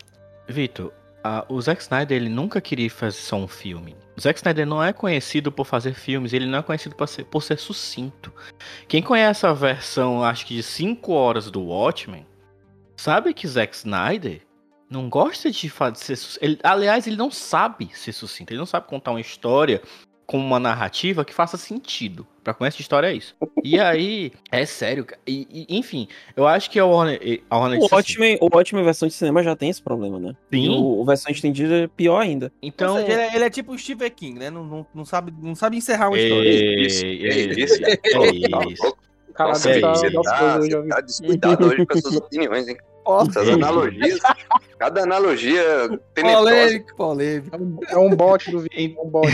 Vitor, 0.49 0.93
o 1.49 1.61
Zack 1.61 1.83
Snyder 1.83 2.17
ele 2.17 2.29
nunca 2.29 2.61
queria 2.61 2.91
fazer 2.91 3.19
só 3.19 3.37
um 3.37 3.49
filme. 3.49 3.97
Zack 4.21 4.39
Snyder 4.39 4.67
não 4.67 4.83
é 4.83 4.93
conhecido 4.93 5.51
por 5.51 5.65
fazer 5.65 5.95
filmes, 5.95 6.33
ele 6.33 6.47
não 6.47 6.59
é 6.59 6.63
conhecido 6.63 6.95
por 6.95 7.09
ser, 7.09 7.25
por 7.25 7.43
ser 7.43 7.59
sucinto. 7.59 8.33
Quem 8.87 9.03
conhece 9.03 9.47
a 9.47 9.53
versão, 9.53 10.23
acho 10.23 10.47
que 10.47 10.55
de 10.55 10.63
5 10.63 11.13
horas 11.13 11.51
do 11.51 11.63
Watchmen, 11.63 12.27
sabe 12.97 13.33
que 13.33 13.49
Zack 13.49 13.75
Snyder 13.75 14.43
não 14.91 15.09
gosta 15.09 15.51
de 15.51 15.71
fazer. 15.71 16.19
Ele, 16.41 16.59
aliás, 16.63 17.07
ele 17.07 17.17
não 17.17 17.31
sabe 17.31 17.91
ser 17.95 18.13
sucinto, 18.13 18.53
ele 18.53 18.59
não 18.59 18.67
sabe 18.67 18.87
contar 18.89 19.13
uma 19.13 19.21
história 19.21 19.81
com 20.31 20.39
uma 20.39 20.61
narrativa 20.61 21.25
que 21.25 21.35
faça 21.35 21.57
sentido. 21.57 22.25
Pra 22.45 22.55
conhecer 22.55 22.79
a 22.79 22.83
história 22.83 23.09
é 23.09 23.15
isso. 23.15 23.35
E 23.65 23.81
aí, 23.81 24.31
é 24.53 24.65
sério, 24.65 25.05
cara. 25.05 25.21
E, 25.27 25.67
e, 25.69 25.77
enfim, 25.77 26.07
eu 26.37 26.47
acho 26.47 26.71
que 26.71 26.79
a 26.79 26.87
Warner, 26.87 27.43
a 27.51 27.59
Warner 27.59 27.81
O 27.81 27.85
assim, 27.87 27.95
Watchmen, 27.97 28.39
o 28.41 28.47
Watchmen 28.47 28.85
versão 28.85 29.09
de 29.09 29.15
cinema 29.15 29.43
já 29.43 29.57
tem 29.57 29.69
esse 29.71 29.83
problema, 29.83 30.21
né? 30.21 30.37
Sim. 30.49 30.67
E 30.67 30.69
o, 30.69 31.01
o 31.01 31.05
versão 31.05 31.33
estendida 31.33 31.83
é 31.83 31.89
pior 31.89 32.21
ainda. 32.21 32.53
Então, 32.63 32.95
seja, 32.95 33.13
ele, 33.13 33.21
é, 33.23 33.35
ele 33.35 33.45
é 33.45 33.51
tipo 33.51 33.73
o 33.73 33.79
Stephen 33.79 34.09
King, 34.09 34.39
né? 34.39 34.51
Não, 34.51 34.65
não, 34.65 34.87
não, 34.95 35.05
sabe, 35.05 35.35
não 35.37 35.57
sabe 35.57 35.77
encerrar 35.77 36.09
uma 36.09 36.17
história. 36.17 36.49
Isso, 36.49 37.05
é 37.05 37.09
é 37.09 37.13
isso, 37.13 37.61
isso. 37.61 37.85
é 37.85 37.97
Tá 37.97 38.65
isso. 38.71 38.97
Nossa, 39.37 39.71
é 39.71 39.81
tá, 39.81 39.95
você 39.95 40.07
isso. 40.07 40.23
tá, 40.23 40.59
você 40.59 40.69
vi. 40.69 40.89
tá 40.89 41.01
descuidado 41.01 41.67
hoje 41.67 41.87
com 41.87 41.99
as 41.99 42.03
suas 42.03 42.17
opiniões, 42.19 42.69
hein? 42.69 42.77
Essas 43.29 43.49
analogias. 43.49 44.21
Cada 44.79 45.03
analogia 45.03 45.63
tenebrosa. 46.15 46.51
Polêmico, 46.51 46.97
polêmico. 46.97 47.57
É 47.57 47.59
um, 47.59 47.79
é 47.89 47.99
um 47.99 48.17
bot 48.17 48.51
do. 48.51 48.65
É 48.73 49.03
um 49.03 49.09
bot. 49.09 49.29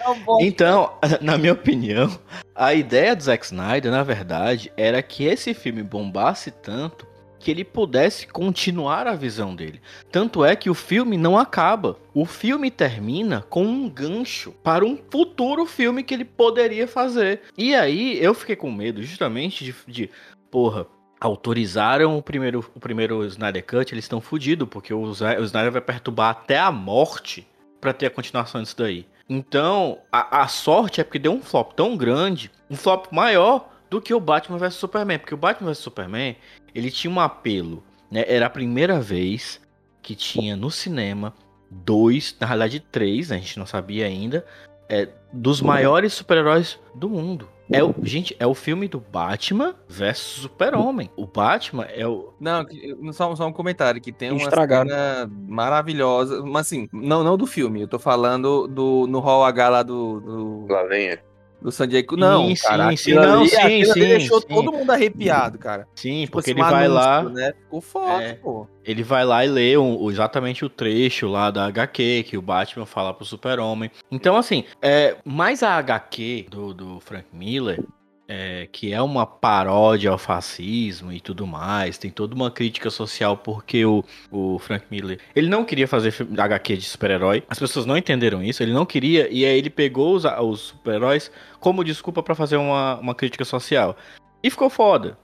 é 0.00 0.08
um. 0.08 0.40
Então, 0.40 0.92
na 1.20 1.38
minha 1.38 1.52
opinião, 1.52 2.10
a 2.54 2.74
ideia 2.74 3.14
do 3.14 3.22
Zack 3.22 3.44
Snyder, 3.44 3.90
na 3.90 4.02
verdade, 4.02 4.72
era 4.76 5.02
que 5.02 5.24
esse 5.24 5.54
filme 5.54 5.82
bombasse 5.82 6.50
tanto 6.50 7.06
que 7.38 7.50
ele 7.50 7.64
pudesse 7.64 8.26
continuar 8.26 9.06
a 9.06 9.14
visão 9.14 9.54
dele. 9.54 9.80
Tanto 10.10 10.44
é 10.44 10.56
que 10.56 10.68
o 10.68 10.74
filme 10.74 11.16
não 11.16 11.38
acaba. 11.38 11.96
O 12.12 12.24
filme 12.24 12.70
termina 12.70 13.44
com 13.48 13.64
um 13.64 13.88
gancho 13.88 14.52
para 14.62 14.84
um 14.84 14.98
futuro 15.10 15.64
filme 15.64 16.02
que 16.02 16.14
ele 16.14 16.24
poderia 16.24 16.88
fazer. 16.88 17.42
E 17.56 17.74
aí 17.74 18.22
eu 18.22 18.34
fiquei 18.34 18.56
com 18.56 18.72
medo 18.72 19.02
justamente 19.02 19.64
de, 19.64 19.74
de 19.86 20.10
porra, 20.50 20.86
autorizaram 21.20 22.16
o 22.16 22.22
primeiro, 22.22 22.64
o 22.74 22.80
primeiro 22.80 23.24
Snyder 23.24 23.64
Cut, 23.64 23.92
eles 23.92 24.04
estão 24.04 24.20
fodidos, 24.20 24.68
porque 24.68 24.92
o, 24.92 25.00
o 25.00 25.12
Snyder 25.12 25.72
vai 25.72 25.80
perturbar 25.80 26.30
até 26.30 26.58
a 26.58 26.70
morte 26.70 27.46
pra 27.80 27.92
ter 27.92 28.06
a 28.06 28.10
continuação 28.10 28.62
disso 28.62 28.76
daí. 28.76 29.06
Então, 29.28 29.98
a, 30.10 30.42
a 30.42 30.48
sorte 30.48 31.00
é 31.00 31.04
porque 31.04 31.18
deu 31.18 31.32
um 31.32 31.42
flop 31.42 31.72
tão 31.72 31.96
grande, 31.96 32.50
um 32.70 32.76
flop 32.76 33.06
maior 33.12 33.68
do 33.90 34.00
que 34.00 34.14
o 34.14 34.20
Batman 34.20 34.58
vs 34.58 34.74
Superman, 34.74 35.18
porque 35.18 35.34
o 35.34 35.38
Batman 35.38 35.68
vs 35.68 35.78
Superman, 35.78 36.36
ele 36.74 36.90
tinha 36.90 37.12
um 37.12 37.20
apelo, 37.20 37.82
né? 38.10 38.24
Era 38.26 38.46
a 38.46 38.50
primeira 38.50 39.00
vez 39.00 39.60
que 40.02 40.14
tinha 40.14 40.56
no 40.56 40.70
cinema 40.70 41.34
dois, 41.70 42.34
na 42.40 42.46
realidade 42.46 42.80
três, 42.80 43.30
a 43.30 43.36
gente 43.36 43.58
não 43.58 43.66
sabia 43.66 44.06
ainda, 44.06 44.46
é, 44.88 45.08
dos 45.32 45.60
maiores 45.60 46.14
super-heróis 46.14 46.78
do 46.94 47.10
mundo. 47.10 47.48
É 47.70 47.84
o, 47.84 47.94
gente, 48.02 48.34
é 48.38 48.46
o 48.46 48.54
filme 48.54 48.88
do 48.88 48.98
Batman 48.98 49.74
versus 49.88 50.42
Super-Homem. 50.42 51.10
O 51.16 51.26
Batman 51.26 51.84
é 51.84 52.06
o. 52.06 52.32
Não, 52.40 52.64
só, 53.12 53.34
só 53.36 53.46
um 53.46 53.52
comentário, 53.52 54.00
que 54.00 54.10
tem 54.10 54.30
uma 54.30 54.50
cena 54.50 55.30
maravilhosa, 55.46 56.42
mas 56.42 56.66
assim, 56.66 56.88
não, 56.92 57.22
não 57.22 57.36
do 57.36 57.46
filme, 57.46 57.82
eu 57.82 57.88
tô 57.88 57.98
falando 57.98 58.66
do, 58.66 59.06
no 59.06 59.20
Hall 59.20 59.44
H 59.44 59.68
lá 59.68 59.82
do, 59.82 60.20
do, 60.20 60.66
Lá 60.72 60.84
vem 60.84 61.08
ele. 61.08 61.27
Do 61.60 61.72
San 61.72 61.88
Diego. 61.88 62.16
Não, 62.16 62.48
Sim, 62.54 62.62
cara, 62.62 62.96
sim, 62.96 63.14
não, 63.14 63.40
ali- 63.40 63.48
sim, 63.48 63.84
sim, 63.84 64.00
deixou 64.00 64.40
sim. 64.40 64.46
todo 64.48 64.72
mundo 64.72 64.90
arrepiado, 64.90 65.58
cara. 65.58 65.86
Sim, 65.94 66.20
Tipo 66.22 66.32
porque 66.32 66.50
assim, 66.52 66.60
ele 66.60 66.70
vai 66.70 66.88
lá. 66.88 67.22
Né? 67.24 67.52
Ficou 67.64 67.80
foda, 67.80 68.22
É. 68.22 68.34
pô. 68.34 68.66
Ele 68.84 69.02
vai 69.02 69.24
lá 69.24 69.44
e 69.44 69.48
lê 69.48 69.76
um- 69.76 70.10
exatamente 70.10 70.64
o 70.64 70.68
trecho 70.70 71.28
lá 71.28 71.50
da 71.50 71.66
HQ 71.66 72.24
que 72.26 72.38
o 72.38 72.42
Batman 72.42 72.86
fala 72.86 73.12
pro 73.12 73.24
Super-Homem. 73.24 73.90
Então, 74.10 74.36
assim, 74.36 74.64
é, 74.80 75.16
mais 75.24 75.62
a 75.62 75.76
HQ 75.76 76.46
do, 76.50 76.72
do 76.72 77.00
Frank 77.00 77.26
Miller, 77.32 77.82
é, 78.28 78.68
que 78.70 78.92
é 78.92 79.00
uma 79.00 79.26
paródia 79.26 80.10
ao 80.10 80.18
fascismo 80.18 81.10
e 81.10 81.18
tudo 81.18 81.46
mais, 81.46 81.96
tem 81.96 82.10
toda 82.10 82.34
uma 82.34 82.50
crítica 82.50 82.90
social 82.90 83.38
porque 83.38 83.84
o, 83.86 84.04
o 84.30 84.58
Frank 84.58 84.84
Miller, 84.90 85.18
ele 85.34 85.48
não 85.48 85.64
queria 85.64 85.88
fazer 85.88 86.14
HQ 86.36 86.76
de 86.76 86.84
super-herói, 86.84 87.42
as 87.48 87.58
pessoas 87.58 87.86
não 87.86 87.96
entenderam 87.96 88.42
isso, 88.42 88.62
ele 88.62 88.72
não 88.72 88.84
queria, 88.84 89.28
e 89.32 89.46
aí 89.46 89.58
ele 89.58 89.70
pegou 89.70 90.14
os, 90.14 90.24
os 90.24 90.60
super-heróis 90.60 91.30
como 91.58 91.82
desculpa 91.82 92.22
pra 92.22 92.34
fazer 92.34 92.58
uma, 92.58 92.98
uma 92.98 93.14
crítica 93.14 93.44
social. 93.44 93.96
E 94.42 94.50
ficou 94.50 94.70
foda. 94.70 95.18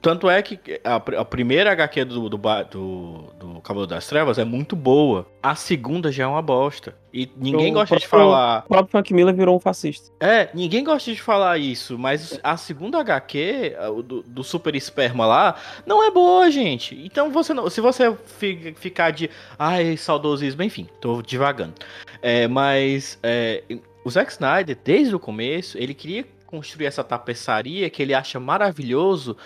Tanto 0.00 0.30
é 0.30 0.40
que 0.40 0.58
a, 0.82 0.96
a 0.96 1.24
primeira 1.24 1.70
HQ 1.72 2.04
do, 2.06 2.28
do, 2.30 2.38
do, 2.70 3.32
do 3.38 3.60
Cavaleiro 3.60 3.90
das 3.90 4.06
Trevas 4.06 4.38
é 4.38 4.44
muito 4.44 4.74
boa. 4.74 5.26
A 5.42 5.54
segunda 5.54 6.10
já 6.10 6.24
é 6.24 6.26
uma 6.26 6.40
bosta. 6.40 6.96
E 7.12 7.30
ninguém 7.36 7.70
O 7.72 7.74
gosta 7.74 7.96
de 7.96 8.06
falar. 8.06 8.64
O 8.64 8.68
próprio 8.68 8.90
Frank 8.90 9.12
Miller 9.12 9.34
virou 9.34 9.54
um 9.54 9.60
fascista. 9.60 10.10
É, 10.18 10.48
ninguém 10.54 10.82
gosta 10.82 11.12
de 11.12 11.20
falar 11.20 11.58
isso, 11.58 11.98
mas 11.98 12.40
a 12.42 12.56
segunda 12.56 12.98
HQ, 13.00 13.76
do, 14.04 14.22
do 14.22 14.42
Super 14.42 14.74
Esperma 14.74 15.26
lá, 15.26 15.56
não 15.84 16.02
é 16.02 16.10
boa, 16.10 16.50
gente. 16.50 16.98
Então 17.04 17.30
você 17.30 17.52
não, 17.52 17.68
se 17.68 17.80
você 17.82 18.14
fi- 18.24 18.74
ficar 18.78 19.10
de 19.10 19.28
ai, 19.58 19.96
saudosismo, 19.98 20.62
enfim, 20.62 20.88
tô 21.02 21.20
divagando. 21.20 21.74
É, 22.22 22.48
mas 22.48 23.18
é, 23.22 23.62
o 24.04 24.10
Zack 24.10 24.32
Snyder, 24.32 24.78
desde 24.82 25.14
o 25.14 25.18
começo, 25.18 25.76
ele 25.76 25.92
queria 25.92 26.24
construir 26.46 26.86
essa 26.86 27.04
tapeçaria 27.04 27.90
que 27.90 28.02
ele 28.02 28.14
acha 28.14 28.38
maravilhoso, 28.40 29.36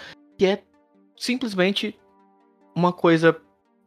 que 0.40 0.46
é 0.46 0.62
simplesmente 1.18 1.94
uma 2.74 2.94
coisa 2.94 3.36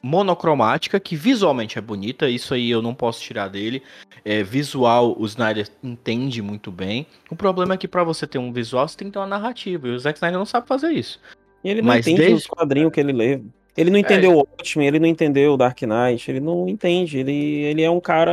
monocromática 0.00 1.00
que 1.00 1.16
visualmente 1.16 1.76
é 1.78 1.80
bonita, 1.80 2.30
isso 2.30 2.54
aí 2.54 2.70
eu 2.70 2.80
não 2.80 2.94
posso 2.94 3.20
tirar 3.20 3.48
dele. 3.48 3.82
É, 4.24 4.40
visual, 4.44 5.16
o 5.18 5.26
Snyder 5.26 5.68
entende 5.82 6.40
muito 6.40 6.70
bem. 6.70 7.08
O 7.28 7.34
problema 7.34 7.74
é 7.74 7.76
que 7.76 7.88
pra 7.88 8.04
você 8.04 8.24
ter 8.24 8.38
um 8.38 8.52
visual, 8.52 8.86
você 8.86 8.96
tem 8.96 9.08
que 9.08 9.14
ter 9.14 9.18
uma 9.18 9.26
narrativa. 9.26 9.88
E 9.88 9.90
o 9.90 9.98
Zack 9.98 10.16
Snyder 10.16 10.38
não 10.38 10.46
sabe 10.46 10.68
fazer 10.68 10.92
isso. 10.92 11.20
E 11.64 11.70
ele 11.70 11.82
não 11.82 11.88
Mas 11.88 12.06
entende 12.06 12.18
desde- 12.20 12.36
os 12.36 12.46
quadrinhos 12.46 12.92
que 12.92 13.00
ele 13.00 13.12
lê. 13.12 13.40
Ele 13.76 13.90
não 13.90 13.98
entendeu 13.98 14.34
o 14.34 14.36
Watchmen, 14.36 14.86
ele 14.86 15.00
não 15.00 15.08
entendeu 15.08 15.54
o 15.54 15.56
Dark 15.56 15.82
Knight, 15.82 16.30
ele 16.30 16.38
não 16.38 16.68
entende. 16.68 17.18
Ele, 17.18 17.32
ele 17.32 17.82
é 17.82 17.90
um 17.90 17.98
cara 17.98 18.32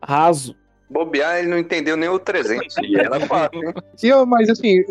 raso. 0.00 0.54
Bobear, 0.92 1.38
ele 1.38 1.48
não 1.48 1.58
entendeu 1.58 1.96
nem 1.96 2.08
o 2.08 2.18
300. 2.18 2.76
e 2.82 2.96
era 2.96 3.18
fácil, 3.20 3.72
eu- 4.02 4.26
mas 4.26 4.48
assim, 4.50 4.82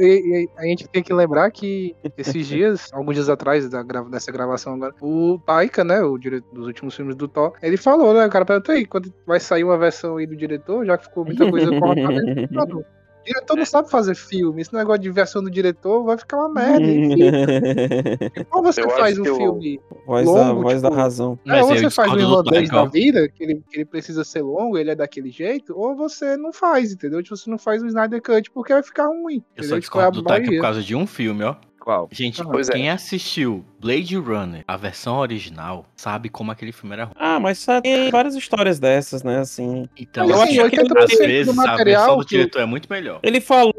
a 0.57 0.63
gente 0.65 0.87
tem 0.87 1.03
que 1.03 1.13
lembrar 1.13 1.49
que 1.51 1.95
esses 2.17 2.47
dias, 2.47 2.89
alguns 2.91 3.15
dias 3.15 3.29
atrás 3.29 3.69
da 3.69 3.83
grava- 3.83 4.09
dessa 4.09 4.31
gravação 4.31 4.73
agora, 4.73 4.93
o 5.01 5.39
Taika, 5.45 5.83
né, 5.83 6.01
o 6.01 6.17
diretor 6.17 6.53
dos 6.53 6.67
últimos 6.67 6.95
filmes 6.95 7.15
do 7.15 7.27
Thor, 7.27 7.53
ele 7.61 7.77
falou, 7.77 8.13
né, 8.13 8.25
o 8.25 8.29
cara 8.29 8.45
perguntou 8.45 8.73
aí, 8.73 8.85
quando 8.85 9.13
vai 9.25 9.39
sair 9.39 9.63
uma 9.63 9.77
versão 9.77 10.17
aí 10.17 10.25
do 10.25 10.35
diretor, 10.35 10.85
já 10.85 10.97
que 10.97 11.05
ficou 11.05 11.23
muita 11.25 11.49
coisa 11.49 11.69
cortada, 11.79 12.13
ele 12.13 12.47
falou, 12.47 12.67
"Mano, 12.67 12.85
o 13.21 13.25
diretor 13.25 13.55
não 13.57 13.65
sabe 13.65 13.89
fazer 13.89 14.15
filme, 14.15 14.61
esse 14.61 14.73
negócio 14.73 15.01
de 15.01 15.11
versão 15.11 15.43
do 15.43 15.49
diretor 15.51 16.03
vai 16.03 16.17
ficar 16.17 16.37
uma 16.37 16.49
merda. 16.49 16.85
enfim. 16.85 17.19
Como 18.49 18.63
você 18.63 18.81
Eu 18.81 18.89
faz 18.89 19.17
um 19.19 19.23
filme 19.23 19.79
voz 20.05 20.25
da, 20.25 20.31
Longo, 20.49 20.61
voz 20.63 20.81
da 20.81 20.89
tipo, 20.89 21.01
razão. 21.01 21.39
é, 21.47 21.61
ou 21.61 21.67
você 21.69 21.89
faz 21.89 22.11
um 22.11 22.15
do 22.15 22.21
irlandês 22.21 22.69
da 22.69 22.85
vida, 22.85 23.29
que 23.29 23.43
ele, 23.43 23.63
que 23.69 23.77
ele 23.77 23.85
precisa 23.85 24.23
ser 24.23 24.41
longo, 24.41 24.77
ele 24.77 24.91
é 24.91 24.95
daquele 24.95 25.29
jeito, 25.29 25.73
ou 25.77 25.95
você 25.95 26.35
não 26.37 26.51
faz, 26.51 26.91
entendeu? 26.93 27.21
Tipo, 27.21 27.37
você 27.37 27.49
não 27.49 27.57
faz 27.57 27.81
o 27.83 27.87
Snyder 27.87 28.21
Cut 28.21 28.49
porque 28.51 28.73
vai 28.73 28.83
ficar 28.83 29.07
ruim. 29.07 29.35
Eu 29.55 29.63
entendeu? 29.63 29.63
só 29.63 29.63
Tipo, 29.63 29.75
é 29.75 29.79
discordo 29.79 30.21
do 30.21 30.23
Taika 30.27 30.41
por 30.43 30.47
maioria. 30.47 30.61
causa 30.61 30.81
de 30.81 30.95
um 30.95 31.05
filme, 31.07 31.43
ó. 31.43 31.55
Qual? 31.79 32.07
Gente, 32.11 32.41
Ah, 32.41 32.45
é. 32.45 32.71
quem 32.71 32.89
assistiu 32.89 33.65
Blade 33.81 34.15
Runner, 34.15 34.63
a 34.67 34.77
versão 34.77 35.17
original, 35.17 35.85
sabe 35.95 36.29
como 36.29 36.51
aquele 36.51 36.71
filme 36.71 36.93
era 36.93 37.05
ruim. 37.05 37.15
Ah, 37.17 37.39
mas 37.39 37.65
tem 37.81 38.11
várias 38.11 38.35
histórias 38.35 38.79
dessas, 38.79 39.23
né? 39.23 39.39
Assim. 39.39 39.89
Então, 39.97 40.27
Mas, 40.27 40.39
assim, 40.41 40.59
assim, 40.59 40.77
80% 40.77 40.97
às 41.03 41.17
vezes 41.17 41.49
a 41.59 41.61
material 41.67 42.01
versão 42.01 42.17
do 42.17 42.25
que 42.25 42.35
o- 42.35 42.37
diretor 42.37 42.59
é 42.61 42.65
muito 42.65 42.87
melhor. 42.89 43.19
Ele 43.23 43.41
falou, 43.41 43.73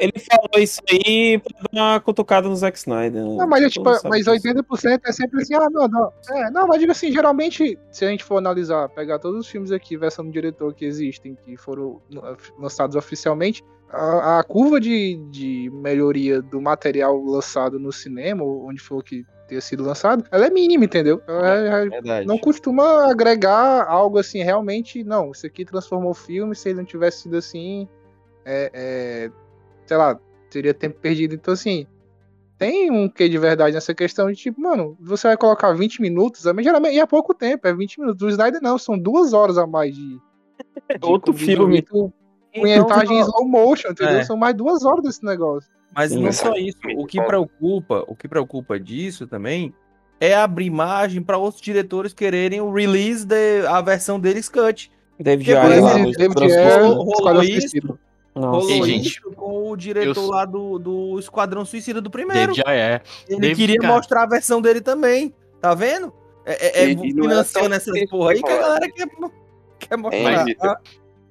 ele 0.00 0.12
falou 0.18 0.50
isso 0.62 0.80
aí 0.90 1.38
pra 1.38 1.68
dar 1.72 1.82
uma 1.82 2.00
cutucada 2.00 2.48
no 2.48 2.56
Zack 2.56 2.78
Snyder. 2.78 3.22
né? 3.22 3.36
Não, 3.36 3.46
mas, 3.46 3.62
é, 3.64 3.68
tipo, 3.68 3.84
mas 3.84 4.24
disso. 4.24 4.30
80% 4.30 5.00
é 5.04 5.12
sempre 5.12 5.42
assim, 5.42 5.54
ah, 5.54 5.68
não, 5.70 5.86
não. 5.86 6.12
É, 6.30 6.50
não, 6.50 6.66
mas 6.66 6.80
diga 6.80 6.92
assim, 6.92 7.12
geralmente, 7.12 7.78
se 7.92 8.04
a 8.04 8.08
gente 8.08 8.24
for 8.24 8.38
analisar, 8.38 8.88
pegar 8.88 9.18
todos 9.18 9.40
os 9.40 9.46
filmes 9.46 9.70
aqui, 9.70 9.96
versão 9.96 10.24
do 10.24 10.32
diretor 10.32 10.72
que 10.74 10.86
existem, 10.86 11.36
que 11.44 11.56
foram 11.58 12.00
lançados 12.58 12.96
oficialmente, 12.96 13.62
a, 13.90 14.40
a 14.40 14.42
curva 14.44 14.80
de, 14.80 15.16
de 15.30 15.70
melhoria 15.72 16.40
do 16.42 16.60
material 16.60 17.22
lançado 17.22 17.78
no 17.78 17.92
cinema, 17.92 18.42
onde 18.42 18.80
for 18.80 19.02
que 19.04 19.24
tenha 19.46 19.60
sido 19.60 19.84
lançado, 19.84 20.24
ela 20.30 20.46
é 20.46 20.50
mínima, 20.50 20.84
entendeu? 20.84 21.20
Ela 21.26 21.56
é- 21.56 21.84
é- 21.86 21.88
Verdade. 21.88 22.26
não 22.26 22.38
costuma 22.38 23.10
agregar 23.10 23.86
algo 23.86 24.18
assim, 24.18 24.42
realmente, 24.42 25.04
não, 25.04 25.30
isso 25.32 25.46
aqui 25.46 25.64
transformou 25.64 26.10
o 26.10 26.14
filme, 26.14 26.54
se 26.54 26.68
ele 26.68 26.78
não 26.78 26.84
tivesse 26.84 27.22
sido 27.22 27.36
assim, 27.36 27.88
é, 28.44 28.70
é, 28.72 29.30
sei 29.86 29.96
lá, 29.96 30.18
teria 30.50 30.72
tempo 30.72 30.98
perdido. 31.00 31.34
Então, 31.34 31.52
assim, 31.54 31.86
tem 32.58 32.90
um 32.90 33.08
quê 33.08 33.28
de 33.28 33.38
verdade 33.38 33.74
nessa 33.74 33.94
questão 33.94 34.30
de 34.30 34.36
tipo, 34.36 34.60
mano, 34.60 34.96
você 35.00 35.26
vai 35.28 35.36
colocar 35.36 35.72
20 35.72 36.00
minutos, 36.00 36.44
mas 36.54 36.64
geralmente 36.64 36.94
e 36.94 37.00
é 37.00 37.06
pouco 37.06 37.34
tempo, 37.34 37.66
é 37.66 37.74
20 37.74 38.00
minutos. 38.00 38.18
Do 38.18 38.28
Snyder 38.28 38.60
não, 38.62 38.78
são 38.78 38.98
duas 38.98 39.32
horas 39.32 39.58
a 39.58 39.66
mais 39.66 39.94
de. 39.94 40.18
de 40.18 40.20
Outro 41.02 41.32
o 41.32 41.36
filme. 41.36 41.76
Vitor, 41.76 42.10
Então, 42.54 43.02
slow 43.20 43.48
motion, 43.48 43.90
entendeu? 43.90 44.18
É. 44.18 44.24
São 44.24 44.36
mais 44.36 44.54
duas 44.54 44.84
horas 44.84 45.02
desse 45.02 45.24
negócio. 45.24 45.68
Mas 45.94 46.10
Sim. 46.12 46.22
não 46.22 46.32
só 46.32 46.54
isso. 46.56 46.78
O 46.96 47.06
que 47.06 47.20
preocupa, 47.22 48.04
o 48.06 48.14
que 48.16 48.26
preocupa 48.28 48.78
disso 48.78 49.26
também 49.26 49.72
é 50.20 50.34
abrir 50.34 50.70
margem 50.70 51.22
para 51.22 51.38
outros 51.38 51.60
diretores 51.62 52.12
quererem 52.12 52.60
o 52.60 52.72
release 52.72 53.26
da 53.26 53.36
a 53.68 53.80
versão 53.80 54.18
deles 54.18 54.48
cut. 54.48 54.90
David 55.18 55.54
Ayer 55.54 55.82
David 56.16 56.44
Esquadrão 56.46 56.46
Ayer, 56.46 56.60
Suicida. 56.62 56.88
rolou 56.90 57.42
isso. 57.42 57.98
Rolou 58.34 58.68
Ei, 58.70 58.82
gente, 58.82 59.20
com 59.36 59.70
o 59.70 59.76
diretor 59.76 60.16
eu- 60.24 60.30
lá 60.30 60.44
do, 60.44 60.78
do 60.78 61.18
Esquadrão 61.20 61.64
Suicida 61.64 62.00
do 62.00 62.10
primeiro. 62.10 62.52
David 62.52 62.62
Ayer. 62.66 63.02
Ele 63.28 63.40
David, 63.40 63.56
queria 63.56 63.80
cara. 63.80 63.94
mostrar 63.94 64.22
a 64.24 64.26
versão 64.26 64.60
dele 64.60 64.80
também. 64.80 65.32
Tá 65.60 65.72
vendo? 65.72 66.12
É, 66.44 66.52
é, 66.52 66.84
é 66.84 66.90
era 66.92 67.00
financiando 67.00 67.74
essas 67.74 68.10
porra 68.10 68.32
aí 68.32 68.42
que 68.42 68.50
a 68.50 68.58
galera 68.58 68.90
quer, 68.90 69.08
quer 69.78 69.96
mostrar. 69.96 70.44
Vitor? 70.44 70.68
Ah, 70.70 70.80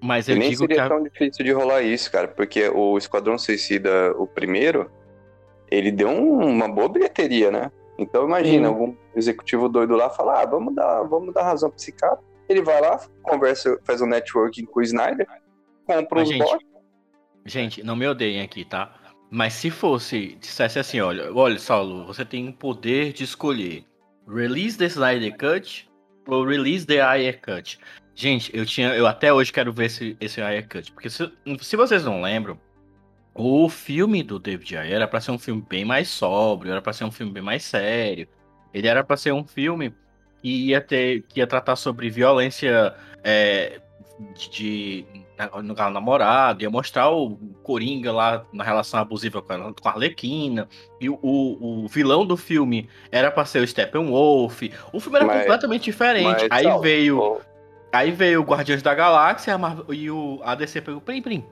Mas 0.05 0.27
E 0.27 0.33
eu 0.33 0.37
nem 0.37 0.49
digo 0.49 0.67
que 0.67 0.73
seria 0.73 0.85
a... 0.85 0.89
tão 0.89 1.01
difícil 1.01 1.45
de 1.45 1.51
rolar 1.53 1.81
isso, 1.81 2.11
cara, 2.11 2.27
porque 2.27 2.67
o 2.67 2.97
Esquadrão 2.97 3.37
Suicida, 3.37 4.11
o 4.17 4.27
primeiro, 4.27 4.91
ele 5.71 5.93
deu 5.93 6.09
um- 6.09 6.45
uma 6.45 6.67
boa 6.67 6.89
bilheteria, 6.89 7.49
né? 7.49 7.71
Então 7.97 8.25
imagina, 8.25 8.67
Sim. 8.67 8.73
algum 8.73 8.95
executivo 9.15 9.69
doido 9.69 9.95
lá 9.95 10.09
fala, 10.09 10.41
ah, 10.41 10.45
vamos 10.45 10.75
dar, 10.75 11.03
vamos 11.03 11.33
dar 11.33 11.43
razão 11.43 11.69
pra 11.69 11.77
esse 11.77 11.93
cara. 11.93 12.19
Ele 12.49 12.61
vai 12.61 12.81
lá, 12.81 12.99
conversa, 13.21 13.79
faz 13.85 14.01
um 14.01 14.05
networking 14.05 14.65
com 14.65 14.81
o 14.81 14.83
Snyder, 14.83 15.25
compra 15.85 16.19
Mas, 16.19 16.27
uns 16.27 16.33
gente, 16.33 16.43
bots. 16.43 16.67
Gente, 17.45 17.83
não 17.83 17.95
me 17.95 18.05
odeiem 18.05 18.41
aqui, 18.41 18.65
tá? 18.65 18.93
Mas 19.31 19.53
se 19.53 19.69
fosse, 19.71 20.35
dissesse 20.35 20.79
assim, 20.79 20.99
olha, 20.99 21.33
olha, 21.33 21.57
Saulo, 21.57 22.05
você 22.05 22.25
tem 22.25 22.49
o 22.49 22.53
poder 22.53 23.13
de 23.13 23.23
escolher 23.23 23.85
Release 24.27 24.77
the 24.77 24.85
Snyder 24.85 25.37
Cut 25.37 25.89
ou 26.27 26.45
Release 26.45 26.85
the 26.85 26.99
Ayer 27.01 27.39
Cut. 27.41 27.79
Gente, 28.15 28.55
eu 28.55 28.65
tinha, 28.65 28.89
eu 28.89 29.07
até 29.07 29.33
hoje 29.33 29.51
quero 29.51 29.73
ver 29.73 29.85
esse, 29.85 30.15
esse 30.19 30.41
Ayer 30.41 30.67
Cut, 30.67 30.91
porque 30.91 31.09
se, 31.09 31.31
se 31.61 31.75
vocês 31.75 32.05
não 32.05 32.21
lembram, 32.21 32.59
o 33.33 33.67
filme 33.67 34.21
do 34.21 34.37
David 34.37 34.77
Ayer 34.77 34.95
era 34.95 35.07
para 35.07 35.19
ser 35.19 35.31
um 35.31 35.39
filme 35.39 35.65
bem 35.67 35.83
mais 35.83 36.09
sóbrio, 36.09 36.71
era 36.71 36.81
para 36.81 36.93
ser 36.93 37.05
um 37.05 37.11
filme 37.11 37.31
bem 37.31 37.41
mais 37.41 37.63
sério. 37.63 38.27
Ele 38.73 38.87
era 38.87 39.03
para 39.03 39.17
ser 39.17 39.33
um 39.33 39.43
filme 39.43 39.93
que 40.41 40.67
ia 40.67 40.79
ter, 40.79 41.23
que 41.23 41.39
ia 41.39 41.47
tratar 41.47 41.75
sobre 41.75 42.09
violência 42.09 42.93
é, 43.23 43.79
de, 44.35 44.49
de 44.49 45.05
no 45.63 45.73
namorado, 45.89 46.61
ia 46.61 46.69
mostrar 46.69 47.09
o 47.09 47.35
Coringa 47.63 48.11
lá 48.11 48.45
na 48.53 48.63
relação 48.63 48.99
abusiva 48.99 49.41
com 49.41 49.53
a, 49.53 49.73
com 49.73 49.89
a 49.89 49.91
Arlequina, 49.91 50.67
e 51.01 51.09
o, 51.09 51.17
o, 51.21 51.83
o 51.85 51.87
vilão 51.87 52.25
do 52.25 52.37
filme 52.37 52.87
era 53.11 53.31
pra 53.31 53.45
ser 53.45 53.63
o 53.63 53.67
Steppenwolf. 53.67 54.61
O 54.91 54.99
filme 54.99 55.17
era 55.17 55.25
Mas- 55.25 55.41
completamente 55.41 55.83
diferente. 55.85 56.47
Mas, 56.49 56.65
Aí 56.65 56.79
veio. 56.81 57.41
Aí 57.93 58.11
veio 58.11 58.41
o 58.41 58.43
Guardiões 58.43 58.81
da 58.81 58.93
Galáxia 58.95 59.53
a 59.53 59.57
Marvel- 59.57 59.93
e 59.93 60.09
o 60.09 60.41
ADC 60.43 60.81
pegou 60.81 60.99
Prim 60.99 61.21
Prim. 61.21 61.45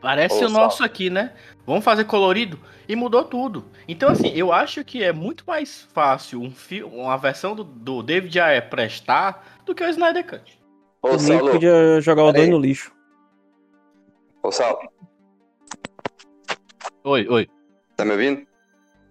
Parece 0.00 0.44
o 0.44 0.48
nosso 0.48 0.84
aqui, 0.84 1.10
né? 1.10 1.34
Vamos 1.66 1.84
fazer 1.84 2.04
colorido. 2.04 2.60
E 2.88 2.94
mudou 2.94 3.24
tudo. 3.24 3.64
Então, 3.88 4.08
assim, 4.08 4.28
eu 4.28 4.52
acho 4.52 4.84
que 4.84 5.02
é 5.02 5.12
muito 5.12 5.42
mais 5.44 5.82
fácil 5.92 6.40
um 6.40 6.52
filme, 6.52 6.94
uma 6.96 7.16
versão 7.18 7.56
do, 7.56 7.64
do 7.64 8.00
David 8.04 8.38
Ayer 8.38 8.70
prestar 8.70 9.58
do 9.66 9.74
que 9.74 9.82
o 9.82 9.88
Snyder 9.88 10.24
Cut. 10.24 10.58
Ô, 11.02 11.18
Saulo, 11.18 11.50
podia 11.50 12.00
jogar 12.00 12.22
o 12.22 12.26
peraí. 12.32 12.42
dois 12.48 12.50
no 12.50 12.64
lixo. 12.64 12.92
ô, 14.44 14.52
Saulo, 14.52 14.78
Oi, 17.02 17.26
oi. 17.28 17.48
tá 17.96 18.04
me 18.04 18.12
ouvindo? 18.12 18.46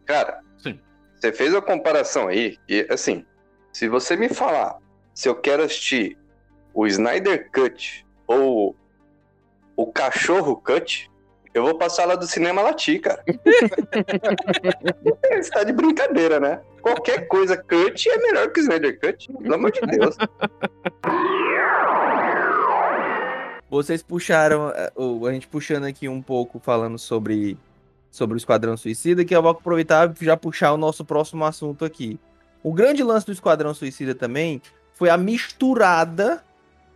Cara, 0.05 0.39
Sim. 0.57 0.79
você 1.15 1.33
fez 1.33 1.53
a 1.53 1.61
comparação 1.61 2.29
aí, 2.29 2.57
e 2.69 2.87
assim, 2.89 3.25
se 3.73 3.89
você 3.89 4.15
me 4.15 4.29
falar 4.29 4.77
se 5.13 5.27
eu 5.27 5.35
quero 5.35 5.63
assistir 5.63 6.17
o 6.77 6.85
Snyder 6.85 7.49
Cut 7.51 8.05
ou 8.27 8.75
o 9.75 9.87
Cachorro 9.87 10.55
Cut, 10.57 11.09
eu 11.51 11.63
vou 11.63 11.75
passar 11.75 12.05
lá 12.05 12.13
do 12.15 12.27
cinema 12.27 12.61
Lati, 12.61 12.99
cara. 12.99 13.23
Você 15.41 15.49
tá 15.49 15.63
de 15.63 15.73
brincadeira, 15.73 16.39
né? 16.39 16.61
Qualquer 16.83 17.27
coisa 17.27 17.57
cut 17.57 18.07
é 18.07 18.17
melhor 18.19 18.51
que 18.51 18.59
o 18.59 18.63
Snyder 18.63 18.99
Cut, 18.99 19.33
pelo 19.33 19.55
amor 19.55 19.71
de 19.71 19.81
Deus. 19.81 20.15
Vocês 23.69 24.03
puxaram, 24.03 24.71
o- 24.95 25.25
a 25.25 25.33
gente 25.33 25.47
puxando 25.47 25.85
aqui 25.85 26.07
um 26.07 26.21
pouco, 26.21 26.59
falando 26.59 26.97
sobre, 26.99 27.57
sobre 28.11 28.35
o 28.35 28.37
Esquadrão 28.37 28.77
Suicida, 28.77 29.25
que 29.25 29.35
eu 29.35 29.41
vou 29.41 29.51
aproveitar 29.51 30.13
e 30.21 30.25
já 30.25 30.37
puxar 30.37 30.71
o 30.73 30.77
nosso 30.77 31.03
próximo 31.03 31.43
assunto 31.43 31.83
aqui. 31.83 32.19
O 32.63 32.71
grande 32.71 33.01
lance 33.03 33.25
do 33.25 33.31
Esquadrão 33.31 33.73
Suicida 33.73 34.13
também 34.15 34.61
foi 34.93 35.09
a 35.09 35.17
misturada 35.17 36.43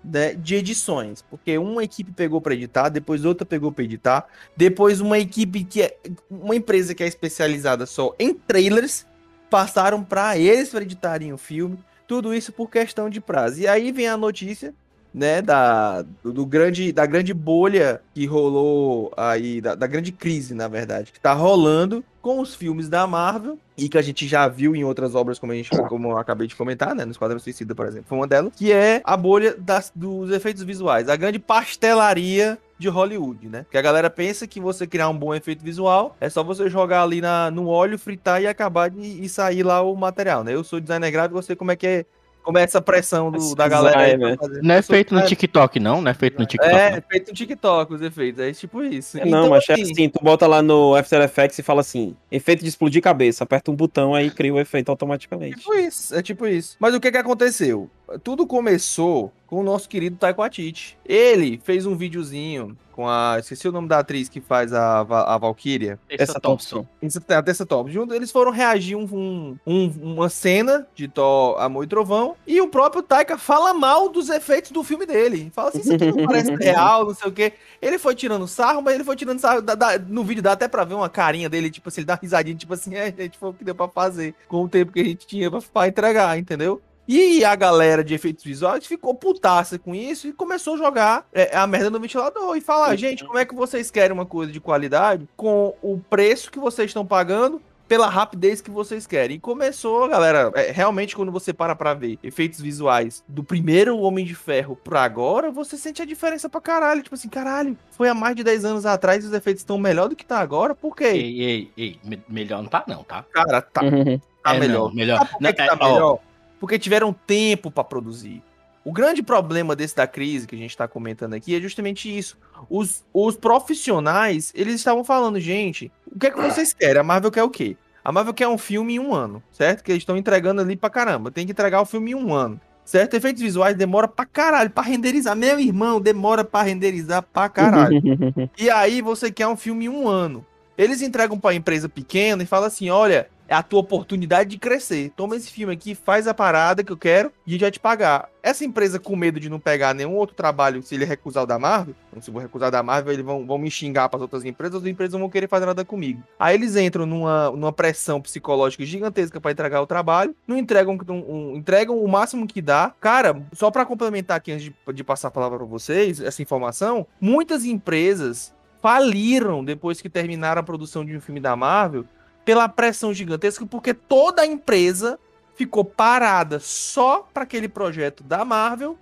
né, 0.04 0.34
de 0.34 0.56
edições, 0.56 1.22
porque 1.22 1.58
uma 1.58 1.84
equipe 1.84 2.12
pegou 2.12 2.42
para 2.42 2.54
editar, 2.54 2.90
depois 2.90 3.24
outra 3.24 3.46
pegou 3.46 3.72
para 3.72 3.84
editar, 3.84 4.26
depois 4.56 5.00
uma 5.00 5.20
equipe 5.20 5.64
que 5.64 5.84
é 5.84 5.98
uma 6.30 6.56
empresa 6.56 6.96
que 6.96 7.04
é 7.04 7.08
especializada 7.08 7.86
só 7.86 8.16
em 8.20 8.34
trailers 8.34 9.06
passaram 9.50 10.04
para 10.04 10.38
eles 10.38 10.70
para 10.70 10.82
editarem 10.82 11.34
o 11.34 11.38
filme, 11.38 11.78
tudo 12.08 12.34
isso 12.34 12.52
por 12.52 12.70
questão 12.70 13.10
de 13.10 13.20
prazo. 13.20 13.60
E 13.60 13.68
aí 13.68 13.92
vem 13.92 14.08
a 14.08 14.18
notícia 14.18 14.74
né, 15.14 15.42
da, 15.42 16.04
do, 16.24 16.46
grande, 16.46 16.92
da 16.92 17.06
grande 17.06 17.34
bolha 17.34 18.02
que 18.14 18.26
rolou 18.26 19.12
aí, 19.16 19.60
da, 19.62 19.76
da 19.76 19.88
grande 19.88 20.12
crise, 20.12 20.54
na 20.54 20.68
verdade, 20.68 21.12
que 21.12 21.20
tá 21.20 21.34
rolando 21.34 22.04
com 22.22 22.40
os 22.40 22.56
filmes 22.56 22.88
da 22.88 23.06
Marvel 23.08 23.58
e 23.78 23.90
que 23.90 23.98
a 23.98 24.02
gente 24.02 24.28
já 24.28 24.48
viu 24.48 24.76
em 24.76 24.84
outras 24.84 25.16
obras, 25.16 25.40
como 25.40 25.52
a 25.52 25.56
gente, 25.56 25.70
como 25.90 26.12
eu 26.12 26.18
acabei 26.18 26.48
de 26.48 26.56
comentar, 26.56 26.96
né, 26.96 27.04
no 27.04 27.12
Esquadrão 27.12 27.40
Suicida, 27.40 27.74
por 27.74 27.88
exemplo, 27.88 28.06
foi 28.08 28.18
uma 28.18 28.28
delas, 28.28 28.54
que 28.56 28.72
é 28.72 29.02
a 29.04 29.18
bolha 29.18 29.56
das, 29.58 29.92
dos 29.94 30.32
efeitos 30.32 30.64
visuais, 30.64 31.10
a 31.10 31.16
grande 31.16 31.40
pastelaria 31.40 32.58
de 32.82 32.90
Hollywood, 32.90 33.48
né? 33.48 33.64
Que 33.70 33.78
a 33.78 33.82
galera 33.82 34.10
pensa 34.10 34.48
que 34.48 34.60
você 34.60 34.88
criar 34.88 35.08
um 35.08 35.18
bom 35.18 35.36
efeito 35.36 35.64
visual 35.64 36.18
é 36.20 36.28
só 36.30 36.44
você 36.44 36.68
jogar 36.68 37.04
ali 37.04 37.22
na, 37.22 37.52
no 37.52 37.68
óleo, 37.68 38.00
fritar 38.00 38.42
e 38.42 38.48
acabar 38.48 38.90
de 38.90 39.24
e 39.24 39.30
sair 39.30 39.62
lá 39.62 39.82
o 39.84 39.96
material, 39.96 40.44
né? 40.44 40.56
Eu 40.56 40.64
sou 40.64 40.80
designer 40.80 41.12
gráfico, 41.12 41.42
sei 41.44 41.56
como 41.56 41.72
é 41.72 41.76
que 41.76 41.86
é, 41.86 42.06
como 42.44 42.58
é 42.58 42.64
essa 42.64 42.82
pressão 42.82 43.32
do, 43.32 43.56
da 43.56 43.68
galera 43.68 44.00
aí 44.00 44.18
pra 44.18 44.18
designer. 44.18 44.38
fazer. 44.38 44.62
Não 44.64 44.76
é 44.76 44.82
feito 44.82 45.14
no 45.14 45.22
designer- 45.22 45.30
TikTok, 45.30 45.80
não? 45.80 46.02
Não 46.02 46.12
é 46.12 46.14
feito 46.14 46.40
no 46.40 46.46
TikTok. 46.46 46.76
é, 46.76 46.92
não. 46.96 47.04
feito 47.10 47.28
no 47.30 47.34
TikTok 47.34 47.94
os 47.94 48.02
efeitos, 48.02 48.42
é 48.42 48.52
tipo 48.52 48.84
isso. 48.84 49.18
É, 49.20 49.26
não, 49.26 49.50
mas 49.50 49.68
é 49.70 49.74
assim, 49.74 50.10
tu 50.10 50.20
bota 50.24 50.48
lá 50.48 50.62
no 50.62 50.96
After 50.96 51.22
Effects 51.22 51.60
e 51.60 51.64
fala 51.64 51.82
assim, 51.82 52.16
efeito 52.32 52.62
de 52.64 52.70
explodir 52.70 53.02
cabeça, 53.02 53.44
aperta 53.44 53.72
um 53.72 53.76
botão 53.76 54.14
aí 54.16 54.30
cria 54.32 54.54
o 54.54 54.60
efeito 54.60 54.90
automaticamente. 54.90 55.58
Tipo 55.58 55.74
isso, 55.76 56.16
é 56.16 56.22
tipo 56.22 56.48
isso. 56.48 56.76
Mas 56.80 56.94
o 56.96 57.00
que 57.00 57.12
que 57.12 57.18
aconteceu? 57.18 57.90
Tudo 58.20 58.46
começou 58.48 59.32
com 59.48 59.60
o 59.60 59.64
nosso 59.64 59.90
querido 59.90 60.16
Taiko 60.16 60.42
Atiti. 60.42 60.98
Ele 61.06 61.60
fez 61.64 61.86
um 61.86 61.96
videozinho 61.96 62.78
com 62.94 63.06
a... 63.08 63.36
Esqueci 63.40 63.68
o 63.68 63.72
nome 63.72 63.88
da 63.88 64.00
atriz 64.00 64.30
que 64.30 64.40
faz 64.40 64.72
a, 64.72 65.00
a 65.02 65.38
Valkyria. 65.38 66.00
Essa 66.10 66.40
Thompson. 66.40 66.86
Isso 67.02 67.20
tem 67.20 67.36
a 67.36 67.44
Tessa. 67.44 67.68
Junto, 67.88 68.14
eles 68.14 68.32
foram 68.32 68.50
reagir 68.52 68.96
um, 68.96 69.04
um- 69.12 69.58
um- 69.68 70.14
uma 70.14 70.30
cena 70.30 70.88
de 70.96 71.08
Thor, 71.10 71.60
Amor 71.62 71.84
e 71.84 71.88
Trovão. 71.88 72.36
E 72.48 72.62
o 72.62 72.68
próprio 72.70 73.02
Taika 73.04 73.38
fala 73.38 73.74
mal 73.74 74.08
dos 74.08 74.30
efeitos 74.30 74.72
do 74.72 74.84
filme 74.84 75.06
dele. 75.06 75.52
Fala 75.54 75.68
assim, 75.70 75.80
isso 75.82 75.94
aqui 75.96 76.06
não 76.12 76.26
parece 76.26 76.56
real, 76.56 77.06
não 77.06 77.14
sei 77.14 77.28
o 77.30 77.32
quê. 77.34 77.54
Ele 77.82 78.00
foi 78.00 78.16
tirando 78.16 78.48
sarro, 78.48 78.82
mas 78.82 78.96
ele 78.96 79.04
foi 79.04 79.18
tirando 79.18 79.40
sarro. 79.40 79.62
dá- 79.62 79.76
dá- 79.76 80.00
no 80.00 80.24
vídeo 80.24 80.42
dá 80.42 80.54
até 80.54 80.68
pra 80.70 80.86
ver 80.86 80.94
uma 80.94 81.10
carinha 81.10 81.50
dele, 81.50 81.70
tipo 81.70 81.90
assim, 81.90 82.02
ele 82.02 82.06
dá 82.08 82.14
uma 82.14 82.20
risadinha, 82.22 82.56
tipo 82.56 82.74
assim, 82.74 82.96
é, 82.96 83.14
gente, 83.18 83.38
foi 83.38 83.50
o 83.50 83.54
que 83.54 83.66
deu 83.66 83.76
pra 83.76 83.90
fazer. 83.90 84.34
Com 84.48 84.64
o 84.64 84.70
tempo 84.70 84.94
que 84.94 85.02
a 85.02 85.04
gente 85.04 85.28
tinha 85.28 85.52
pra, 85.52 85.60
pra 85.62 85.88
entregar, 85.90 86.38
entendeu? 86.38 86.82
E 87.14 87.44
a 87.44 87.54
galera 87.56 88.06
de 88.06 88.14
efeitos 88.14 88.42
visuais 88.42 88.86
ficou 88.86 89.14
putaça 89.14 89.78
com 89.78 89.94
isso 89.94 90.28
e 90.30 90.32
começou 90.34 90.76
a 90.76 90.78
jogar 90.78 91.28
é, 91.34 91.58
a 91.58 91.68
merda 91.68 91.90
no 91.90 92.00
ventilador 92.00 92.56
e 92.56 92.62
falar, 92.62 92.96
gente, 92.96 93.26
como 93.26 93.38
é 93.38 93.44
que 93.44 93.54
vocês 93.54 93.92
querem 93.92 94.14
uma 94.14 94.26
coisa 94.26 94.50
de 94.50 94.62
qualidade 94.62 95.28
com 95.36 95.74
o 95.82 96.00
preço 96.10 96.50
que 96.50 96.58
vocês 96.58 96.90
estão 96.90 97.06
pagando 97.06 97.62
pela 97.86 98.08
rapidez 98.08 98.62
que 98.62 98.72
vocês 98.72 99.06
querem. 99.06 99.36
E 99.36 99.40
começou, 99.42 100.08
galera, 100.08 100.50
é, 100.56 100.72
realmente 100.72 101.14
quando 101.14 101.34
você 101.34 101.52
para 101.52 101.76
pra 101.76 101.94
ver 101.94 102.18
efeitos 102.24 102.62
visuais 102.62 103.22
do 103.28 103.44
primeiro 103.44 103.98
Homem 104.00 104.24
de 104.24 104.34
Ferro 104.34 104.78
pra 104.82 105.04
agora, 105.04 105.52
você 105.52 105.76
sente 105.76 106.02
a 106.02 106.06
diferença 106.06 106.48
pra 106.48 106.62
caralho. 106.62 107.04
Tipo 107.04 107.16
assim, 107.16 107.28
caralho, 107.28 107.78
foi 107.92 108.08
há 108.08 108.14
mais 108.14 108.38
de 108.38 108.46
10 108.46 108.64
anos 108.64 108.86
atrás 108.86 109.26
e 109.26 109.28
os 109.28 109.34
efeitos 109.34 109.60
estão 109.64 109.78
melhor 109.78 110.08
do 110.08 110.16
que 110.16 110.26
tá 110.26 110.40
agora. 110.40 110.74
Por 110.74 110.96
quê? 110.96 111.04
Ei, 111.04 111.42
ei, 111.42 111.72
ei, 111.76 112.00
me- 112.06 112.24
melhor 112.30 112.62
não 112.64 112.70
tá 112.70 112.86
não, 112.88 113.04
tá? 113.04 113.26
Cara, 113.34 113.62
tá, 113.62 113.82
tá 113.82 114.56
É, 114.56 114.60
melhor. 114.60 114.88
não, 114.88 114.96
melhor. 114.96 115.28
Que, 115.28 115.36
Não, 115.44 115.50
é, 115.50 115.54
tá 115.54 115.78
ó, 115.82 115.94
melhor? 115.94 116.20
Porque 116.62 116.78
tiveram 116.78 117.12
tempo 117.12 117.72
pra 117.72 117.84
produzir. 117.84 118.44
O 118.86 118.94
grande 118.94 119.24
problema 119.24 119.76
desse 119.76 119.96
da 119.96 120.06
crise 120.06 120.46
que 120.48 120.56
a 120.56 120.58
gente 120.58 120.78
tá 120.78 120.88
comentando 120.88 121.34
aqui 121.34 121.56
é 121.56 121.60
justamente 121.60 122.16
isso. 122.16 122.38
Os, 122.70 123.04
os 123.12 123.36
profissionais, 123.36 124.54
eles 124.56 124.76
estavam 124.76 125.04
falando, 125.04 125.40
gente, 125.40 125.92
o 126.06 126.20
que 126.20 126.28
é 126.28 126.32
que 126.32 126.40
vocês 126.40 126.72
querem? 126.78 127.00
A 127.00 127.04
Marvel 127.04 127.32
quer 127.32 127.44
o 127.44 127.50
quê? 127.50 127.76
A 128.06 128.12
Marvel 128.12 128.34
quer 128.34 128.48
um 128.48 128.60
filme 128.60 128.94
em 128.94 129.00
um 129.00 129.14
ano, 129.14 129.42
certo? 129.52 129.84
Que 129.84 129.92
eles 129.92 130.04
estão 130.04 130.16
entregando 130.16 130.62
ali 130.62 130.76
pra 130.76 130.90
caramba. 130.90 131.32
Tem 131.32 131.48
que 131.48 131.52
entregar 131.52 131.82
o 131.82 131.86
filme 131.86 132.12
em 132.12 132.16
um 132.16 132.32
ano. 132.32 132.62
Certo? 132.86 133.16
Efeitos 133.16 133.42
visuais 133.42 133.76
demora 133.76 134.08
pra 134.08 134.26
caralho, 134.26 134.70
pra 134.70 134.84
renderizar. 134.84 135.36
Meu 135.36 135.60
irmão, 135.60 136.00
demora 136.00 136.44
pra 136.44 136.62
renderizar 136.62 137.24
pra 137.24 137.50
caralho. 137.50 138.02
E 138.58 138.70
aí 138.70 139.02
você 139.02 139.32
quer 139.32 139.48
um 139.48 139.58
filme 139.58 139.86
em 139.86 139.90
um 139.90 140.08
ano. 140.08 140.46
Eles 140.78 141.02
entregam 141.02 141.40
pra 141.40 141.54
empresa 141.54 141.88
pequena 141.88 142.44
e 142.44 142.46
falam 142.46 142.68
assim: 142.68 142.90
olha, 142.90 143.30
é 143.52 143.54
a 143.54 143.62
tua 143.62 143.82
oportunidade 143.82 144.50
de 144.52 144.58
crescer. 144.58 145.12
Toma 145.14 145.36
esse 145.36 145.52
filme 145.52 145.74
aqui, 145.74 145.94
faz 145.94 146.26
a 146.26 146.34
parada 146.34 146.86
que 146.86 146.92
eu 146.92 146.96
quero 146.96 147.34
e 147.46 147.50
a 147.50 147.52
gente 147.52 147.62
vai 147.62 147.72
te 147.72 147.80
pagar. 147.82 148.30
Essa 148.42 148.64
empresa 148.64 148.98
com 148.98 149.14
medo 149.14 149.42
de 149.42 149.50
não 149.50 149.60
pegar 149.60 149.94
nenhum 149.94 150.16
outro 150.16 150.34
trabalho 150.34 150.82
se 150.82 150.96
ele 150.96 151.04
recusar 151.04 151.44
o 151.44 151.46
da 151.46 151.60
Marvel, 151.60 151.94
então, 152.10 152.22
se 152.22 152.30
eu 152.30 152.34
vou 152.34 152.42
recusar 152.42 152.70
o 152.70 152.72
da 152.72 152.82
Marvel, 152.82 153.12
eles 153.12 153.26
vão, 153.26 153.46
vão 153.46 153.58
me 153.58 153.70
xingar 153.70 154.08
para 154.08 154.18
as 154.20 154.22
outras 154.22 154.46
empresas, 154.46 154.82
as 154.82 154.88
empresas 154.88 155.12
não 155.12 155.20
vão 155.20 155.30
querer 155.30 155.50
fazer 155.50 155.66
nada 155.66 155.84
comigo. 155.84 156.24
Aí 156.40 156.56
eles 156.56 156.78
entram 156.78 157.06
numa, 157.06 157.52
numa 157.52 157.74
pressão 157.74 158.22
psicológica 158.22 158.86
gigantesca 158.86 159.42
para 159.42 159.52
entregar 159.52 159.82
o 159.82 159.86
trabalho, 159.86 160.34
não 160.48 160.58
entregam, 160.58 160.98
um- 161.10 161.14
um- 161.14 161.56
entregam 161.58 162.02
o 162.02 162.08
máximo 162.08 162.48
que 162.48 162.62
dá. 162.62 162.94
Cara, 163.02 163.44
só 163.52 163.70
para 163.70 163.86
complementar 163.86 164.38
aqui 164.38 164.54
antes 164.54 164.64
de, 164.64 164.94
de 164.94 165.04
passar 165.04 165.28
a 165.28 165.32
palavra 165.32 165.58
para 165.58 165.68
vocês, 165.68 166.22
essa 166.22 166.42
informação, 166.42 167.06
muitas 167.20 167.66
empresas 167.66 168.54
faliram 168.82 169.64
depois 169.64 170.02
que 170.02 170.10
terminaram 170.10 170.60
a 170.62 170.64
produção 170.64 171.06
de 171.06 171.16
um 171.16 171.22
filme 171.22 171.40
da 171.40 171.56
Marvel 171.56 172.06
pela 172.46 172.68
pressão 172.68 173.14
gigantesca, 173.14 173.66
porque 173.66 173.94
toda 173.94 174.42
a 174.42 174.46
empresa 174.46 175.20
ficou 175.56 175.86
parada 175.86 176.60
só 176.60 177.28
para 177.34 177.44
aquele 177.44 177.68
projeto 177.68 178.24
da 178.24 178.44
Marvel, 178.44 178.98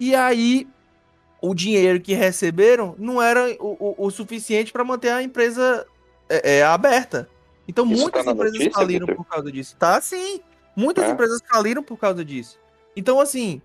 e 0.00 0.14
aí 0.14 0.66
o 1.40 1.54
dinheiro 1.54 2.00
que 2.00 2.14
receberam 2.14 2.94
não 2.98 3.20
era 3.22 3.48
o, 3.60 3.76
o- 3.98 4.06
o 4.06 4.10
suficiente 4.10 4.72
para 4.72 4.82
manter 4.84 5.10
a 5.10 5.22
empresa 5.22 5.86
é, 6.28 6.58
é, 6.58 6.62
aberta. 6.64 7.28
Então 7.66 7.84
Isso 7.90 8.00
muitas 8.02 8.24
tá 8.24 8.32
empresas 8.32 8.54
notícia, 8.58 8.72
faliram 8.72 9.06
por 9.06 9.24
causa 9.26 9.52
disso. 9.52 9.76
Tá 9.78 10.00
sim. 10.00 10.40
Muitas 10.74 11.04
É? 11.04 11.10
empresas 11.10 11.40
faliram 11.48 11.82
por 11.82 11.96
causa 11.98 12.24
disso. 12.24 12.58
Então, 12.96 13.20
assim, 13.20 13.60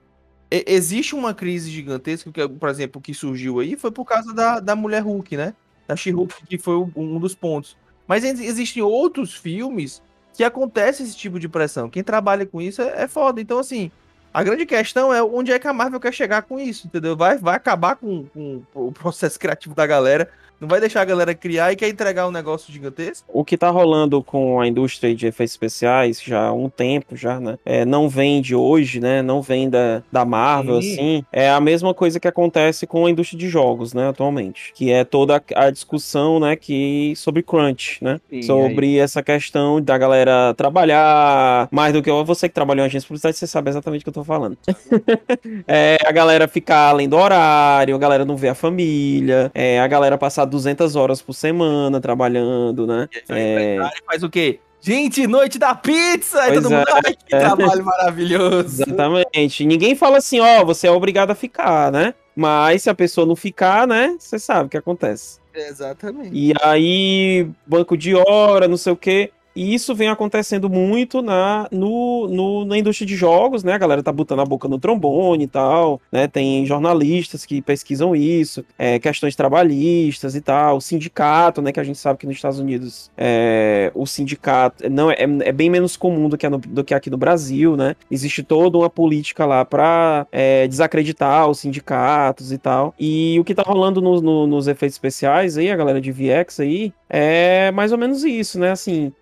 existe 0.51 1.15
uma 1.15 1.34
crise 1.34 1.71
gigantesca, 1.71 2.32
que, 2.32 2.47
por 2.47 2.69
exemplo, 2.69 3.01
que 3.01 3.13
surgiu 3.13 3.59
aí 3.59 3.76
foi 3.78 3.91
por 3.91 4.05
causa 4.05 4.34
da, 4.34 4.59
da 4.59 4.76
mulher 4.76 5.01
Hulk, 5.01 5.38
né? 5.38 5.53
Da 5.88 5.95
She-Hulk, 5.95 6.45
que 6.47 6.57
foi 6.57 6.76
um 6.95 7.19
dos 7.19 7.34
pontos. 7.34 7.78
Mas 8.07 8.23
ex- 8.23 8.39
existem 8.39 8.81
outros 8.83 9.33
filmes 9.33 10.01
que 10.33 10.43
acontece 10.43 11.03
esse 11.03 11.15
tipo 11.15 11.39
de 11.39 11.47
pressão. 11.47 11.89
Quem 11.89 12.03
trabalha 12.03 12.45
com 12.45 12.61
isso 12.61 12.81
é, 12.81 13.03
é 13.03 13.07
foda. 13.07 13.39
Então, 13.39 13.59
assim, 13.59 13.91
a 14.33 14.43
grande 14.43 14.65
questão 14.65 15.13
é 15.13 15.21
onde 15.23 15.51
é 15.51 15.59
que 15.59 15.67
a 15.67 15.73
Marvel 15.73 15.99
quer 15.99 16.13
chegar 16.13 16.41
com 16.41 16.59
isso, 16.59 16.87
entendeu? 16.87 17.15
Vai, 17.15 17.37
vai 17.37 17.55
acabar 17.55 17.95
com, 17.95 18.25
com 18.33 18.63
o 18.73 18.91
processo 18.91 19.39
criativo 19.39 19.75
da 19.75 19.85
galera 19.85 20.29
não 20.64 20.70
vai 20.70 20.80
deixar 20.80 21.01
a 21.01 21.05
galera 21.05 21.36
criar 21.36 21.74
e 21.74 21.76
quer 21.76 21.89
entregar 21.89 22.26
um 22.26 22.32
negócio 22.32 22.72
gigantesco? 22.72 23.28
O 23.28 23.43
que 23.43 23.57
tá 23.57 23.70
rolando 23.70 24.24
com 24.24 24.61
a 24.61 24.66
indústria 24.66 25.14
de 25.14 25.28
efeitos 25.28 25.53
especiais 25.53 26.22
já 26.22 26.47
há 26.47 26.53
um 26.53 26.70
tempo, 26.70 27.18
já, 27.18 27.38
né? 27.38 27.57
É, 27.66 27.84
não 27.84 28.07
vem 28.07 28.41
de 28.41 28.55
hoje, 28.55 29.01
né? 29.01 29.22
Não 29.22 29.41
vem 29.41 29.70
da, 29.70 30.01
da 30.09 30.24
Marvel, 30.24 30.82
Sim. 30.82 30.93
assim. 30.93 31.26
É 31.34 31.49
a 31.49 31.59
mesma 31.59 31.93
coisa 31.93 32.18
que 32.18 32.30
acontece 32.30 32.88
com 32.88 33.05
a 33.05 33.09
indústria 33.09 33.38
de 33.38 33.49
jogos, 33.49 33.93
né, 33.93 34.07
atualmente. 34.07 34.72
Que 34.74 34.89
é 34.89 35.03
toda 35.03 35.43
a 35.53 35.70
discussão, 35.70 36.39
né, 36.39 36.55
que 36.55 37.14
sobre 37.18 37.43
crunch, 37.43 38.01
né? 38.01 38.22
Sim, 38.30 38.41
sobre 38.43 38.86
aí. 38.86 38.99
essa 38.99 39.22
questão 39.22 39.82
da 39.82 39.97
galera 39.97 40.53
trabalhar 40.53 41.68
mais 41.72 41.91
do 41.91 42.01
que 42.01 42.09
você 42.24 42.47
que 42.47 42.55
trabalhou 42.55 42.86
em 42.86 42.88
agência 42.88 43.01
de 43.01 43.07
publicidade, 43.07 43.36
você 43.36 43.47
sabe 43.47 43.70
exatamente 43.70 44.01
o 44.01 44.03
que 44.05 44.09
eu 44.09 44.14
tô 44.14 44.24
falando. 44.24 44.57
é, 45.68 45.97
a 46.05 46.11
galera 46.14 46.47
ficar 46.47 46.89
além 46.89 47.09
do 47.09 47.18
horário, 47.18 47.95
a 47.95 47.99
galera 47.99 48.24
não 48.24 48.38
vê 48.38 48.47
a 48.47 48.55
família, 48.55 49.51
é, 49.53 49.82
a 49.82 49.88
galera 49.88 50.18
passar 50.18 50.52
200 50.53 50.95
horas 50.95 51.21
por 51.21 51.33
semana 51.33 51.99
trabalhando, 51.99 52.87
né? 52.87 53.09
É... 53.27 53.77
Faz 54.05 54.23
o 54.23 54.29
quê? 54.29 54.59
Gente, 54.79 55.25
noite 55.25 55.57
da 55.57 55.73
pizza! 55.73 56.41
Pois 56.43 56.55
todo 56.55 56.69
mundo, 56.69 56.85
é, 56.89 56.93
ai, 56.93 57.15
que 57.15 57.35
é. 57.35 57.39
trabalho 57.39 57.85
maravilhoso! 57.85 58.83
Exatamente. 58.83 59.65
Ninguém 59.65 59.95
fala 59.95 60.17
assim, 60.17 60.41
ó, 60.41 60.61
oh, 60.61 60.65
você 60.65 60.87
é 60.87 60.91
obrigado 60.91 61.31
a 61.31 61.35
ficar, 61.35 61.89
né? 61.91 62.13
Mas 62.35 62.83
se 62.83 62.89
a 62.89 62.93
pessoa 62.93 63.25
não 63.25 63.35
ficar, 63.35 63.87
né? 63.87 64.15
Você 64.19 64.37
sabe 64.37 64.67
o 64.67 64.69
que 64.69 64.77
acontece. 64.77 65.39
Exatamente. 65.53 66.31
E 66.33 66.53
aí, 66.61 67.47
banco 67.65 67.95
de 67.95 68.13
hora, 68.13 68.67
não 68.67 68.75
sei 68.75 68.91
o 68.91 68.97
quê. 68.97 69.31
E 69.55 69.73
isso 69.73 69.93
vem 69.93 70.09
acontecendo 70.09 70.69
muito 70.69 71.21
na, 71.21 71.67
no, 71.71 72.27
no, 72.27 72.65
na 72.65 72.77
indústria 72.77 73.05
de 73.05 73.15
jogos, 73.15 73.63
né? 73.63 73.73
A 73.73 73.77
galera 73.77 74.01
tá 74.01 74.11
botando 74.11 74.39
a 74.39 74.45
boca 74.45 74.67
no 74.67 74.79
trombone 74.79 75.43
e 75.43 75.47
tal, 75.47 76.01
né? 76.11 76.27
Tem 76.27 76.65
jornalistas 76.65 77.45
que 77.45 77.61
pesquisam 77.61 78.15
isso, 78.15 78.65
é, 78.77 78.99
questões 78.99 79.35
trabalhistas 79.35 80.35
e 80.35 80.41
tal, 80.41 80.77
o 80.77 80.81
sindicato, 80.81 81.61
né? 81.61 81.71
Que 81.71 81.79
a 81.79 81.83
gente 81.83 81.99
sabe 81.99 82.19
que 82.19 82.25
nos 82.25 82.35
Estados 82.35 82.59
Unidos 82.59 83.11
é, 83.17 83.91
o 83.93 84.05
sindicato 84.05 84.89
não 84.89 85.11
é, 85.11 85.17
é 85.19 85.51
bem 85.51 85.69
menos 85.69 85.95
comum 85.95 86.27
do 86.29 86.37
que, 86.37 86.49
no, 86.49 86.57
do 86.57 86.83
que 86.83 86.93
aqui 86.93 87.09
no 87.09 87.17
Brasil, 87.17 87.77
né? 87.77 87.95
Existe 88.09 88.43
toda 88.43 88.77
uma 88.77 88.89
política 88.89 89.45
lá 89.45 89.63
para 89.63 90.25
é, 90.31 90.67
desacreditar 90.67 91.47
os 91.47 91.59
sindicatos 91.59 92.51
e 92.51 92.57
tal. 92.57 92.93
E 92.99 93.37
o 93.39 93.43
que 93.43 93.53
tá 93.53 93.63
rolando 93.63 94.01
no, 94.01 94.21
no, 94.21 94.47
nos 94.47 94.67
efeitos 94.67 94.95
especiais 94.95 95.57
aí, 95.57 95.69
a 95.69 95.75
galera 95.75 96.01
de 96.01 96.11
VX 96.11 96.59
aí, 96.59 96.93
é 97.09 97.71
mais 97.71 97.91
ou 97.91 97.97
menos 97.97 98.23
isso, 98.23 98.59
né? 98.59 98.71
Assim, 98.71 99.13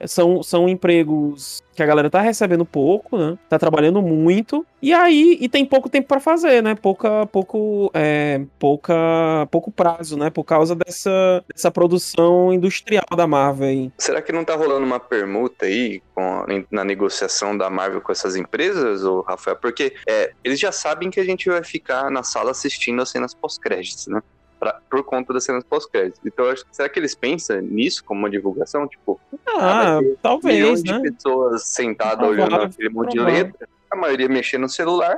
são 0.43 0.67
empregos 0.67 1.61
que 1.73 1.81
a 1.81 1.85
galera 1.85 2.09
tá 2.09 2.21
recebendo 2.21 2.65
pouco, 2.65 3.17
né? 3.17 3.37
Tá 3.49 3.57
trabalhando 3.57 4.01
muito. 4.01 4.65
E 4.81 4.93
aí, 4.93 5.37
e 5.39 5.47
tem 5.47 5.65
pouco 5.65 5.89
tempo 5.89 6.07
para 6.07 6.19
fazer, 6.19 6.61
né? 6.61 6.75
Pouca, 6.75 7.25
pouco, 7.27 7.89
é, 7.93 8.41
pouca, 8.59 8.93
pouco 9.49 9.71
prazo, 9.71 10.17
né? 10.17 10.29
Por 10.29 10.43
causa 10.43 10.75
dessa, 10.75 11.43
dessa 11.53 11.71
produção 11.71 12.53
industrial 12.53 13.05
da 13.15 13.25
Marvel 13.25 13.67
aí. 13.67 13.91
Será 13.97 14.21
que 14.21 14.31
não 14.31 14.43
tá 14.43 14.55
rolando 14.55 14.85
uma 14.85 14.99
permuta 14.99 15.65
aí 15.65 16.01
com, 16.13 16.45
na 16.69 16.83
negociação 16.83 17.57
da 17.57 17.69
Marvel 17.69 18.01
com 18.01 18.11
essas 18.11 18.35
empresas, 18.35 19.03
ou 19.03 19.21
Rafael? 19.21 19.55
Porque 19.55 19.93
é, 20.07 20.31
eles 20.43 20.59
já 20.59 20.71
sabem 20.71 21.09
que 21.09 21.19
a 21.19 21.25
gente 21.25 21.49
vai 21.49 21.63
ficar 21.63 22.11
na 22.11 22.23
sala 22.23 22.51
assistindo 22.51 23.01
as 23.01 23.09
cenas 23.09 23.33
pós-créditos, 23.33 24.07
né? 24.07 24.21
Pra, 24.61 24.79
por 24.87 25.03
conta 25.03 25.33
das 25.33 25.43
cenas 25.43 25.63
pós-crédito. 25.63 26.19
Então, 26.23 26.45
acho, 26.45 26.63
será 26.71 26.87
que 26.87 26.99
eles 26.99 27.15
pensam 27.15 27.59
nisso 27.61 28.03
como 28.05 28.19
uma 28.19 28.29
divulgação? 28.29 28.87
Tipo, 28.87 29.19
ah, 29.47 29.97
ah 29.97 29.99
talvez, 30.21 30.55
milhões 30.55 30.83
né? 30.83 30.99
de 30.99 31.11
pessoas 31.11 31.63
sentadas 31.63 32.29
olhando 32.29 32.55
aquele 32.55 32.89
monte 32.89 33.13
de 33.13 33.19
letra, 33.19 33.67
a 33.89 33.95
maioria 33.95 34.29
mexendo 34.29 34.61
no 34.61 34.69
celular, 34.69 35.17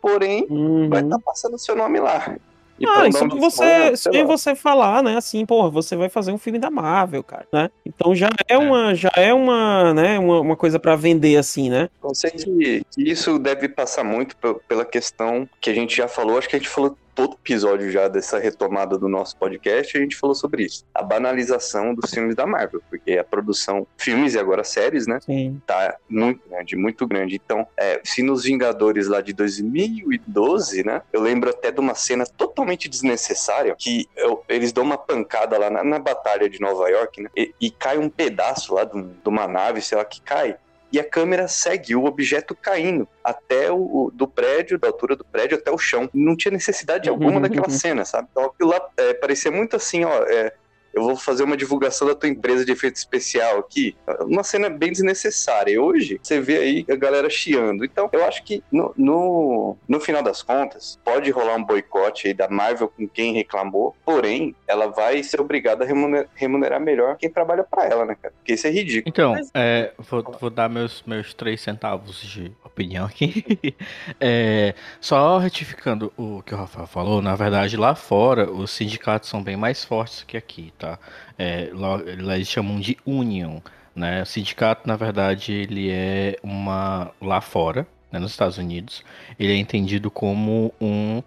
porém, 0.00 0.46
uhum. 0.48 0.88
vai 0.88 1.02
estar 1.02 1.18
tá 1.18 1.22
passando 1.26 1.54
o 1.54 1.58
seu 1.58 1.74
nome 1.74 1.98
lá. 1.98 2.36
E 2.78 2.86
ah, 2.88 3.06
isso 3.08 3.28
você, 3.28 3.96
só 3.96 4.10
você 4.24 4.54
falar, 4.54 5.02
né, 5.02 5.16
assim, 5.16 5.46
porra, 5.46 5.70
você 5.70 5.94
vai 5.94 6.08
fazer 6.08 6.32
um 6.32 6.38
filme 6.38 6.58
da 6.58 6.70
Marvel, 6.70 7.22
cara, 7.22 7.46
né? 7.52 7.70
Então 7.86 8.14
já 8.14 8.28
é, 8.48 8.54
é. 8.54 8.58
uma, 8.58 8.94
já 8.94 9.12
é 9.16 9.32
uma, 9.32 9.94
né, 9.94 10.18
uma, 10.18 10.40
uma 10.40 10.56
coisa 10.56 10.78
para 10.78 10.96
vender 10.96 11.36
assim, 11.36 11.70
né? 11.70 11.88
Eu 12.02 12.14
sei 12.14 12.32
que 12.32 12.82
isso 12.98 13.38
deve 13.38 13.68
passar 13.68 14.02
muito 14.02 14.36
pela 14.66 14.84
questão 14.84 15.48
que 15.60 15.70
a 15.70 15.74
gente 15.74 15.96
já 15.96 16.08
falou, 16.08 16.36
acho 16.36 16.48
que 16.48 16.56
a 16.56 16.58
gente 16.58 16.68
falou 16.68 16.96
todo 17.14 17.34
episódio 17.34 17.90
já 17.90 18.08
dessa 18.08 18.38
retomada 18.38 18.98
do 18.98 19.08
nosso 19.08 19.36
podcast, 19.36 19.96
a 19.96 20.00
gente 20.00 20.16
falou 20.16 20.34
sobre 20.34 20.64
isso. 20.64 20.84
A 20.94 21.02
banalização 21.02 21.94
dos 21.94 22.10
filmes 22.10 22.34
da 22.34 22.46
Marvel, 22.46 22.82
porque 22.90 23.18
a 23.18 23.24
produção, 23.24 23.86
filmes 23.96 24.34
e 24.34 24.38
agora 24.38 24.64
séries, 24.64 25.06
né? 25.06 25.20
Sim. 25.20 25.60
Tá 25.66 25.96
muito 26.08 26.48
grande, 26.48 26.76
muito 26.76 27.06
grande. 27.06 27.36
Então, 27.36 27.66
é, 27.76 28.00
se 28.04 28.22
nos 28.22 28.44
Vingadores 28.44 29.08
lá 29.08 29.20
de 29.20 29.32
2012, 29.32 30.84
né? 30.84 31.02
Eu 31.12 31.20
lembro 31.20 31.50
até 31.50 31.70
de 31.70 31.80
uma 31.80 31.94
cena 31.94 32.26
totalmente 32.26 32.88
desnecessária, 32.88 33.74
que 33.78 34.08
eu, 34.16 34.44
eles 34.48 34.72
dão 34.72 34.84
uma 34.84 34.98
pancada 34.98 35.58
lá 35.58 35.70
na, 35.70 35.84
na 35.84 35.98
batalha 35.98 36.48
de 36.48 36.60
Nova 36.60 36.88
York, 36.88 37.22
né? 37.22 37.30
E, 37.36 37.54
e 37.60 37.70
cai 37.70 37.98
um 37.98 38.08
pedaço 38.08 38.74
lá 38.74 38.84
de, 38.84 39.00
de 39.02 39.28
uma 39.28 39.46
nave, 39.46 39.80
sei 39.80 39.98
lá, 39.98 40.04
que 40.04 40.20
cai 40.20 40.56
e 40.94 41.00
a 41.00 41.04
câmera 41.04 41.48
segue 41.48 41.96
o 41.96 42.04
objeto 42.04 42.54
caindo 42.54 43.08
até 43.24 43.68
o, 43.68 44.12
do 44.14 44.28
prédio, 44.28 44.78
da 44.78 44.86
altura 44.86 45.16
do 45.16 45.24
prédio 45.24 45.58
até 45.58 45.68
o 45.68 45.76
chão. 45.76 46.08
Não 46.14 46.36
tinha 46.36 46.52
necessidade 46.52 47.08
alguma 47.08 47.40
daquela 47.40 47.68
cena, 47.68 48.04
sabe? 48.04 48.28
Então 48.30 48.44
aquilo 48.44 48.70
lá 48.70 48.80
é, 48.96 49.12
parecia 49.12 49.50
muito 49.50 49.74
assim, 49.74 50.04
ó, 50.04 50.22
é, 50.22 50.54
eu 50.94 51.02
vou 51.02 51.16
fazer 51.16 51.42
uma 51.42 51.56
divulgação 51.56 52.06
da 52.06 52.14
tua 52.14 52.28
empresa 52.28 52.64
de 52.64 52.72
efeito 52.72 52.96
especial 52.96 53.58
aqui. 53.58 53.96
Uma 54.20 54.44
cena 54.44 54.68
bem 54.70 54.92
desnecessária. 54.92 55.72
E 55.72 55.78
hoje, 55.78 56.20
você 56.22 56.40
vê 56.40 56.58
aí 56.58 56.86
a 56.88 56.96
galera 56.96 57.28
chiando. 57.28 57.84
Então, 57.84 58.08
eu 58.12 58.24
acho 58.24 58.44
que 58.44 58.62
no, 58.70 58.94
no, 58.96 59.76
no 59.88 60.00
final 60.00 60.22
das 60.22 60.42
contas, 60.42 60.98
pode 61.04 61.30
rolar 61.30 61.56
um 61.56 61.64
boicote 61.64 62.28
aí 62.28 62.34
da 62.34 62.48
Marvel 62.48 62.88
com 62.88 63.08
quem 63.08 63.32
reclamou, 63.34 63.94
porém, 64.04 64.54
ela 64.66 64.88
vai 64.88 65.22
ser 65.22 65.40
obrigada 65.40 65.84
a 65.84 65.86
remunerar, 65.86 66.28
remunerar 66.34 66.80
melhor 66.80 67.16
quem 67.16 67.30
trabalha 67.30 67.64
para 67.64 67.86
ela, 67.86 68.04
né, 68.04 68.16
cara? 68.20 68.32
Porque 68.36 68.54
isso 68.54 68.66
é 68.66 68.70
ridículo. 68.70 69.04
Então, 69.06 69.34
é, 69.54 69.92
vou, 69.98 70.22
vou 70.40 70.50
dar 70.50 70.68
meus, 70.68 71.02
meus 71.06 71.34
três 71.34 71.60
centavos 71.60 72.20
de 72.22 72.52
opinião 72.64 73.06
aqui. 73.06 73.44
é, 74.20 74.74
só 75.00 75.38
retificando 75.38 76.12
o 76.16 76.42
que 76.42 76.54
o 76.54 76.56
Rafael 76.56 76.86
falou, 76.86 77.22
na 77.22 77.34
verdade, 77.34 77.76
lá 77.76 77.94
fora, 77.94 78.50
os 78.50 78.70
sindicatos 78.70 79.28
são 79.28 79.42
bem 79.42 79.56
mais 79.56 79.84
fortes 79.84 80.24
que 80.24 80.36
aqui, 80.36 80.72
tá? 80.78 80.83
Tá? 80.84 80.98
É, 81.38 81.70
lá, 81.72 82.00
lá 82.18 82.36
eles 82.36 82.48
chamam 82.48 82.78
de 82.80 82.96
union, 83.06 83.60
né? 83.94 84.22
O 84.22 84.26
sindicato, 84.26 84.86
na 84.86 84.96
verdade, 84.96 85.52
ele 85.52 85.90
é 85.90 86.36
uma 86.42 87.10
lá 87.20 87.40
fora, 87.40 87.86
né, 88.10 88.18
nos 88.18 88.30
Estados 88.30 88.58
Unidos, 88.58 89.02
ele 89.38 89.52
é 89.52 89.56
entendido 89.56 90.10
como 90.10 90.72
um 90.80 91.22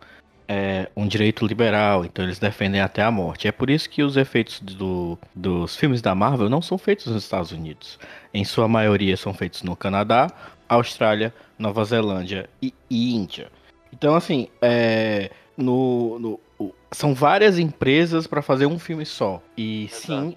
é, 0.48 0.90
um 0.96 1.06
direito 1.06 1.46
liberal, 1.46 2.06
então 2.06 2.24
eles 2.24 2.40
defendem 2.40 2.80
até 2.80 3.04
a 3.04 3.12
morte. 3.12 3.48
É 3.48 3.52
por 3.52 3.70
isso 3.70 3.90
que 3.90 4.02
os 4.02 4.16
efeitos 4.16 4.62
do, 4.62 5.20
dos 5.36 5.76
filmes 5.76 6.02
da 6.02 6.16
Marvel 6.16 6.50
não 6.50 6.62
são 6.62 6.78
feitos 6.78 7.08
nos 7.08 7.24
Estados 7.24 7.52
Unidos. 7.52 8.00
Em 8.34 8.46
sua 8.46 8.68
maioria 8.68 9.18
são 9.18 9.34
feitos 9.34 9.62
no 9.64 9.76
Canadá, 9.76 10.32
Austrália, 10.70 11.34
Nova 11.60 11.84
Zelândia 11.84 12.50
e, 12.62 12.74
Índia. 12.90 13.50
Então, 13.92 14.16
assim, 14.16 14.48
é, 14.62 15.32
no, 15.58 16.18
no, 16.20 16.40
são 16.92 17.14
várias 17.14 17.60
empresas 17.60 18.28
para 18.28 18.42
fazer 18.42 18.66
um 18.66 18.80
filme 18.80 19.06
só. 19.06 19.42
E 19.58 19.86
Exato. 19.86 20.02
sim, 20.02 20.36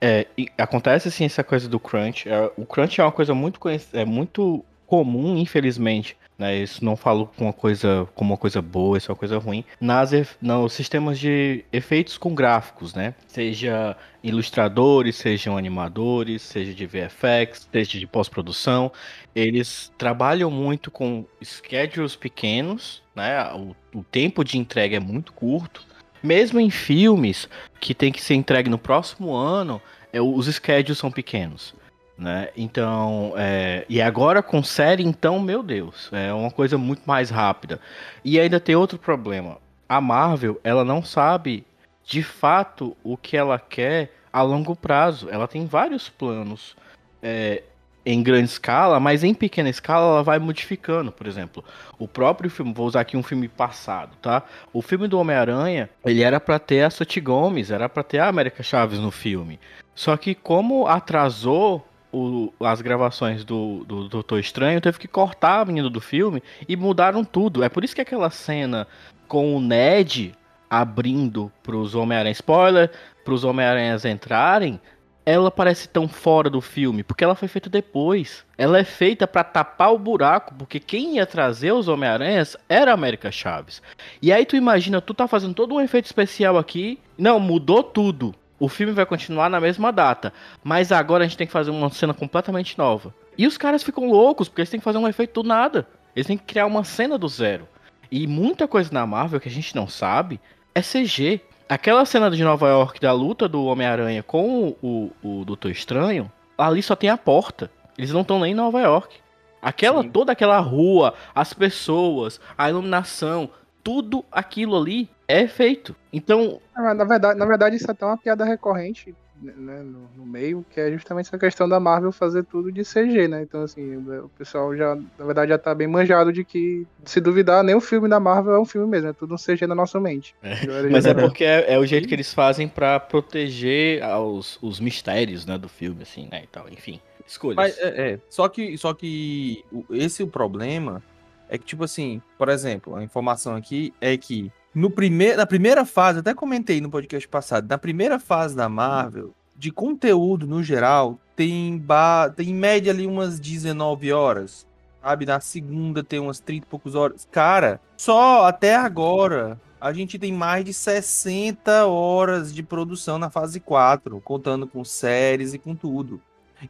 é, 0.00 0.26
acontece 0.58 1.10
sim 1.10 1.24
essa 1.24 1.42
coisa 1.42 1.68
do 1.68 1.80
crunch. 1.80 2.28
É, 2.28 2.50
o 2.56 2.66
crunch 2.66 3.00
é 3.00 3.04
uma 3.04 3.12
coisa 3.12 3.34
muito, 3.34 3.60
é 3.92 4.04
muito 4.04 4.64
comum, 4.86 5.36
infelizmente. 5.36 6.16
Né, 6.38 6.58
isso 6.58 6.84
não 6.84 6.96
falo 6.96 7.28
com 7.34 7.44
uma 7.44 7.52
coisa, 7.52 8.06
como 8.14 8.32
uma 8.32 8.36
coisa 8.36 8.60
boa, 8.60 8.98
isso 8.98 9.10
é 9.10 9.12
uma 9.12 9.18
coisa 9.18 9.38
ruim. 9.38 9.64
Nas, 9.80 10.10
nos 10.38 10.74
sistemas 10.74 11.18
de 11.18 11.64
efeitos 11.72 12.18
com 12.18 12.34
gráficos, 12.34 12.92
né? 12.92 13.14
Seja 13.26 13.96
ilustradores, 14.22 15.16
sejam 15.16 15.56
animadores, 15.56 16.42
seja 16.42 16.74
de 16.74 16.84
VFX, 16.84 17.66
seja 17.72 17.98
de 17.98 18.06
pós-produção, 18.06 18.92
eles 19.34 19.90
trabalham 19.96 20.50
muito 20.50 20.90
com 20.90 21.24
schedules 21.42 22.14
pequenos, 22.16 23.02
né? 23.14 23.50
O, 23.54 23.74
o 24.00 24.04
tempo 24.04 24.44
de 24.44 24.58
entrega 24.58 24.98
é 24.98 25.00
muito 25.00 25.32
curto. 25.32 25.86
Mesmo 26.22 26.60
em 26.60 26.68
filmes 26.68 27.48
que 27.80 27.94
tem 27.94 28.12
que 28.12 28.22
ser 28.22 28.34
entregue 28.34 28.68
no 28.68 28.78
próximo 28.78 29.34
ano, 29.34 29.80
é, 30.12 30.20
os 30.20 30.46
schedules 30.46 30.98
são 30.98 31.10
pequenos. 31.10 31.74
Né? 32.18 32.48
Então, 32.56 33.34
é... 33.36 33.84
e 33.88 34.00
agora 34.00 34.42
com 34.42 34.62
série, 34.62 35.04
então, 35.04 35.38
meu 35.38 35.62
Deus, 35.62 36.08
é 36.12 36.32
uma 36.32 36.50
coisa 36.50 36.78
muito 36.78 37.02
mais 37.04 37.28
rápida. 37.28 37.78
E 38.24 38.40
ainda 38.40 38.58
tem 38.58 38.74
outro 38.74 38.98
problema. 38.98 39.58
A 39.88 40.00
Marvel, 40.00 40.58
ela 40.64 40.84
não 40.84 41.02
sabe 41.04 41.64
de 42.04 42.22
fato 42.22 42.96
o 43.04 43.16
que 43.16 43.36
ela 43.36 43.58
quer 43.58 44.12
a 44.32 44.42
longo 44.42 44.74
prazo. 44.74 45.28
Ela 45.30 45.46
tem 45.46 45.66
vários 45.66 46.08
planos 46.08 46.76
é, 47.22 47.62
em 48.04 48.22
grande 48.22 48.48
escala, 48.48 49.00
mas 49.00 49.24
em 49.24 49.34
pequena 49.34 49.68
escala 49.68 50.06
ela 50.06 50.22
vai 50.22 50.38
modificando. 50.38 51.10
Por 51.10 51.26
exemplo, 51.26 51.64
o 51.98 52.06
próprio 52.06 52.48
filme, 52.48 52.72
vou 52.72 52.86
usar 52.86 53.00
aqui 53.00 53.16
um 53.16 53.22
filme 53.22 53.48
passado, 53.48 54.16
tá? 54.22 54.44
O 54.72 54.80
filme 54.80 55.08
do 55.08 55.18
Homem-Aranha, 55.18 55.90
ele 56.04 56.22
era 56.22 56.38
para 56.38 56.58
ter 56.58 56.82
a 56.82 56.90
Soti 56.90 57.20
Gomes, 57.20 57.70
era 57.70 57.88
para 57.88 58.04
ter 58.04 58.20
a 58.20 58.28
América 58.28 58.62
Chaves 58.62 59.00
no 59.00 59.10
filme. 59.10 59.58
Só 59.94 60.16
que 60.16 60.34
como 60.34 60.86
atrasou 60.86 61.84
o- 62.12 62.52
as 62.60 62.80
gravações 62.80 63.44
do, 63.44 63.84
do 63.84 64.08
Doutor 64.08 64.38
Estranho, 64.38 64.80
teve 64.80 64.98
que 64.98 65.08
cortar 65.08 65.60
a 65.60 65.64
menina 65.64 65.90
do 65.90 66.00
filme 66.00 66.42
e 66.68 66.76
mudaram 66.76 67.24
tudo. 67.24 67.62
É 67.62 67.68
por 67.68 67.84
isso 67.84 67.94
que 67.94 68.00
aquela 68.00 68.30
cena 68.30 68.86
com 69.28 69.56
o 69.56 69.60
Ned 69.60 70.34
abrindo 70.68 71.50
pros 71.62 71.94
Homem-Aranha, 71.94 72.32
spoiler, 72.32 72.90
pros 73.24 73.44
Homem-Aranhas 73.44 74.04
entrarem, 74.04 74.80
ela 75.24 75.50
parece 75.50 75.88
tão 75.88 76.06
fora 76.06 76.48
do 76.48 76.60
filme, 76.60 77.02
porque 77.02 77.24
ela 77.24 77.34
foi 77.34 77.48
feita 77.48 77.68
depois. 77.68 78.44
Ela 78.56 78.78
é 78.78 78.84
feita 78.84 79.26
pra 79.26 79.42
tapar 79.42 79.92
o 79.92 79.98
buraco, 79.98 80.54
porque 80.54 80.78
quem 80.78 81.16
ia 81.16 81.26
trazer 81.26 81.72
os 81.72 81.88
Homem-Aranhas 81.88 82.56
era 82.68 82.92
a 82.92 82.94
América 82.94 83.30
Chaves. 83.32 83.82
E 84.22 84.32
aí 84.32 84.46
tu 84.46 84.54
imagina, 84.54 85.00
tu 85.00 85.12
tá 85.12 85.26
fazendo 85.26 85.54
todo 85.54 85.74
um 85.74 85.80
efeito 85.80 86.04
especial 86.06 86.56
aqui, 86.56 86.98
não, 87.18 87.40
mudou 87.40 87.82
tudo. 87.82 88.34
O 88.58 88.68
filme 88.68 88.92
vai 88.92 89.04
continuar 89.04 89.50
na 89.50 89.60
mesma 89.60 89.92
data, 89.92 90.32
mas 90.64 90.90
agora 90.90 91.24
a 91.24 91.26
gente 91.26 91.36
tem 91.36 91.46
que 91.46 91.52
fazer 91.52 91.70
uma 91.70 91.90
cena 91.90 92.14
completamente 92.14 92.78
nova. 92.78 93.14
E 93.36 93.46
os 93.46 93.58
caras 93.58 93.82
ficam 93.82 94.08
loucos, 94.08 94.48
porque 94.48 94.62
eles 94.62 94.70
têm 94.70 94.80
que 94.80 94.84
fazer 94.84 94.98
um 94.98 95.08
efeito 95.08 95.42
do 95.42 95.48
nada. 95.48 95.86
Eles 96.14 96.26
têm 96.26 96.38
que 96.38 96.44
criar 96.44 96.66
uma 96.66 96.82
cena 96.82 97.18
do 97.18 97.28
zero. 97.28 97.68
E 98.10 98.26
muita 98.26 98.66
coisa 98.66 98.90
na 98.92 99.06
Marvel 99.06 99.40
que 99.40 99.48
a 99.48 99.52
gente 99.52 99.76
não 99.76 99.86
sabe 99.86 100.40
é 100.74 100.80
CG. 100.80 101.40
Aquela 101.68 102.06
cena 102.06 102.30
de 102.30 102.42
Nova 102.42 102.68
York 102.68 103.00
da 103.00 103.12
luta 103.12 103.48
do 103.48 103.64
Homem-Aranha 103.64 104.22
com 104.22 104.76
o, 104.80 105.10
o, 105.22 105.40
o 105.40 105.44
Doutor 105.44 105.70
Estranho, 105.70 106.30
ali 106.56 106.82
só 106.82 106.96
tem 106.96 107.10
a 107.10 107.18
porta. 107.18 107.70
Eles 107.98 108.12
não 108.12 108.22
estão 108.22 108.38
nem 108.38 108.52
em 108.52 108.54
Nova 108.54 108.80
York. 108.80 109.16
Aquela, 109.60 110.02
Sim. 110.02 110.10
toda 110.10 110.32
aquela 110.32 110.58
rua, 110.60 111.14
as 111.34 111.52
pessoas, 111.52 112.40
a 112.56 112.70
iluminação, 112.70 113.50
tudo 113.86 114.24
aquilo 114.32 114.76
ali 114.76 115.08
é 115.28 115.46
feito. 115.46 115.94
Então, 116.12 116.60
Ah, 116.74 116.92
Na 116.92 117.04
verdade, 117.04 117.38
na 117.38 117.46
verdade, 117.46 117.76
isso 117.76 117.88
é 117.88 117.92
até 117.92 118.04
uma 118.04 118.18
piada 118.18 118.44
recorrente 118.44 119.14
né, 119.40 119.80
no, 119.80 120.08
no 120.16 120.26
meio, 120.26 120.66
que 120.72 120.80
é 120.80 120.90
justamente 120.90 121.26
essa 121.26 121.38
questão 121.38 121.68
da 121.68 121.78
Marvel 121.78 122.10
fazer 122.10 122.42
tudo 122.42 122.72
de 122.72 122.82
CG, 122.82 123.28
né? 123.28 123.42
Então, 123.42 123.62
assim, 123.62 123.96
o 123.96 124.28
pessoal 124.36 124.76
já, 124.76 124.96
na 124.96 125.24
verdade, 125.24 125.50
já 125.50 125.58
tá 125.58 125.72
bem 125.72 125.86
manjado 125.86 126.32
de 126.32 126.42
que, 126.42 126.84
se 127.04 127.20
duvidar, 127.20 127.62
nem 127.62 127.76
o 127.76 127.80
filme 127.80 128.08
da 128.08 128.18
Marvel 128.18 128.54
é 128.54 128.58
um 128.60 128.64
filme 128.64 128.88
mesmo, 128.88 129.10
é 129.10 129.12
tudo 129.12 129.34
um 129.34 129.38
CG 129.38 129.68
na 129.68 129.74
nossa 129.74 130.00
mente. 130.00 130.34
Agora 130.42 130.90
Mas 130.90 131.06
é 131.06 131.14
porque 131.14 131.44
é, 131.44 131.74
é 131.74 131.78
o 131.78 131.86
jeito 131.86 132.08
que 132.08 132.14
eles 132.14 132.34
fazem 132.34 132.66
pra 132.66 132.98
proteger 132.98 134.02
aos, 134.02 134.58
os 134.60 134.80
mistérios, 134.80 135.46
né, 135.46 135.56
do 135.56 135.68
filme, 135.68 136.02
assim, 136.02 136.28
né, 136.32 136.42
e 136.42 136.46
tal. 136.48 136.68
Enfim, 136.68 136.98
escolhas. 137.24 137.56
Mas 137.56 137.78
é, 137.78 138.14
é, 138.14 138.18
só 138.28 138.48
que 138.48 138.76
só 138.76 138.92
que 138.92 139.64
esse 139.90 140.22
é 140.22 140.24
o 140.24 140.28
problema 140.28 141.02
é 141.48 141.58
que 141.58 141.64
tipo 141.64 141.84
assim, 141.84 142.20
por 142.38 142.48
exemplo, 142.48 142.96
a 142.96 143.02
informação 143.02 143.54
aqui 143.54 143.92
é 144.00 144.16
que 144.16 144.50
no 144.74 144.90
primeiro, 144.90 145.38
na 145.38 145.46
primeira 145.46 145.86
fase, 145.86 146.18
até 146.18 146.34
comentei 146.34 146.80
no 146.80 146.90
podcast 146.90 147.26
passado, 147.28 147.66
na 147.68 147.78
primeira 147.78 148.18
fase 148.18 148.54
da 148.54 148.68
Marvel, 148.68 149.32
de 149.56 149.70
conteúdo 149.70 150.46
no 150.46 150.62
geral, 150.62 151.18
tem 151.34 151.78
ba... 151.78 152.28
tem 152.28 152.50
em 152.50 152.54
média 152.54 152.92
ali 152.92 153.06
umas 153.06 153.40
19 153.40 154.12
horas. 154.12 154.66
Sabe, 155.02 155.24
na 155.24 155.40
segunda 155.40 156.02
tem 156.02 156.18
umas 156.18 156.40
30 156.40 156.66
e 156.66 156.68
poucos 156.68 156.94
horas. 156.94 157.26
Cara, 157.30 157.80
só 157.96 158.44
até 158.44 158.74
agora 158.74 159.58
a 159.80 159.92
gente 159.92 160.18
tem 160.18 160.32
mais 160.32 160.64
de 160.64 160.74
60 160.74 161.86
horas 161.86 162.52
de 162.52 162.62
produção 162.62 163.18
na 163.18 163.30
fase 163.30 163.60
4, 163.60 164.20
contando 164.20 164.66
com 164.66 164.84
séries 164.84 165.54
e 165.54 165.58
com 165.58 165.74
tudo. 165.74 166.20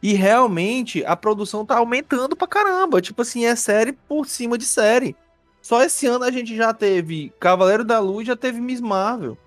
E 0.01 0.13
realmente 0.13 1.03
a 1.05 1.15
produção 1.15 1.65
tá 1.65 1.77
aumentando 1.77 2.35
pra 2.35 2.47
caramba. 2.47 3.01
Tipo 3.01 3.21
assim, 3.21 3.45
é 3.45 3.55
série 3.55 3.93
por 3.93 4.27
cima 4.27 4.57
de 4.57 4.65
série. 4.65 5.15
Só 5.61 5.81
esse 5.83 6.05
ano 6.07 6.23
a 6.23 6.31
gente 6.31 6.55
já 6.55 6.73
teve 6.73 7.31
Cavaleiro 7.39 7.83
da 7.83 7.99
Luz, 7.99 8.27
já 8.27 8.35
teve 8.35 8.59
Miss 8.61 8.79
Marvel. 8.81 9.37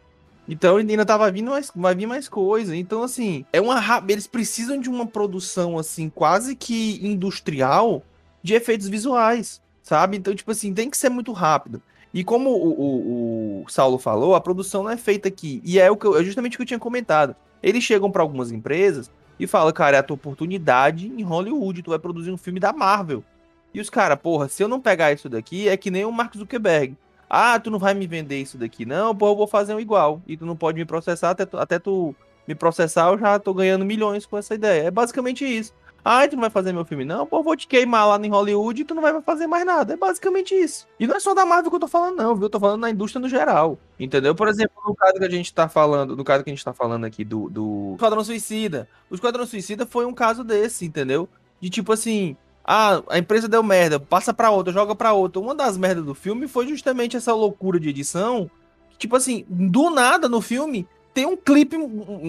Então 0.49 0.77
ainda 0.79 1.07
tava 1.07 1.31
vindo 1.31 1.51
mais, 1.51 1.71
vai 1.75 1.95
vir 1.95 2.07
mais 2.07 2.29
coisa. 2.29 2.75
Então 2.75 3.03
assim, 3.03 3.45
é 3.53 3.61
uma 3.61 3.81
eles 4.09 4.27
precisam 4.27 4.79
de 4.81 4.89
uma 4.91 5.07
produção 5.07 5.79
assim 5.79 6.09
quase 6.11 6.57
que 6.57 6.99
industrial 7.07 8.03
de 8.43 8.55
efeitos 8.55 8.89
visuais, 8.89 9.61
sabe? 9.83 10.17
Então 10.17 10.35
tipo 10.35 10.51
assim, 10.51 10.75
tem 10.75 10.91
que 10.91 10.97
ser 10.97 11.09
muito 11.11 11.33
rápido. 11.33 11.81
E 12.13 12.25
como 12.25 12.51
o, 12.51 12.71
o- 12.81 13.63
o 13.65 13.69
Saulo 13.69 13.97
falou, 13.99 14.35
a 14.35 14.41
produção 14.41 14.83
não 14.83 14.91
é 14.91 14.97
feita 14.97 15.29
aqui. 15.29 15.63
E 15.65 15.79
é 15.79 15.89
o 15.91 15.97
que 15.97 16.07
eu- 16.07 16.19
é 16.19 16.25
justamente 16.25 16.55
o 16.55 16.57
que 16.57 16.63
eu 16.63 16.67
tinha 16.67 16.79
comentado. 16.81 17.37
Eles 17.63 17.85
chegam 17.85 18.11
pra 18.11 18.23
algumas 18.23 18.51
empresas 18.51 19.09
e 19.41 19.47
fala, 19.47 19.73
cara, 19.73 19.97
é 19.97 20.01
a 20.01 20.03
tua 20.03 20.15
oportunidade 20.15 21.07
em 21.07 21.23
Hollywood, 21.23 21.83
tu 21.83 21.91
vai 21.91 21.99
produzir 21.99 22.31
um 22.31 22.37
filme 22.37 22.61
da 22.61 22.75
Marvel. 22.75 23.25
E 23.73 23.81
os 23.81 23.89
caras, 23.89 24.19
porra, 24.19 24.49
se 24.49 24.63
eu 24.63 24.69
não 24.69 24.81
pegar 24.81 25.13
isso 25.13 25.31
daqui, 25.31 25.67
é 25.67 25.77
que 25.79 25.91
nem 25.91 26.05
o 26.05 26.13
Mark 26.13 26.37
Zuckerberg. 26.37 26.95
Ah, 27.29 27.59
tu 27.59 27.71
não 27.71 27.79
vai 27.79 27.95
me 27.95 28.07
vender 28.07 28.39
isso 28.39 28.59
daqui, 28.59 28.85
não, 28.85 29.17
pô, 29.17 29.29
eu 29.29 29.37
vou 29.37 29.47
fazer 29.47 29.73
um 29.75 29.81
igual. 29.81 30.21
E 30.27 30.37
tu 30.37 30.45
não 30.45 30.55
pode 30.55 30.79
me 30.79 30.85
processar, 30.85 31.31
até 31.31 31.47
tu, 31.47 31.57
até 31.57 31.79
tu 31.79 32.15
me 32.47 32.55
processar, 32.55 33.09
eu 33.11 33.19
já 33.19 33.39
tô 33.39 33.55
ganhando 33.55 33.85
milhões 33.85 34.27
com 34.27 34.37
essa 34.37 34.55
ideia. 34.55 34.83
É 34.83 34.91
basicamente 34.91 35.45
isso. 35.45 35.73
Ah, 36.05 36.27
tu 36.27 36.35
não 36.35 36.41
vai 36.41 36.51
fazer 36.51 36.73
meu 36.73 36.85
filme, 36.85 37.05
não, 37.05 37.27
pô, 37.27 37.43
vou 37.43 37.57
te 37.57 37.67
queimar 37.67 38.09
lá 38.09 38.25
em 38.25 38.31
Hollywood 38.31 38.81
e 38.81 38.85
tu 38.85 38.95
não 38.95 39.03
vai 39.03 39.21
fazer 39.23 39.47
mais 39.47 39.65
nada. 39.67 39.95
É 39.95 39.97
basicamente 39.97 40.55
isso. 40.55 40.87
E 40.99 41.07
não 41.07 41.17
é 41.17 41.21
só 41.21 41.35
da 41.35 41.45
Marvel 41.45 41.71
que 41.71 41.77
eu 41.77 41.81
tô 41.81 41.89
falando, 41.89 42.17
não, 42.17 42.35
viu? 42.35 42.45
Eu 42.45 42.51
tô 42.51 42.59
falando 42.59 42.81
na 42.81 42.91
indústria 42.91 43.21
no 43.21 43.29
geral. 43.29 43.79
Entendeu? 43.99 44.35
Por 44.35 44.49
exemplo, 44.49 44.75
no 44.87 44.95
caso 44.95 45.15
que 45.15 45.25
a 45.25 45.31
gente 45.31 45.53
tá 45.53 45.69
falando, 45.69 46.17
no 46.17 46.25
caso 46.25 46.43
que 46.43 46.51
a 46.51 46.55
gente 46.55 46.65
tá 46.65 46.73
falando 46.73 47.05
aqui 47.05 47.25
do, 47.25 47.51
do 47.51 47.93
Esquadrão 47.95 48.25
Suicida. 48.25 48.89
O 49.11 49.15
Esquadrão 49.15 49.47
Suicida 49.47 49.85
foi 49.85 50.07
um 50.07 50.15
caso 50.15 50.43
desse, 50.43 50.87
entendeu? 50.87 51.29
De 51.61 51.69
tipo 51.69 51.93
assim, 51.93 52.37
ah, 52.65 53.03
a 53.09 53.19
empresa 53.19 53.49
deu 53.49 53.63
merda, 53.63 53.99
passa 53.99 54.33
pra 54.33 54.51
outra, 54.51 54.73
joga 54.73 54.95
pra 54.95 55.13
outra. 55.13 55.41
Uma 55.41 55.55
das 55.55 55.77
merdas 55.77 56.05
do 56.05 56.15
filme 56.15 56.49
foi 56.49 56.67
justamente 56.69 57.17
essa 57.17 57.35
loucura 57.35 57.79
de 57.79 57.89
edição. 57.89 58.51
que, 58.91 58.99
Tipo 58.99 59.17
assim, 59.17 59.45
do 59.49 59.91
nada 59.91 60.29
no 60.29 60.41
filme 60.41 60.87
tem 61.21 61.27
um 61.27 61.37
clipe, 61.37 61.77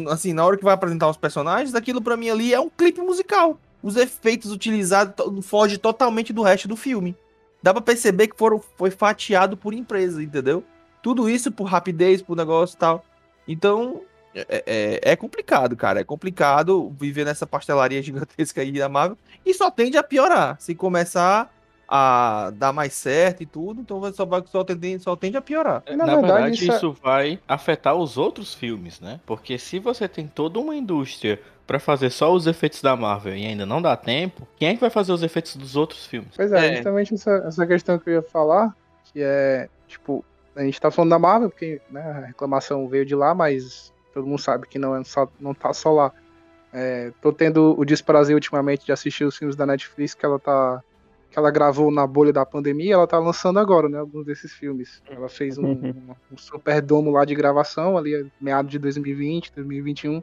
assim, 0.09 0.33
na 0.33 0.45
hora 0.45 0.57
que 0.57 0.63
vai 0.63 0.73
apresentar 0.73 1.09
os 1.09 1.15
personagens, 1.17 1.73
aquilo 1.73 2.01
pra 2.01 2.17
mim 2.17 2.29
ali 2.29 2.53
é 2.53 2.59
um 2.59 2.69
clipe 2.69 2.99
musical. 3.01 3.57
Os 3.81 3.95
efeitos 3.95 4.51
utilizados 4.51 5.15
to- 5.15 5.41
foge 5.41 5.77
totalmente 5.77 6.33
do 6.33 6.41
resto 6.41 6.67
do 6.67 6.75
filme. 6.75 7.15
Dá 7.63 7.73
pra 7.73 7.81
perceber 7.81 8.27
que 8.27 8.37
foram, 8.37 8.61
foi 8.77 8.91
fatiado 8.91 9.55
por 9.55 9.73
empresa, 9.73 10.21
entendeu? 10.21 10.63
Tudo 11.01 11.29
isso 11.29 11.51
por 11.51 11.63
rapidez, 11.65 12.21
por 12.21 12.35
negócio 12.35 12.75
e 12.75 12.77
tal. 12.79 13.05
Então, 13.47 14.01
é, 14.35 14.63
é- 14.65 15.11
é 15.11 15.15
complicado, 15.15 15.75
cara. 15.75 16.01
É 16.01 16.03
complicado 16.03 16.93
viver 16.99 17.25
nessa 17.25 17.47
pastelaria 17.47 18.01
gigantesca 18.03 18.61
aí 18.61 18.71
da 18.73 18.89
Marvel. 18.89 19.17
E 19.45 19.53
só 19.53 19.71
tende 19.71 19.97
a 19.97 20.03
piorar. 20.03 20.57
Se 20.59 20.75
começar 20.75 21.51
a 21.93 22.51
dar 22.55 22.71
mais 22.71 22.93
certo 22.93 23.43
e 23.43 23.45
tudo, 23.45 23.81
então 23.81 23.99
vai- 23.99 24.13
só, 24.13 24.25
vai, 24.25 24.41
só, 24.49 24.63
tende, 24.63 24.97
só 24.99 25.13
tende 25.13 25.35
a 25.35 25.41
piorar. 25.41 25.83
Na 25.89 25.97
Na, 25.97 26.05
verdade, 26.05 26.31
verdade, 26.33 26.53
isso 26.63 26.71
é- 26.71 26.75
isso 26.77 26.93
vai 27.03 27.39
afetar 27.45 27.93
os 27.95 28.17
outros 28.17 28.53
filmes, 28.53 29.01
né? 29.01 29.19
Porque 29.25 29.57
se 29.57 29.77
você 29.77 30.07
tem 30.07 30.25
toda 30.25 30.57
uma 30.57 30.73
indústria 30.73 31.37
pra 31.67 31.79
fazer 31.79 32.09
só 32.09 32.31
os 32.33 32.47
efeitos 32.47 32.81
da 32.81 32.95
Marvel 32.95 33.35
e 33.35 33.45
ainda 33.45 33.65
não 33.65 33.81
dá 33.81 33.97
tempo, 33.97 34.47
quem 34.55 34.69
é 34.69 34.73
que 34.73 34.79
vai 34.79 34.89
fazer 34.89 35.11
os 35.11 35.21
efeitos 35.21 35.57
dos 35.57 35.75
outros 35.75 36.05
filmes? 36.05 36.29
Pois 36.33 36.49
é, 36.53 36.67
É. 36.71 36.75
justamente 36.77 37.13
essa, 37.13 37.31
essa 37.45 37.67
questão 37.67 37.99
que 37.99 38.09
eu 38.09 38.13
ia 38.15 38.21
falar, 38.21 38.73
que 39.11 39.19
é, 39.21 39.67
tipo, 39.85 40.23
a 40.55 40.63
gente 40.63 40.79
tá 40.79 40.89
falando 40.89 41.09
da 41.11 41.19
Marvel, 41.19 41.49
porque 41.49 41.81
né, 41.89 42.01
a 42.01 42.25
reclamação 42.27 42.87
veio 42.87 43.05
de 43.05 43.15
lá, 43.15 43.35
mas 43.35 43.91
todo 44.13 44.25
mundo 44.25 44.39
sabe 44.39 44.65
que 44.65 44.79
não, 44.79 44.95
é 44.95 45.03
só, 45.03 45.27
não 45.41 45.53
tá 45.53 45.73
só 45.73 45.91
lá. 45.91 46.11
É, 46.73 47.11
tô 47.21 47.33
tendo 47.33 47.77
o 47.77 47.83
desprazer 47.83 48.33
ultimamente 48.33 48.85
de 48.85 48.93
assistir 48.93 49.25
os 49.25 49.35
filmes 49.35 49.57
da 49.57 49.65
Netflix 49.65 50.13
que 50.13 50.25
ela 50.25 50.39
tá. 50.39 50.81
Que 51.31 51.39
ela 51.39 51.49
gravou 51.49 51.89
na 51.89 52.05
bolha 52.05 52.33
da 52.33 52.45
pandemia, 52.45 52.93
ela 52.95 53.07
tá 53.07 53.17
lançando 53.17 53.57
agora, 53.57 53.87
né? 53.87 53.97
Alguns 53.97 54.25
desses 54.25 54.51
filmes. 54.51 55.01
Ela 55.09 55.29
fez 55.29 55.57
um, 55.57 55.65
um, 55.71 56.15
um 56.33 56.37
super 56.37 56.81
domo 56.81 57.09
lá 57.11 57.23
de 57.23 57.33
gravação, 57.33 57.97
ali, 57.97 58.29
meados 58.39 58.69
de 58.69 58.77
2020, 58.77 59.53
2021, 59.55 60.21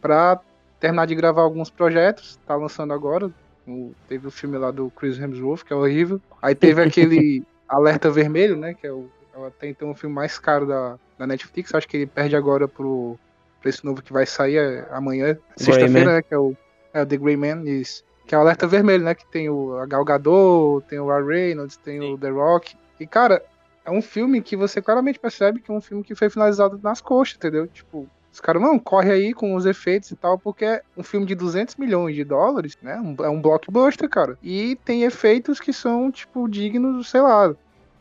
pra 0.00 0.40
terminar 0.80 1.06
de 1.06 1.14
gravar 1.14 1.42
alguns 1.42 1.70
projetos. 1.70 2.38
Tá 2.46 2.54
lançando 2.54 2.92
agora. 2.92 3.30
O- 3.66 3.92
teve 4.08 4.26
o 4.26 4.30
filme 4.30 4.56
lá 4.58 4.70
do 4.70 4.90
Chris 4.90 5.18
Hemsworth, 5.18 5.64
que 5.64 5.72
é 5.72 5.76
horrível. 5.76 6.20
Aí 6.40 6.54
teve 6.54 6.80
aquele 6.82 7.44
Alerta 7.68 8.10
Vermelho, 8.10 8.56
né? 8.56 8.74
Que 8.74 8.86
é 8.86 8.92
o 8.92 9.08
é 9.34 9.46
até 9.46 9.66
então 9.68 9.90
o 9.90 9.94
filme 9.94 10.14
mais 10.14 10.38
caro 10.38 10.66
da, 10.66 10.98
da 11.18 11.26
Netflix. 11.26 11.74
Acho 11.74 11.88
que 11.88 11.96
ele 11.96 12.06
perde 12.06 12.36
agora 12.36 12.68
pro, 12.68 13.18
pra 13.60 13.70
esse 13.70 13.82
novo 13.84 14.02
que 14.02 14.12
vai 14.12 14.26
sair 14.26 14.58
é, 14.58 14.86
amanhã, 14.90 15.38
sexta-feira, 15.56 16.12
né? 16.16 16.22
Que 16.22 16.34
é 16.34 16.38
o, 16.38 16.54
é 16.92 17.02
o 17.02 17.06
The 17.06 17.16
Grey 17.16 17.36
Man, 17.36 17.62
isso. 17.64 18.04
Que 18.32 18.36
é 18.36 18.38
o 18.38 18.40
Alerta 18.40 18.66
Vermelho, 18.66 19.04
né? 19.04 19.14
Que 19.14 19.26
tem 19.26 19.50
o 19.50 19.86
Gal 19.86 20.02
Gadot, 20.06 20.82
tem 20.88 20.98
o 20.98 21.06
Ryan 21.06 21.26
Reynolds, 21.26 21.76
tem 21.76 22.00
o 22.00 22.16
The 22.16 22.30
Rock. 22.30 22.74
E, 22.98 23.06
cara, 23.06 23.44
é 23.84 23.90
um 23.90 24.00
filme 24.00 24.40
que 24.40 24.56
você 24.56 24.80
claramente 24.80 25.18
percebe 25.18 25.60
que 25.60 25.70
é 25.70 25.74
um 25.74 25.82
filme 25.82 26.02
que 26.02 26.14
foi 26.14 26.30
finalizado 26.30 26.80
nas 26.82 27.02
coxas, 27.02 27.36
entendeu? 27.36 27.66
Tipo, 27.66 28.08
os 28.32 28.40
caras, 28.40 28.62
não, 28.62 28.78
corre 28.78 29.12
aí 29.12 29.34
com 29.34 29.54
os 29.54 29.66
efeitos 29.66 30.10
e 30.12 30.16
tal, 30.16 30.38
porque 30.38 30.64
é 30.64 30.82
um 30.96 31.02
filme 31.02 31.26
de 31.26 31.34
200 31.34 31.76
milhões 31.76 32.14
de 32.16 32.24
dólares, 32.24 32.78
né? 32.80 32.94
É 33.22 33.28
um 33.28 33.42
blockbuster, 33.42 34.08
cara. 34.08 34.38
E 34.42 34.76
tem 34.82 35.02
efeitos 35.02 35.60
que 35.60 35.70
são, 35.70 36.10
tipo, 36.10 36.48
dignos, 36.48 37.10
sei 37.10 37.20
lá. 37.20 37.54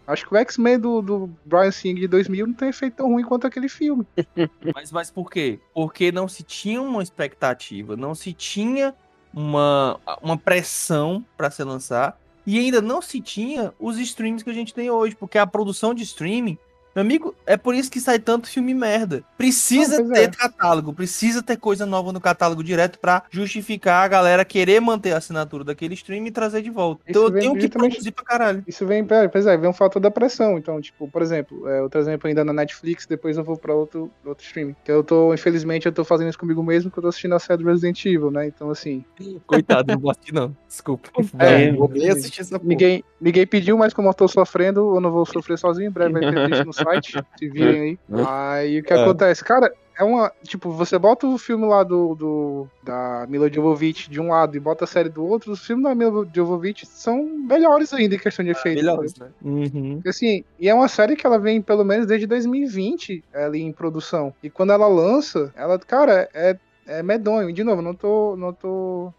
Acho 0.08 0.26
que 0.26 0.34
o 0.34 0.38
X-Men 0.38 0.80
do, 0.80 1.02
do 1.02 1.30
Brian 1.44 1.72
Singer 1.72 2.00
de 2.00 2.08
2000 2.08 2.48
não 2.48 2.54
tem 2.54 2.70
efeito 2.70 2.96
tão 2.96 3.10
ruim 3.10 3.26
quanto 3.26 3.48
aquele 3.48 3.68
filme. 3.68 4.08
Mas, 4.74 4.94
mas 4.94 5.12
por 5.12 5.30
quê? 5.30 5.60
Porque 5.74 6.10
não 6.10 6.30
se 6.30 6.42
tinha 6.42 6.82
uma 6.82 7.04
expectativa, 7.04 7.98
não 7.98 8.16
se 8.16 8.32
tinha 8.32 8.96
uma, 9.34 10.00
uma 10.22 10.38
pressão 10.38 11.26
para 11.38 11.52
se 11.52 11.64
lançar. 11.64 12.20
E 12.46 12.58
ainda 12.58 12.82
não 12.82 13.02
se 13.02 13.22
tinha 13.22 13.74
os 13.80 13.98
streams 13.98 14.44
que 14.44 14.50
a 14.50 14.54
gente 14.54 14.74
tem 14.74 14.90
hoje, 14.90 15.16
porque 15.16 15.38
a 15.38 15.46
produção 15.46 15.94
de 15.94 16.04
streaming 16.04 16.58
Meu 16.96 17.02
amigo, 17.02 17.34
é 17.46 17.56
por 17.56 17.74
isso 17.74 17.90
que 17.90 18.00
sai 18.00 18.20
tanto 18.20 18.50
filme 18.50 18.74
merda. 18.74 19.24
Precisa 19.38 20.02
Não, 20.02 20.12
ter 20.12 20.24
é. 20.24 20.28
catálogo, 20.28 20.94
precisa 20.94 21.42
ter 21.42 21.58
coisa 21.58 21.86
nova 21.86 22.12
no 22.12 22.20
catálogo 22.20 22.64
direto 22.64 23.00
pra 23.00 23.24
justificar 23.30 24.04
a 24.04 24.08
galera 24.08 24.44
querer 24.44 24.82
manter 24.82 25.14
a 25.14 25.18
assinatura 25.18 25.64
daquele 25.64 25.94
stream 25.94 26.26
e 26.28 26.32
trazer 26.32 26.62
de 26.62 26.70
volta. 26.70 27.02
Então 27.08 27.24
Isso 27.24 27.30
eu 27.30 27.34
vem 27.34 27.42
tenho 27.42 27.58
que 27.58 27.70
produzir 27.70 28.12
pra 28.12 28.26
caralho. 28.26 28.64
Isso 28.68 28.86
vem, 28.86 29.06
é, 29.10 29.28
pois 29.28 29.46
é, 29.46 29.56
vem 29.58 29.70
um 29.70 29.74
fator 29.74 30.02
da 30.02 30.12
pressão. 30.12 30.58
Então, 30.58 30.82
tipo, 30.82 31.08
por 31.08 31.22
exemplo, 31.22 31.68
é, 31.68 31.82
outro 31.82 32.00
exemplo 32.00 32.28
ainda 32.28 32.44
na 32.44 32.52
Netflix, 32.54 33.06
depois 33.06 33.38
eu 33.38 33.44
vou 33.44 33.58
pra 33.58 33.74
outro, 33.74 34.12
outro 34.26 34.46
streaming. 34.46 34.76
Que 34.84 34.92
eu 34.92 35.04
tô, 35.04 35.34
infelizmente, 35.34 35.86
eu 35.86 35.92
tô 35.92 36.04
fazendo 36.04 36.30
isso 36.30 36.40
comigo 36.40 36.62
mesmo, 36.62 36.92
que 36.92 36.98
eu 36.98 37.04
tô 37.04 37.10
assistindo 37.10 37.36
a 37.36 37.40
série 37.40 37.64
do 37.64 37.70
Resident 37.70 38.06
Evil, 38.06 38.32
né? 38.32 38.48
Então, 38.48 38.70
assim, 38.70 39.04
Coitado, 39.48 39.94
não 39.94 40.00
vou 40.00 40.12
assistir 40.12 40.34
não. 40.34 40.56
Desculpa. 40.68 41.10
É, 41.40 41.72
nem 41.92 42.10
assistir 42.10 42.42
essa 42.42 42.60
porra. 42.60 42.68
ninguém, 42.68 43.04
ninguém 43.20 43.48
pediu, 43.48 43.78
mas 43.78 43.94
como 43.94 44.10
eu 44.10 44.14
tô 44.14 44.28
sofrendo, 44.28 44.96
eu 44.96 45.02
não 45.02 45.12
vou 45.12 45.26
sofrer 45.26 45.58
sozinho. 45.58 45.88
Em 45.88 45.92
breve 45.92 46.14
vai 46.14 46.22
ter 46.50 46.66
no 46.66 46.74
site, 46.84 47.24
se 47.38 47.50
virem 47.50 47.82
aí. 47.82 48.00
Aí 48.28 48.80
o 48.80 48.84
que 48.84 48.94
É. 48.94 49.02
acontece? 49.02 49.44
Cara, 49.44 49.72
é 49.98 50.04
uma. 50.04 50.32
Tipo, 50.44 50.72
você 50.72 50.98
bota 50.98 51.28
o 51.28 51.38
filme 51.38 51.66
lá 51.68 51.84
do, 51.84 52.16
do 52.16 52.68
da 52.82 53.26
Mila 53.30 53.52
Jovovich 53.54 54.10
de 54.10 54.20
um 54.20 54.30
lado 54.30 54.56
e 54.58 54.60
bota 54.60 54.86
a 54.86 54.88
série 54.88 55.10
do 55.10 55.24
outro, 55.24 55.52
os 55.52 55.64
filmes 55.66 55.84
da 55.84 55.94
Mila 55.94 56.28
Jovovich 56.34 56.86
são 56.88 57.24
melhores 57.24 57.94
ainda 57.94 58.16
em 58.16 58.20
questão 58.20 58.44
de 58.44 58.52
efeito. 58.52 58.78
Melhores, 58.78 59.16
né? 59.18 59.28
Uhum. 59.44 59.96
Porque, 59.96 60.10
Assim, 60.10 60.44
e 60.60 60.68
é 60.70 60.74
uma 60.74 60.88
série 60.88 61.16
que 61.16 61.28
ela 61.28 61.38
vem 61.38 61.62
pelo 61.62 61.84
menos 61.84 62.08
desde 62.08 62.26
2020 62.26 63.24
ali 63.34 63.62
em 63.62 63.72
produção. 63.72 64.34
E 64.42 64.50
quando 64.50 64.72
ela 64.72 64.88
lança, 64.88 65.54
ela, 65.56 65.78
cara, 65.78 66.28
é, 66.34 66.58
é 66.88 67.04
medonho. 67.04 67.50
E, 67.50 67.54
de 67.54 67.64
novo, 67.64 67.82
não 67.82 67.94
tô, 67.94 68.36
não 68.38 68.54
tô 68.54 69.14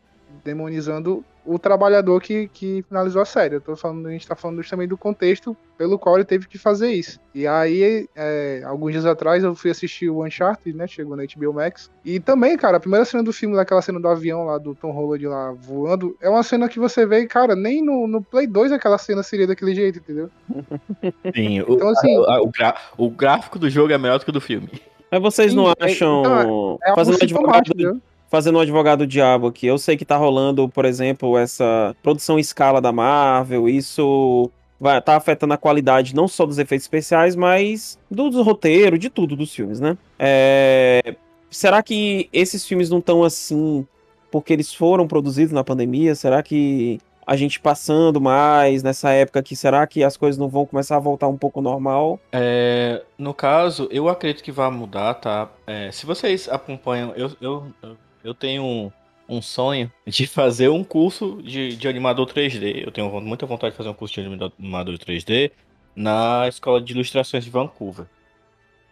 demonizando 0.44 1.24
o 1.45 1.59
trabalhador 1.59 2.20
que, 2.20 2.49
que 2.49 2.84
finalizou 2.88 3.20
a 3.20 3.24
série. 3.24 3.57
Eu 3.57 3.61
tô 3.61 3.74
falando, 3.76 4.07
a 4.07 4.11
gente 4.12 4.26
tá 4.26 4.36
falando 4.36 4.62
também 4.62 4.86
do 4.86 4.97
contexto 4.97 5.57
pelo 5.76 5.99
qual 5.99 6.14
ele 6.16 6.24
teve 6.24 6.47
que 6.47 6.57
fazer 6.59 6.93
isso. 6.93 7.18
E 7.34 7.47
aí, 7.47 8.09
é, 8.14 8.62
alguns 8.64 8.93
dias 8.93 9.05
atrás, 9.05 9.43
eu 9.43 9.55
fui 9.55 9.70
assistir 9.70 10.09
o 10.09 10.24
Uncharted, 10.24 10.76
né? 10.76 10.86
Chegou 10.86 11.16
na 11.16 11.24
HBO 11.24 11.53
Max. 11.53 11.90
E 12.05 12.20
também, 12.20 12.57
cara, 12.57 12.76
a 12.76 12.80
primeira 12.80 13.05
cena 13.05 13.22
do 13.22 13.32
filme, 13.32 13.57
daquela 13.57 13.82
cena 13.82 13.99
do 13.99 14.07
avião 14.07 14.45
lá, 14.45 14.59
do 14.59 14.74
Tom 14.74 14.93
Holland 14.93 15.26
lá 15.26 15.53
voando, 15.53 16.16
é 16.20 16.28
uma 16.28 16.43
cena 16.45 16.68
que 16.68 16.78
você 16.78 17.05
vê, 17.05 17.26
cara, 17.26 17.57
nem 17.57 17.84
no, 17.84 18.07
no 18.07 18.22
Play 18.22 18.47
2 18.47 18.70
aquela 18.70 18.99
cena 18.99 19.22
seria 19.22 19.47
daquele 19.47 19.74
jeito, 19.74 19.99
entendeu? 19.99 20.30
Sim, 21.34 21.62
o, 21.62 21.74
Então, 21.74 21.88
assim, 21.88 22.16
a- 22.26 22.40
o 22.40 22.51
gra- 22.51 22.76
o 22.97 23.11
gráfico 23.11 23.59
do 23.59 23.68
jogo 23.68 23.93
é 23.93 23.99
melhor 23.99 24.18
do 24.18 24.24
que 24.24 24.30
o 24.30 24.34
do 24.34 24.40
filme. 24.40 24.68
Mas 25.11 25.20
vocês 25.20 25.51
Sim, 25.51 25.57
não 25.57 25.68
é- 25.70 25.74
acham. 25.80 26.20
então, 26.20 26.78
é 26.84 26.90
algo 26.90 27.05
fazendo, 27.05 27.20
um 27.20 27.24
advogado? 27.24 28.03
Fazendo 28.33 28.57
um 28.57 28.62
advogado 28.62 29.07
diabo 29.07 29.49
aqui, 29.49 29.66
eu 29.66 29.76
sei 29.76 29.95
que 29.95 30.07
tá 30.07 30.16
rolando, 30.16 30.66
por 30.66 30.87
exemplo, 30.87 31.37
essa 31.37 31.95
produção 32.03 32.39
em 32.39 32.41
escala 32.41 32.80
da 32.80 32.91
Marvel, 32.91 33.68
isso 33.68 34.51
vai 34.80 35.01
tá 35.03 35.16
afetando 35.16 35.53
a 35.53 35.59
qualidade 35.59 36.14
não 36.14 36.26
só 36.26 36.47
dos 36.47 36.59
efeitos 36.59 36.87
especiais, 36.87 37.37
mas 37.37 37.99
do, 38.11 38.30
do 38.30 38.43
roteiro, 38.43 38.97
de 38.97 39.11
tudo 39.11 39.37
dos 39.37 39.55
filmes, 39.55 39.80
né? 39.80 39.99
É, 40.18 41.14
será 41.51 41.83
que 41.83 42.30
esses 42.33 42.66
filmes 42.66 42.89
não 42.89 43.01
estão 43.01 43.22
assim 43.22 43.87
porque 44.30 44.51
eles 44.51 44.72
foram 44.72 45.07
produzidos 45.07 45.53
na 45.53 45.62
pandemia? 45.62 46.14
Será 46.14 46.43
que 46.43 46.99
a 47.26 47.37
gente 47.37 47.61
passando 47.61 48.18
mais 48.18 48.83
nessa 48.83 49.11
época 49.11 49.41
aqui, 49.41 49.55
será 49.55 49.87
que 49.87 50.03
as 50.03 50.16
coisas 50.16 50.39
não 50.39 50.49
vão 50.49 50.64
começar 50.64 50.97
a 50.97 51.01
voltar 51.01 51.28
um 51.28 51.37
pouco 51.37 51.61
normal? 51.61 52.18
É, 52.33 53.03
no 53.18 53.35
caso, 53.35 53.89
eu 53.91 54.09
acredito 54.09 54.43
que 54.43 54.51
vai 54.51 54.70
mudar, 54.70 55.12
tá? 55.14 55.51
É, 55.66 55.93
se 55.93 56.07
vocês 56.07 56.49
acompanham, 56.49 57.12
eu, 57.14 57.30
eu, 57.43 57.66
eu- 57.83 57.97
eu 58.24 58.34
tenho 58.34 58.62
um, 58.62 58.92
um 59.28 59.42
sonho 59.42 59.90
de 60.06 60.26
fazer 60.26 60.68
um 60.68 60.84
curso 60.84 61.40
de, 61.42 61.76
de 61.76 61.88
animador 61.88 62.26
3D. 62.26 62.84
Eu 62.84 62.92
tenho 62.92 63.08
muita 63.20 63.46
vontade 63.46 63.72
de 63.72 63.76
fazer 63.76 63.88
um 63.88 63.94
curso 63.94 64.14
de 64.14 64.20
anima- 64.20 64.52
animador 64.58 64.94
3D 64.98 65.50
na 65.94 66.46
Escola 66.48 66.80
de 66.80 66.92
Ilustrações 66.92 67.44
de 67.44 67.50
Vancouver. 67.50 68.06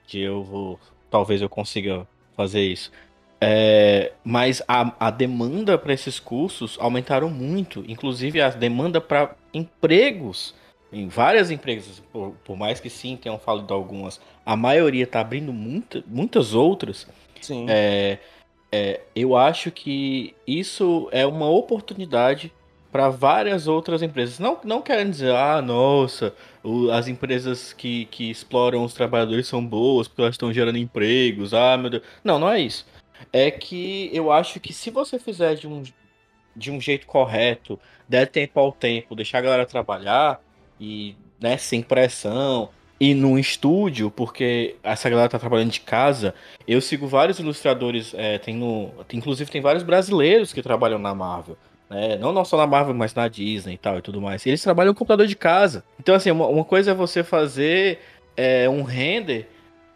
Que 0.06 0.20
eu 0.20 0.42
vou. 0.42 0.80
Talvez 1.10 1.40
eu 1.42 1.48
consiga 1.48 2.06
fazer 2.36 2.62
isso. 2.62 2.90
É, 3.40 4.12
mas 4.22 4.62
a, 4.68 5.06
a 5.06 5.10
demanda 5.10 5.78
para 5.78 5.94
esses 5.94 6.20
cursos 6.20 6.76
aumentaram 6.80 7.30
muito. 7.30 7.84
Inclusive 7.88 8.40
a 8.40 8.50
demanda 8.50 9.00
para 9.00 9.34
empregos 9.54 10.54
em 10.92 11.06
várias 11.08 11.50
empresas, 11.50 12.02
por, 12.12 12.32
por 12.44 12.56
mais 12.56 12.80
que 12.80 12.90
sim 12.90 13.16
tenham 13.16 13.38
falado 13.38 13.72
algumas, 13.72 14.20
a 14.44 14.56
maioria 14.56 15.04
está 15.04 15.20
abrindo 15.20 15.52
muita, 15.52 16.02
muitas 16.06 16.52
outras. 16.52 17.06
Sim. 17.40 17.66
É, 17.68 18.18
é, 18.72 19.00
eu 19.14 19.36
acho 19.36 19.70
que 19.70 20.34
isso 20.46 21.08
é 21.12 21.26
uma 21.26 21.48
oportunidade 21.48 22.52
para 22.92 23.08
várias 23.08 23.68
outras 23.68 24.02
empresas. 24.02 24.38
Não, 24.38 24.58
não 24.64 24.82
querem 24.82 25.10
dizer, 25.10 25.34
ah, 25.34 25.62
nossa, 25.62 26.34
o- 26.62 26.90
as 26.90 27.06
empresas 27.08 27.72
que, 27.72 28.06
que 28.06 28.30
exploram 28.30 28.84
os 28.84 28.94
trabalhadores 28.94 29.46
são 29.46 29.64
boas 29.64 30.08
porque 30.08 30.22
elas 30.22 30.34
estão 30.34 30.52
gerando 30.52 30.78
empregos, 30.78 31.54
ah, 31.54 31.76
meu 31.76 31.90
Deus. 31.90 32.02
Não, 32.24 32.38
não 32.38 32.50
é 32.50 32.60
isso. 32.60 32.86
É 33.32 33.50
que 33.50 34.10
eu 34.12 34.32
acho 34.32 34.58
que 34.60 34.72
se 34.72 34.90
você 34.90 35.18
fizer 35.18 35.54
de 35.54 35.68
um, 35.68 35.82
de 36.56 36.70
um 36.70 36.80
jeito 36.80 37.06
correto, 37.06 37.78
der 38.08 38.26
tempo 38.28 38.58
ao 38.58 38.72
tempo, 38.72 39.14
deixar 39.14 39.38
a 39.38 39.42
galera 39.42 39.66
trabalhar 39.66 40.40
e 40.80 41.14
né, 41.40 41.56
sem 41.56 41.82
pressão, 41.82 42.70
e 43.01 43.14
num 43.14 43.38
estúdio, 43.38 44.11
porque 44.11 44.76
essa 44.82 45.09
galera 45.09 45.28
tá 45.28 45.38
trabalhando 45.38 45.70
de 45.70 45.80
casa. 45.80 46.34
Eu 46.68 46.82
sigo 46.82 47.07
vários 47.07 47.38
ilustradores, 47.38 48.12
é, 48.14 48.36
tem 48.38 48.55
no, 48.55 48.90
inclusive 49.14 49.51
tem 49.51 49.62
vários 49.62 49.82
brasileiros 49.82 50.53
que 50.53 50.61
trabalham 50.61 50.98
na 50.98 51.14
Marvel. 51.14 51.57
Né? 51.88 52.18
Não, 52.18 52.44
só 52.44 52.59
na 52.59 52.66
Marvel, 52.66 52.94
mas 52.94 53.14
na 53.14 53.26
Disney 53.26 53.74
e 53.74 53.78
tal 53.78 53.98
e 53.98 54.03
tudo 54.03 54.20
mais. 54.20 54.46
Eles 54.46 54.62
trabalham 54.62 54.92
no 54.92 54.94
computador 54.94 55.26
de 55.26 55.34
casa. 55.34 55.82
Então, 55.98 56.14
assim, 56.14 56.30
uma, 56.30 56.46
uma 56.46 56.64
coisa 56.64 56.90
é 56.90 56.94
você 56.94 57.24
fazer 57.24 58.01
é, 58.36 58.68
um 58.68 58.82
render 58.82 59.48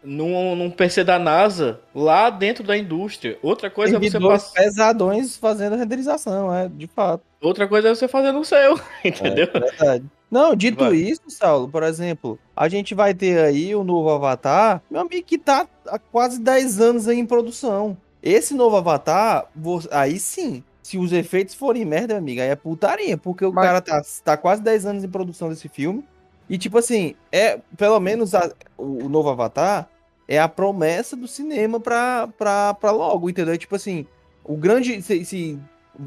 num, 0.05 0.55
num 0.55 0.69
PC 0.69 1.03
da 1.03 1.17
NASA 1.19 1.79
lá 1.93 2.29
dentro 2.29 2.63
da 2.63 2.77
indústria. 2.77 3.37
Outra 3.41 3.69
coisa 3.69 3.97
é 3.97 3.99
você 3.99 4.19
passar. 4.19 4.53
pesadões 4.53 5.35
fazendo 5.37 5.75
renderização, 5.75 6.53
é, 6.53 6.69
de 6.69 6.87
fato. 6.87 7.23
Outra 7.41 7.67
coisa 7.67 7.89
é 7.89 7.95
você 7.95 8.07
fazer 8.07 8.31
no 8.31 8.45
seu, 8.45 8.79
entendeu? 9.03 9.47
É 9.53 9.59
verdade. 9.59 10.05
Não, 10.29 10.55
dito 10.55 10.83
Vai. 10.83 10.95
isso, 10.95 11.21
Saulo, 11.29 11.69
por 11.69 11.83
exemplo, 11.83 12.37
a 12.55 12.67
gente 12.67 12.93
vai 12.95 13.13
ter 13.13 13.37
aí 13.39 13.75
o 13.75 13.83
novo 13.83 14.09
Avatar, 14.09 14.81
meu 14.89 15.01
amigo, 15.01 15.25
que 15.25 15.37
tá 15.37 15.67
há 15.87 15.99
quase 15.99 16.39
10 16.39 16.79
anos 16.81 17.07
aí 17.07 17.17
em 17.19 17.25
produção. 17.25 17.95
Esse 18.21 18.53
novo 18.55 18.75
Avatar, 18.75 19.45
aí 19.91 20.17
sim, 20.19 20.63
se 20.81 20.97
os 20.97 21.13
efeitos 21.13 21.53
forem 21.53 21.85
merda, 21.85 22.15
meu 22.15 22.17
amigo, 22.17 22.41
aí 22.41 22.49
é 22.49 22.55
putaria, 22.55 23.17
porque 23.17 23.45
o 23.45 23.53
Mas- 23.53 23.65
cara 23.65 23.81
tá, 23.81 24.01
tá 24.23 24.35
quase 24.37 24.61
10 24.61 24.85
anos 24.87 25.03
em 25.03 25.07
produção 25.09 25.49
desse 25.49 25.69
filme. 25.69 26.03
E, 26.49 26.57
tipo 26.59 26.77
assim, 26.77 27.15
é, 27.31 27.59
pelo 27.77 27.99
menos 27.99 28.35
a- 28.35 28.51
o, 28.77 29.05
o 29.05 29.09
novo 29.09 29.29
Avatar 29.29 29.87
é 30.27 30.39
a 30.39 30.47
promessa 30.47 31.15
do 31.15 31.27
cinema 31.27 31.79
pra, 31.79 32.27
pra, 32.37 32.73
pra 32.73 32.91
logo, 32.91 33.29
entendeu? 33.29 33.57
Tipo 33.57 33.75
assim, 33.75 34.05
o 34.43 34.55
grande. 34.55 35.01
Se, 35.01 35.25
se 35.25 35.59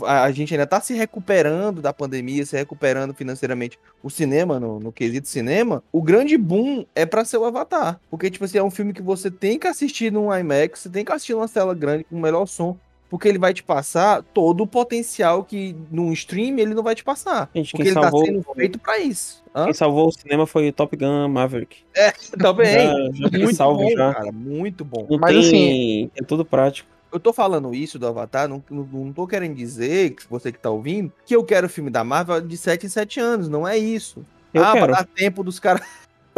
a 0.06 0.30
gente 0.30 0.52
ainda 0.52 0.66
tá 0.66 0.80
se 0.80 0.92
recuperando 0.94 1.80
da 1.80 1.92
pandemia, 1.92 2.44
se 2.44 2.56
recuperando 2.56 3.14
financeiramente 3.14 3.78
o 4.02 4.10
cinema, 4.10 4.60
no, 4.60 4.78
no 4.78 4.92
quesito 4.92 5.28
cinema, 5.28 5.82
o 5.90 6.02
grande 6.02 6.36
boom 6.36 6.84
é 6.94 7.06
pra 7.06 7.24
ser 7.24 7.38
o 7.38 7.44
Avatar. 7.44 7.98
Porque, 8.10 8.30
tipo 8.30 8.44
assim, 8.44 8.58
é 8.58 8.62
um 8.62 8.70
filme 8.70 8.92
que 8.92 9.02
você 9.02 9.30
tem 9.30 9.58
que 9.58 9.66
assistir 9.66 10.12
num 10.12 10.34
IMAX, 10.34 10.80
você 10.80 10.90
tem 10.90 11.04
que 11.04 11.12
assistir 11.12 11.32
numa 11.34 11.48
tela 11.48 11.74
grande 11.74 12.04
com 12.04 12.16
o 12.16 12.20
melhor 12.20 12.46
som. 12.46 12.76
Porque 13.08 13.26
ele 13.28 13.38
vai 13.38 13.54
te 13.54 13.62
passar 13.62 14.22
todo 14.22 14.62
o 14.62 14.66
potencial 14.66 15.42
que 15.42 15.74
num 15.90 16.12
stream 16.12 16.58
ele 16.58 16.74
não 16.74 16.82
vai 16.82 16.94
te 16.94 17.02
passar. 17.02 17.50
Gente, 17.54 17.70
porque 17.70 17.84
quem 17.84 17.92
ele 17.92 18.00
salvou- 18.00 18.20
tá 18.20 18.26
sendo 18.26 18.54
feito 18.54 18.78
pra 18.78 18.98
isso. 18.98 19.42
Hã? 19.54 19.64
Quem 19.64 19.74
salvou 19.74 20.08
o 20.08 20.12
cinema 20.12 20.46
foi 20.46 20.68
o 20.68 20.72
Top 20.72 20.94
Gun 20.94 21.28
Maverick. 21.28 21.78
Também. 22.38 22.86
Já, 23.14 23.28
já 23.30 23.38
Muito 23.38 23.54
salvo 23.54 23.82
bom, 23.82 23.90
já. 23.90 24.14
cara. 24.14 24.32
Muito 24.32 24.84
bom. 24.84 25.06
Não 25.08 25.18
Mas, 25.18 25.30
tem, 25.32 25.40
assim- 25.40 26.10
é 26.16 26.22
tudo 26.22 26.44
prático. 26.44 26.88
Eu 27.10 27.18
tô 27.18 27.32
falando 27.32 27.74
isso 27.74 27.98
do 27.98 28.06
Avatar, 28.06 28.46
não, 28.46 28.62
não, 28.70 28.84
não 28.84 29.12
tô 29.14 29.26
querendo 29.26 29.54
dizer, 29.54 30.10
que 30.10 30.28
você 30.28 30.52
que 30.52 30.58
tá 30.58 30.68
ouvindo, 30.68 31.10
que 31.24 31.34
eu 31.34 31.42
quero 31.42 31.66
o 31.66 31.70
filme 31.70 31.88
da 31.88 32.04
Marvel 32.04 32.42
de 32.42 32.56
7 32.58 32.84
em 32.84 32.88
7 32.90 33.18
anos, 33.18 33.48
não 33.48 33.66
é 33.66 33.78
isso. 33.78 34.22
Eu 34.52 34.62
ah, 34.62 34.72
quero. 34.72 34.84
pra 34.92 34.96
dar 34.98 35.06
tempo 35.06 35.42
dos 35.42 35.58
caras 35.58 35.86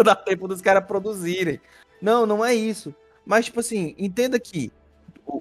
dar 0.05 0.15
tempo 0.15 0.47
dos 0.47 0.63
caras 0.63 0.85
produzirem. 0.85 1.61
Não, 2.01 2.25
não 2.25 2.45
é 2.45 2.55
isso. 2.55 2.95
Mas, 3.27 3.47
tipo 3.47 3.61
assim, 3.61 3.95
entenda 3.99 4.39
que 4.39 4.73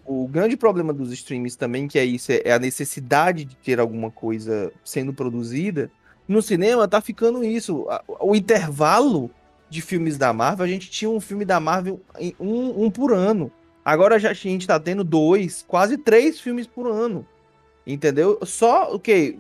o, 0.06 0.28
grande 0.28 0.56
problema 0.56 0.94
dos 0.94 1.12
streams 1.12 1.58
também, 1.58 1.88
que 1.88 1.98
é 1.98 2.06
isso, 2.06 2.32
é 2.32 2.52
a 2.52 2.60
necessidade 2.60 3.46
de 3.46 3.56
ter 3.56 3.80
alguma 3.80 4.12
coisa 4.12 4.72
sendo 4.84 5.14
produzida. 5.14 5.90
No 6.28 6.42
cinema 6.42 6.88
tá 6.88 7.02
ficando 7.02 7.44
isso. 7.44 7.88
O 8.20 8.36
intervalo 8.36 9.32
de 9.70 9.82
filmes 9.82 10.18
da 10.18 10.32
Marvel, 10.34 10.66
a 10.66 10.70
gente 10.70 10.90
tinha 10.90 11.10
um 11.10 11.20
filme 11.20 11.46
da 11.46 11.60
Marvel 11.60 12.00
um, 12.40 12.86
um 12.86 12.92
por 12.92 13.14
ano. 13.14 13.52
Agora 13.84 14.20
já 14.20 14.32
a 14.32 14.34
gente 14.34 14.68
tá 14.68 14.80
tendo 14.80 15.04
dois, 15.04 15.66
quase 15.68 15.98
três 15.98 16.40
filmes 16.40 16.68
por 16.68 16.88
ano. 16.88 17.26
Entendeu? 17.86 18.40
Só 18.44 18.94
o 18.94 19.00
que? 19.00 19.38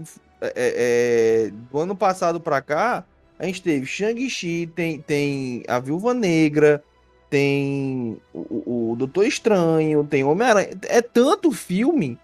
do 1.69 1.79
ano 1.79 1.95
passado 1.95 2.39
pra 2.39 2.61
cá, 2.61 3.03
a 3.37 3.45
gente 3.45 3.61
teve 3.61 3.85
Shang-Chi, 3.85 4.67
tem, 4.67 5.01
tem 5.01 5.63
a 5.67 5.79
Viúva 5.79 6.13
Negra, 6.13 6.83
tem 7.29 8.17
o, 8.33 8.91
o, 8.91 8.95
Doutor 8.97 9.25
Estranho, 9.25 10.03
tem 10.03 10.23
Homem-Aranha. 10.23 10.69
É 10.87 11.01
tanto 11.01 11.51
filme 11.51 12.17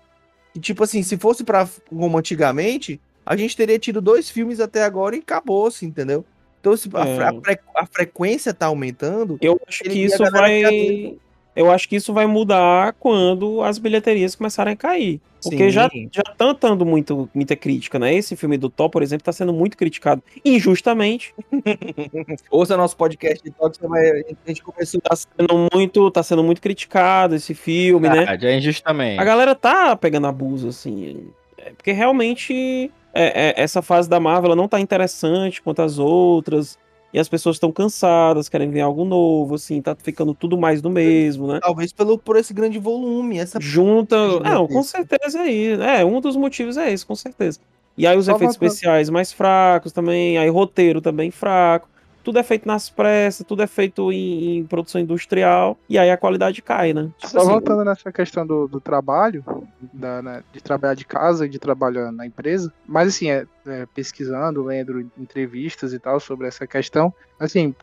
que, 0.54 0.60
tipo 0.60 0.84
assim, 0.84 1.04
se 1.04 1.18
fosse 1.18 1.44
pra 1.44 1.68
como 1.90 2.18
antigamente, 2.18 3.00
a 3.26 3.36
gente 3.36 3.56
teria 3.56 3.78
tido 3.80 4.02
dois 4.02 4.30
filmes 4.30 4.60
até 4.60 4.84
agora 4.84 5.16
e 5.16 5.20
acabou-se, 5.20 5.86
entendeu? 5.86 6.26
Então, 6.60 6.76
se 6.76 6.90
a, 6.94 7.06
É. 7.08 7.24
a 7.28 7.34
fre- 7.42 7.60
a 7.76 7.86
frequência 7.86 8.54
tá 8.54 8.66
aumentando, 8.66 9.38
Eu 9.42 9.60
acho 9.68 9.84
que 9.84 10.04
isso 10.06 10.24
vai. 10.32 11.16
Eu 11.56 11.72
acho 11.72 11.88
que 11.88 11.96
isso 11.96 12.14
vai 12.14 12.26
mudar 12.26 12.94
quando 13.00 13.62
as 13.62 13.78
bilheterias 13.78 14.36
começarem 14.36 14.74
a 14.74 14.76
cair. 14.76 15.22
Porque 15.42 15.66
Sim. 15.66 15.70
já, 15.70 15.90
já 16.12 16.24
tá 16.24 16.76
muito, 16.84 17.30
muita 17.34 17.56
crítica, 17.56 18.00
né? 18.00 18.14
Esse 18.14 18.36
filme 18.36 18.58
do 18.58 18.68
Thor, 18.68 18.90
por 18.90 19.04
exemplo, 19.04 19.24
tá 19.24 19.32
sendo 19.32 19.54
muito 19.54 19.78
criticado 19.78 20.22
injustamente. 20.44 21.34
ouça 22.50 22.76
nosso 22.76 22.98
podcast 22.98 23.44
de 23.44 23.52
talk, 23.52 23.78
você 23.78 23.88
vai, 23.88 24.10
a 24.10 24.48
gente 24.48 24.64
começou 24.64 25.00
a 25.06 25.10
Tá 25.10 25.16
sendo 25.16 25.70
muito, 25.72 26.12
tá 26.12 26.24
sendo 26.24 26.44
muito 26.44 26.60
criticado 26.60 27.36
esse 27.36 27.54
filme, 27.54 28.10
né? 28.10 28.16
Verdade, 28.16 28.48
é 28.48 28.58
injustamente. 28.58 29.22
A 29.22 29.24
galera 29.24 29.54
tá 29.54 29.96
pegando 29.96 30.26
abuso, 30.26 30.70
assim. 30.70 31.28
É, 31.58 31.72
porque 31.72 31.92
realmente 31.92 32.92
é, 33.14 33.50
é, 33.50 33.54
essa 33.56 33.82
fase 33.82 34.10
da 34.10 34.20
Marvel 34.20 34.56
não 34.56 34.68
tá 34.68 34.80
interessante 34.80 35.62
quanto 35.62 35.82
as 35.82 36.00
outras. 36.00 36.78
E 37.16 37.20
as 37.20 37.30
pessoas 37.30 37.56
estão 37.56 37.72
cansadas, 37.72 38.50
querem 38.50 38.70
ver 38.70 38.82
algo 38.82 39.06
novo, 39.06 39.56
assim, 39.56 39.82
tá 39.82 39.96
ficando 39.98 40.34
tudo 40.34 40.58
mais 40.58 40.82
do 40.82 40.90
mesmo, 40.90 41.48
né? 41.48 41.62
talvez 41.62 41.94
pelo, 41.94 42.18
por 42.18 42.36
esse 42.36 42.54
grande 42.54 42.78
volume, 42.78 43.40
essa 43.40 43.58
Junta. 43.62 44.18
Não, 44.42 44.68
com 44.68 44.84
certeza 44.84 45.40
é 45.40 45.42
aí. 45.44 45.68
É, 45.82 46.04
um 46.04 46.20
dos 46.20 46.36
motivos 46.36 46.76
é 46.76 46.92
esse, 46.92 47.06
com 47.06 47.16
certeza. 47.16 47.58
E 47.98 48.06
aí 48.06 48.18
os 48.18 48.26
Só 48.26 48.34
efeitos 48.36 48.58
voltando- 48.58 48.68
especiais 48.70 49.10
mais 49.10 49.32
fracos 49.32 49.94
também, 49.94 50.38
aí 50.38 50.50
roteiro 50.50 51.00
também 51.00 51.32
fraco. 51.32 51.88
Tudo 52.26 52.40
é 52.40 52.44
feito 52.44 52.68
nas 52.68 52.90
pressas, 52.90 53.46
tudo 53.46 53.62
é 53.62 53.68
feito 53.68 54.12
em, 54.12 54.58
em 54.58 54.66
produção 54.66 55.00
industrial, 55.00 55.78
e 55.88 55.96
aí 55.98 56.10
a 56.10 56.18
qualidade 56.18 56.60
cai, 56.60 56.92
né? 56.92 57.12
Tipo 57.20 57.32
Só 57.32 57.38
assim, 57.38 57.48
voltando 57.48 57.86
nessa 57.86 58.12
questão 58.12 58.48
do, 58.48 58.68
do 58.68 58.82
trabalho, 58.82 59.46
da, 59.94 60.24
né, 60.24 60.44
de 60.52 60.60
trabalhar 60.60 60.96
de 60.96 61.06
casa 61.06 61.46
e 61.46 61.50
de 61.50 61.60
trabalhar 61.60 62.12
na 62.12 62.26
empresa, 62.26 62.74
mas 62.88 63.10
assim, 63.10 63.30
é, 63.30 63.46
é, 63.68 63.86
pesquisando, 63.94 64.64
lendo 64.64 65.00
entrevistas 65.16 65.94
e 65.94 66.00
tal 66.00 66.20
sobre 66.20 66.48
essa 66.48 66.66
questão, 66.66 67.14
assim, 67.40 67.76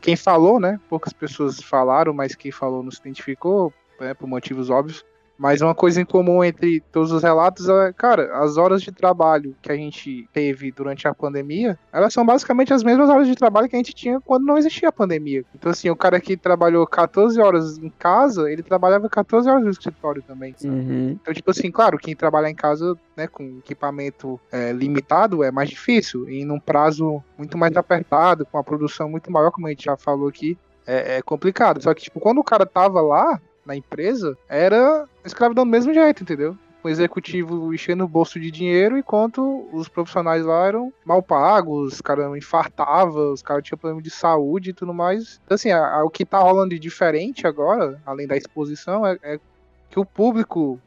quem 0.00 0.16
falou, 0.16 0.58
né, 0.58 0.80
poucas 0.90 1.12
pessoas 1.12 1.62
falaram, 1.62 2.12
mas 2.12 2.34
quem 2.34 2.50
falou 2.50 2.82
não 2.82 2.90
se 2.90 2.98
identificou, 2.98 3.72
né, 4.00 4.12
por 4.12 4.26
motivos 4.26 4.70
óbvios, 4.70 5.04
mas 5.38 5.60
uma 5.60 5.74
coisa 5.74 6.00
em 6.00 6.04
comum 6.04 6.42
entre 6.44 6.80
todos 6.92 7.12
os 7.12 7.22
relatos 7.22 7.68
é, 7.68 7.92
cara, 7.92 8.38
as 8.38 8.56
horas 8.56 8.82
de 8.82 8.92
trabalho 8.92 9.54
que 9.60 9.70
a 9.70 9.76
gente 9.76 10.28
teve 10.32 10.70
durante 10.70 11.08
a 11.08 11.14
pandemia, 11.14 11.78
elas 11.92 12.12
são 12.12 12.24
basicamente 12.24 12.72
as 12.72 12.82
mesmas 12.82 13.08
horas 13.10 13.26
de 13.26 13.34
trabalho 13.34 13.68
que 13.68 13.76
a 13.76 13.78
gente 13.78 13.94
tinha 13.94 14.20
quando 14.20 14.44
não 14.44 14.56
existia 14.56 14.88
a 14.88 14.92
pandemia. 14.92 15.44
Então, 15.54 15.70
assim, 15.70 15.90
o 15.90 15.96
cara 15.96 16.20
que 16.20 16.36
trabalhou 16.36 16.86
14 16.86 17.40
horas 17.40 17.78
em 17.78 17.90
casa, 17.90 18.50
ele 18.50 18.62
trabalhava 18.62 19.08
14 19.08 19.48
horas 19.48 19.64
no 19.64 19.70
escritório 19.70 20.22
também. 20.22 20.54
uhum. 20.64 21.18
Então, 21.20 21.34
tipo 21.34 21.50
assim, 21.50 21.70
claro, 21.70 21.98
quem 21.98 22.14
trabalha 22.14 22.48
em 22.48 22.54
casa, 22.54 22.96
né, 23.16 23.26
com 23.26 23.58
equipamento 23.58 24.40
é, 24.52 24.72
limitado 24.72 25.42
é 25.42 25.50
mais 25.50 25.68
difícil, 25.68 26.28
e 26.28 26.44
num 26.44 26.60
prazo 26.60 27.22
muito 27.36 27.58
mais 27.58 27.76
apertado, 27.76 28.46
com 28.46 28.58
a 28.58 28.64
produção 28.64 29.08
muito 29.08 29.30
maior, 29.30 29.50
como 29.50 29.66
a 29.66 29.70
gente 29.70 29.84
já 29.84 29.96
falou 29.96 30.28
aqui, 30.28 30.56
é, 30.86 31.16
é 31.16 31.22
complicado. 31.22 31.82
Só 31.82 31.92
que, 31.94 32.02
tipo, 32.02 32.20
quando 32.20 32.38
o 32.38 32.44
cara 32.44 32.66
tava 32.66 33.00
lá 33.00 33.40
na 33.66 33.74
empresa, 33.76 34.36
era 34.48 35.06
escravidão 35.24 35.64
do 35.64 35.70
mesmo 35.70 35.92
jeito, 35.94 36.22
entendeu? 36.22 36.56
O 36.82 36.88
executivo 36.88 37.72
enchendo 37.72 38.04
o 38.04 38.08
bolso 38.08 38.38
de 38.38 38.50
dinheiro, 38.50 38.98
enquanto 38.98 39.66
os 39.72 39.88
profissionais 39.88 40.44
lá 40.44 40.66
eram 40.66 40.92
mal 41.04 41.22
pagos, 41.22 41.94
os 41.94 42.00
caras 42.02 42.36
infartavam, 42.36 43.32
os 43.32 43.40
caras 43.40 43.62
tinham 43.64 43.78
problema 43.78 44.02
de 44.02 44.10
saúde 44.10 44.70
e 44.70 44.74
tudo 44.74 44.92
mais. 44.92 45.40
Então, 45.44 45.54
assim, 45.54 45.70
a- 45.70 45.96
a- 46.00 46.04
o 46.04 46.10
que 46.10 46.26
tá 46.26 46.38
rolando 46.38 46.70
de 46.70 46.78
diferente 46.78 47.46
agora, 47.46 47.98
além 48.04 48.26
da 48.26 48.36
exposição, 48.36 49.06
é- 49.06 49.18
é 49.22 49.40
que 49.88 49.98
o 49.98 50.04
público 50.04 50.78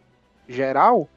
geral 0.48 1.10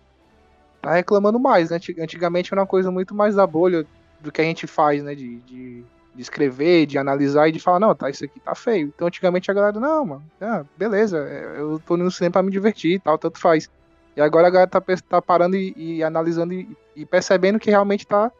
tá 0.81 0.95
reclamando 0.95 1.39
mais, 1.39 1.69
né? 1.69 1.77
Antig- 1.77 2.01
Antigamente 2.01 2.53
era 2.53 2.61
uma 2.63 2.67
coisa 2.67 2.91
muito 2.91 3.15
mais 3.15 3.35
da 3.35 3.47
bolha 3.47 3.87
do 4.19 4.33
que 4.33 4.41
a 4.41 4.45
gente 4.45 4.67
faz, 4.67 5.03
né? 5.03 5.15
De, 5.15 5.37
de, 5.41 5.85
de 6.21 6.25
escrever, 6.25 6.85
de 6.85 6.99
analisar 6.99 7.49
e 7.49 7.53
de 7.53 7.59
falar, 7.59 7.81
não, 7.81 7.95
tá, 7.95 8.11
isso 8.11 8.25
aqui 8.25 8.39
tá 8.39 8.55
feio. 8.55 8.93
Então 8.95 9.09
antigamente 9.09 9.51
a 9.51 9.55
galera, 9.55 9.81
não, 9.81 10.05
mano, 10.05 10.25
ah, 10.39 10.65
beleza, 10.77 11.19
é, 11.19 11.59
eu 11.59 11.81
tô 11.85 11.95
indo 11.95 12.05
no 12.05 12.11
cinema 12.11 12.33
pra 12.35 12.43
me 12.43 12.51
divertir 12.51 12.97
e 12.97 12.99
tal, 12.99 13.17
tanto 13.17 13.39
faz. 13.39 13.71
E 14.15 14.21
agora 14.21 14.49
a 14.49 14.51
galera 14.51 14.71
tá, 14.71 14.83
tá 15.09 15.23
parando 15.23 15.57
e, 15.57 15.73
e 15.77 16.05
analisando 16.05 16.53
e, 16.53 16.77
e 16.95 17.07
percebendo 17.07 17.59
que 17.59 17.71
realmente 17.71 18.07
tá 18.07 18.31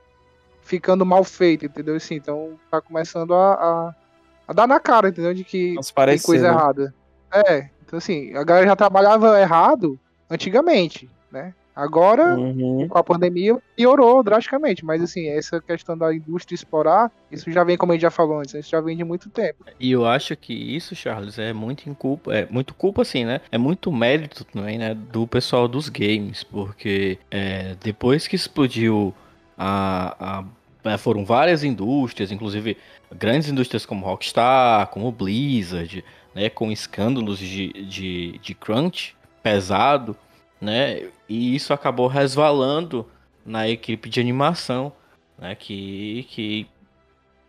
ficando 0.63 1.07
mal 1.07 1.25
feito, 1.25 1.65
entendeu? 1.65 1.97
Assim, 1.97 2.17
então 2.17 2.59
tá 2.71 2.83
começando 2.83 3.33
a, 3.33 3.55
a, 3.55 3.95
a 4.49 4.53
dar 4.53 4.69
na 4.69 4.79
cara, 4.79 5.09
entendeu? 5.09 5.33
De 5.33 5.43
que 5.43 5.59
tem 5.59 5.75
Transparecer, 5.75 6.27
coisa 6.27 6.49
né? 6.49 6.55
errada. 6.55 6.95
É, 7.33 7.71
então 7.87 7.97
assim, 7.97 8.35
a 8.37 8.45
galera 8.45 8.67
já 8.67 8.77
trabalhava 8.77 9.41
errado 9.41 9.99
antigamente, 10.29 11.09
né? 11.33 11.55
Agora, 11.81 12.37
Uhum. 12.37 12.87
com 12.89 12.99
a 12.99 13.03
pandemia, 13.03 13.57
piorou 13.77 14.23
drasticamente. 14.23 14.85
Mas 14.85 15.03
assim, 15.03 15.29
essa 15.29 15.61
questão 15.61 15.97
da 15.97 16.15
indústria 16.15 16.55
explorar, 16.55 17.11
isso 17.33 17.51
já 17.51 17.65
vem, 17.65 17.77
como 17.77 17.93
a 17.93 17.95
gente 17.95 18.03
já 18.03 18.11
falou 18.11 18.39
antes, 18.39 18.53
né? 18.55 18.61
isso 18.61 18.71
já 18.71 18.81
vem 18.81 18.97
de 18.97 19.05
muito 19.05 19.31
tempo. 19.31 19.65
E 19.79 19.91
eu 19.91 20.05
acho 20.07 20.37
que 20.37 20.53
isso, 20.53 20.95
Charles, 20.95 21.39
é 21.39 21.53
muito 21.53 21.89
em 21.89 21.95
culpa, 21.95 22.35
é 22.35 22.47
muito 22.51 22.75
culpa 22.75 23.03
assim, 23.03 23.25
né? 23.25 23.41
É 23.51 23.57
muito 23.59 23.91
mérito 23.91 24.45
também, 24.45 24.77
né, 24.79 24.95
do 24.95 25.27
pessoal 25.27 25.67
dos 25.67 25.89
games, 25.89 26.43
porque 26.45 27.19
é, 27.31 27.75
depois 27.83 28.27
que 28.29 28.37
explodiu 28.37 29.15
a, 29.57 30.41
a- 30.85 30.91
é, 30.93 30.97
foram 30.99 31.25
várias 31.25 31.63
indústrias, 31.63 32.31
inclusive 32.33 32.77
grandes 33.15 33.49
indústrias 33.49 33.85
como 33.85 34.05
Rockstar, 34.07 34.87
como 34.89 35.11
Blizzard, 35.13 36.05
né, 36.35 36.49
com 36.49 36.71
escândalos 36.73 37.39
de, 37.39 37.73
de, 37.85 38.39
de 38.39 38.55
crunch 38.55 39.15
pesado, 39.43 40.17
né? 40.61 41.09
E 41.29 41.55
isso 41.55 41.73
acabou 41.73 42.07
resvalando 42.07 43.07
na 43.45 43.69
equipe 43.69 44.09
de 44.09 44.21
animação, 44.21 44.93
né? 45.39 45.55
Que, 45.55 46.27
que 46.31 46.67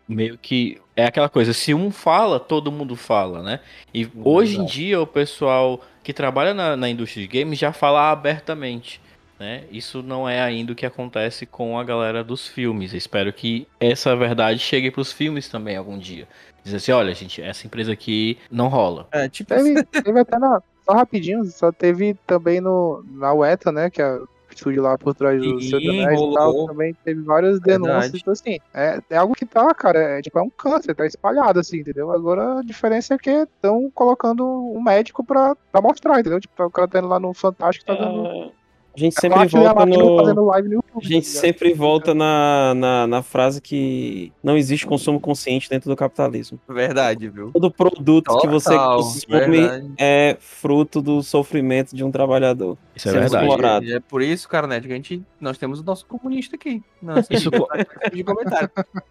meio 0.08 0.38
que 0.38 0.80
é 0.96 1.04
aquela 1.04 1.28
coisa, 1.28 1.52
se 1.52 1.74
um 1.74 1.90
fala, 1.90 2.38
todo 2.38 2.72
mundo 2.72 2.96
fala, 2.96 3.42
né? 3.42 3.60
E 3.92 4.08
hoje 4.24 4.58
em 4.58 4.64
dia 4.64 5.00
o 5.00 5.06
pessoal 5.06 5.80
que 6.02 6.12
trabalha 6.12 6.52
na, 6.52 6.76
na 6.76 6.88
indústria 6.88 7.26
de 7.26 7.38
games 7.38 7.58
já 7.58 7.72
fala 7.72 8.10
abertamente, 8.10 9.00
né? 9.38 9.64
Isso 9.70 10.02
não 10.02 10.28
é 10.28 10.40
ainda 10.40 10.72
o 10.72 10.76
que 10.76 10.86
acontece 10.86 11.46
com 11.46 11.78
a 11.78 11.84
galera 11.84 12.22
dos 12.22 12.46
filmes. 12.46 12.92
Espero 12.92 13.32
que 13.32 13.66
essa 13.80 14.14
verdade 14.16 14.58
chegue 14.58 14.90
pros 14.90 15.12
filmes 15.12 15.48
também 15.48 15.76
algum 15.76 15.98
dia. 15.98 16.28
Dizer 16.62 16.76
assim, 16.76 16.92
olha, 16.92 17.14
gente, 17.14 17.42
essa 17.42 17.66
empresa 17.66 17.92
aqui 17.92 18.38
não 18.50 18.68
rola. 18.68 19.08
É, 19.10 19.28
tipo, 19.28 19.52
Teve, 19.52 19.82
teve 19.84 20.20
até 20.20 20.38
na. 20.38 20.62
Só 20.84 20.92
rapidinho, 20.92 21.44
só 21.44 21.70
teve 21.70 22.14
também 22.26 22.60
no, 22.60 23.04
na 23.10 23.32
UETA, 23.32 23.70
né? 23.70 23.90
Que 23.90 24.02
é 24.02 24.14
o 24.16 24.28
estúdio 24.50 24.82
lá 24.82 24.98
por 24.98 25.14
trás 25.14 25.40
do 25.40 25.60
Sim, 25.60 25.80
Senhor 25.80 26.12
e 26.12 26.34
tal, 26.34 26.66
também 26.66 26.94
teve 27.04 27.22
várias 27.22 27.60
denúncias. 27.60 28.02
Verdade. 28.02 28.18
Então, 28.20 28.32
assim, 28.32 28.58
é, 28.74 29.00
é 29.10 29.16
algo 29.16 29.34
que 29.34 29.46
tá, 29.46 29.72
cara, 29.74 29.98
é 30.18 30.22
tipo, 30.22 30.38
é 30.38 30.42
um 30.42 30.50
câncer, 30.50 30.94
tá 30.94 31.06
espalhado, 31.06 31.60
assim, 31.60 31.78
entendeu? 31.78 32.10
Agora 32.10 32.58
a 32.58 32.62
diferença 32.62 33.14
é 33.14 33.18
que 33.18 33.30
estão 33.30 33.90
colocando 33.94 34.44
um 34.44 34.82
médico 34.82 35.24
pra, 35.24 35.56
pra 35.70 35.80
mostrar, 35.80 36.20
entendeu? 36.20 36.40
Tipo, 36.40 36.64
o 36.64 36.70
cara 36.70 36.88
tá 36.88 36.98
indo 36.98 37.08
lá 37.08 37.18
no 37.18 37.32
Fantástico, 37.32 37.86
tá 37.86 37.94
dando. 37.94 38.26
É, 38.26 38.50
A 38.94 39.00
gente 39.00 39.14
É 39.16 39.20
sempre 39.22 39.40
é 39.40 39.46
volta 39.48 39.86
no. 39.86 40.52
A 40.52 40.60
gente 41.02 41.32
tá 41.32 41.40
sempre 41.40 41.72
volta 41.72 42.14
na, 42.14 42.74
na, 42.74 43.06
na 43.06 43.22
frase 43.22 43.60
que 43.60 44.30
não 44.42 44.54
existe 44.56 44.86
consumo 44.86 45.18
consciente 45.18 45.68
dentro 45.70 45.88
do 45.88 45.96
capitalismo. 45.96 46.60
verdade, 46.68 47.28
viu? 47.30 47.50
Todo 47.52 47.70
produto 47.70 48.38
que 48.38 48.46
você 48.46 48.70
Total, 48.70 48.96
consome 48.98 49.24
verdade. 49.28 49.92
é 49.98 50.36
fruto 50.38 51.00
do 51.00 51.22
sofrimento 51.22 51.96
de 51.96 52.04
um 52.04 52.10
trabalhador. 52.10 52.76
Isso 52.94 53.08
é 53.08 53.12
verdade. 53.12 53.36
explorado. 53.46 53.90
É 53.90 53.98
por 54.00 54.20
isso, 54.20 54.46
cara, 54.46 54.66
né, 54.66 54.78
que 54.78 54.92
a 54.92 54.94
gente, 54.94 55.22
nós 55.40 55.56
temos 55.56 55.80
o 55.80 55.84
nosso 55.84 56.04
comunista 56.04 56.56
aqui. 56.56 56.82
Nossa, 57.00 57.32
Isso 57.32 57.50
co- 57.50 57.66
de. 58.12 58.24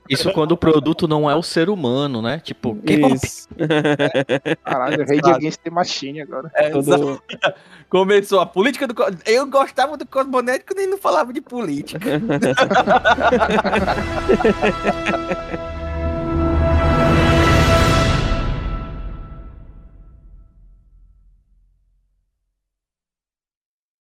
Isso 0.07 0.31
quando 0.33 0.51
o 0.51 0.57
produto 0.57 1.07
não 1.07 1.29
é 1.29 1.35
o 1.35 1.41
ser 1.41 1.69
humano, 1.69 2.21
né? 2.21 2.39
Tipo. 2.43 2.77
Isso. 3.15 3.47
Caralho, 4.63 4.99
Rage 4.99 5.13
Exato. 5.13 5.29
Against 5.37 5.59
the 5.63 5.69
Machine 5.71 6.21
agora. 6.21 6.51
É, 6.53 6.69
Todo- 6.69 7.21
Começou 7.89 8.39
a 8.39 8.45
política 8.45 8.87
do. 8.87 8.95
Eu 9.25 9.45
gostava 9.71 9.95
do 9.95 10.05
Cosmonético 10.05 10.73
ele 10.77 10.87
não 10.87 10.97
falava 10.97 11.31
de 11.31 11.39
política. 11.39 11.99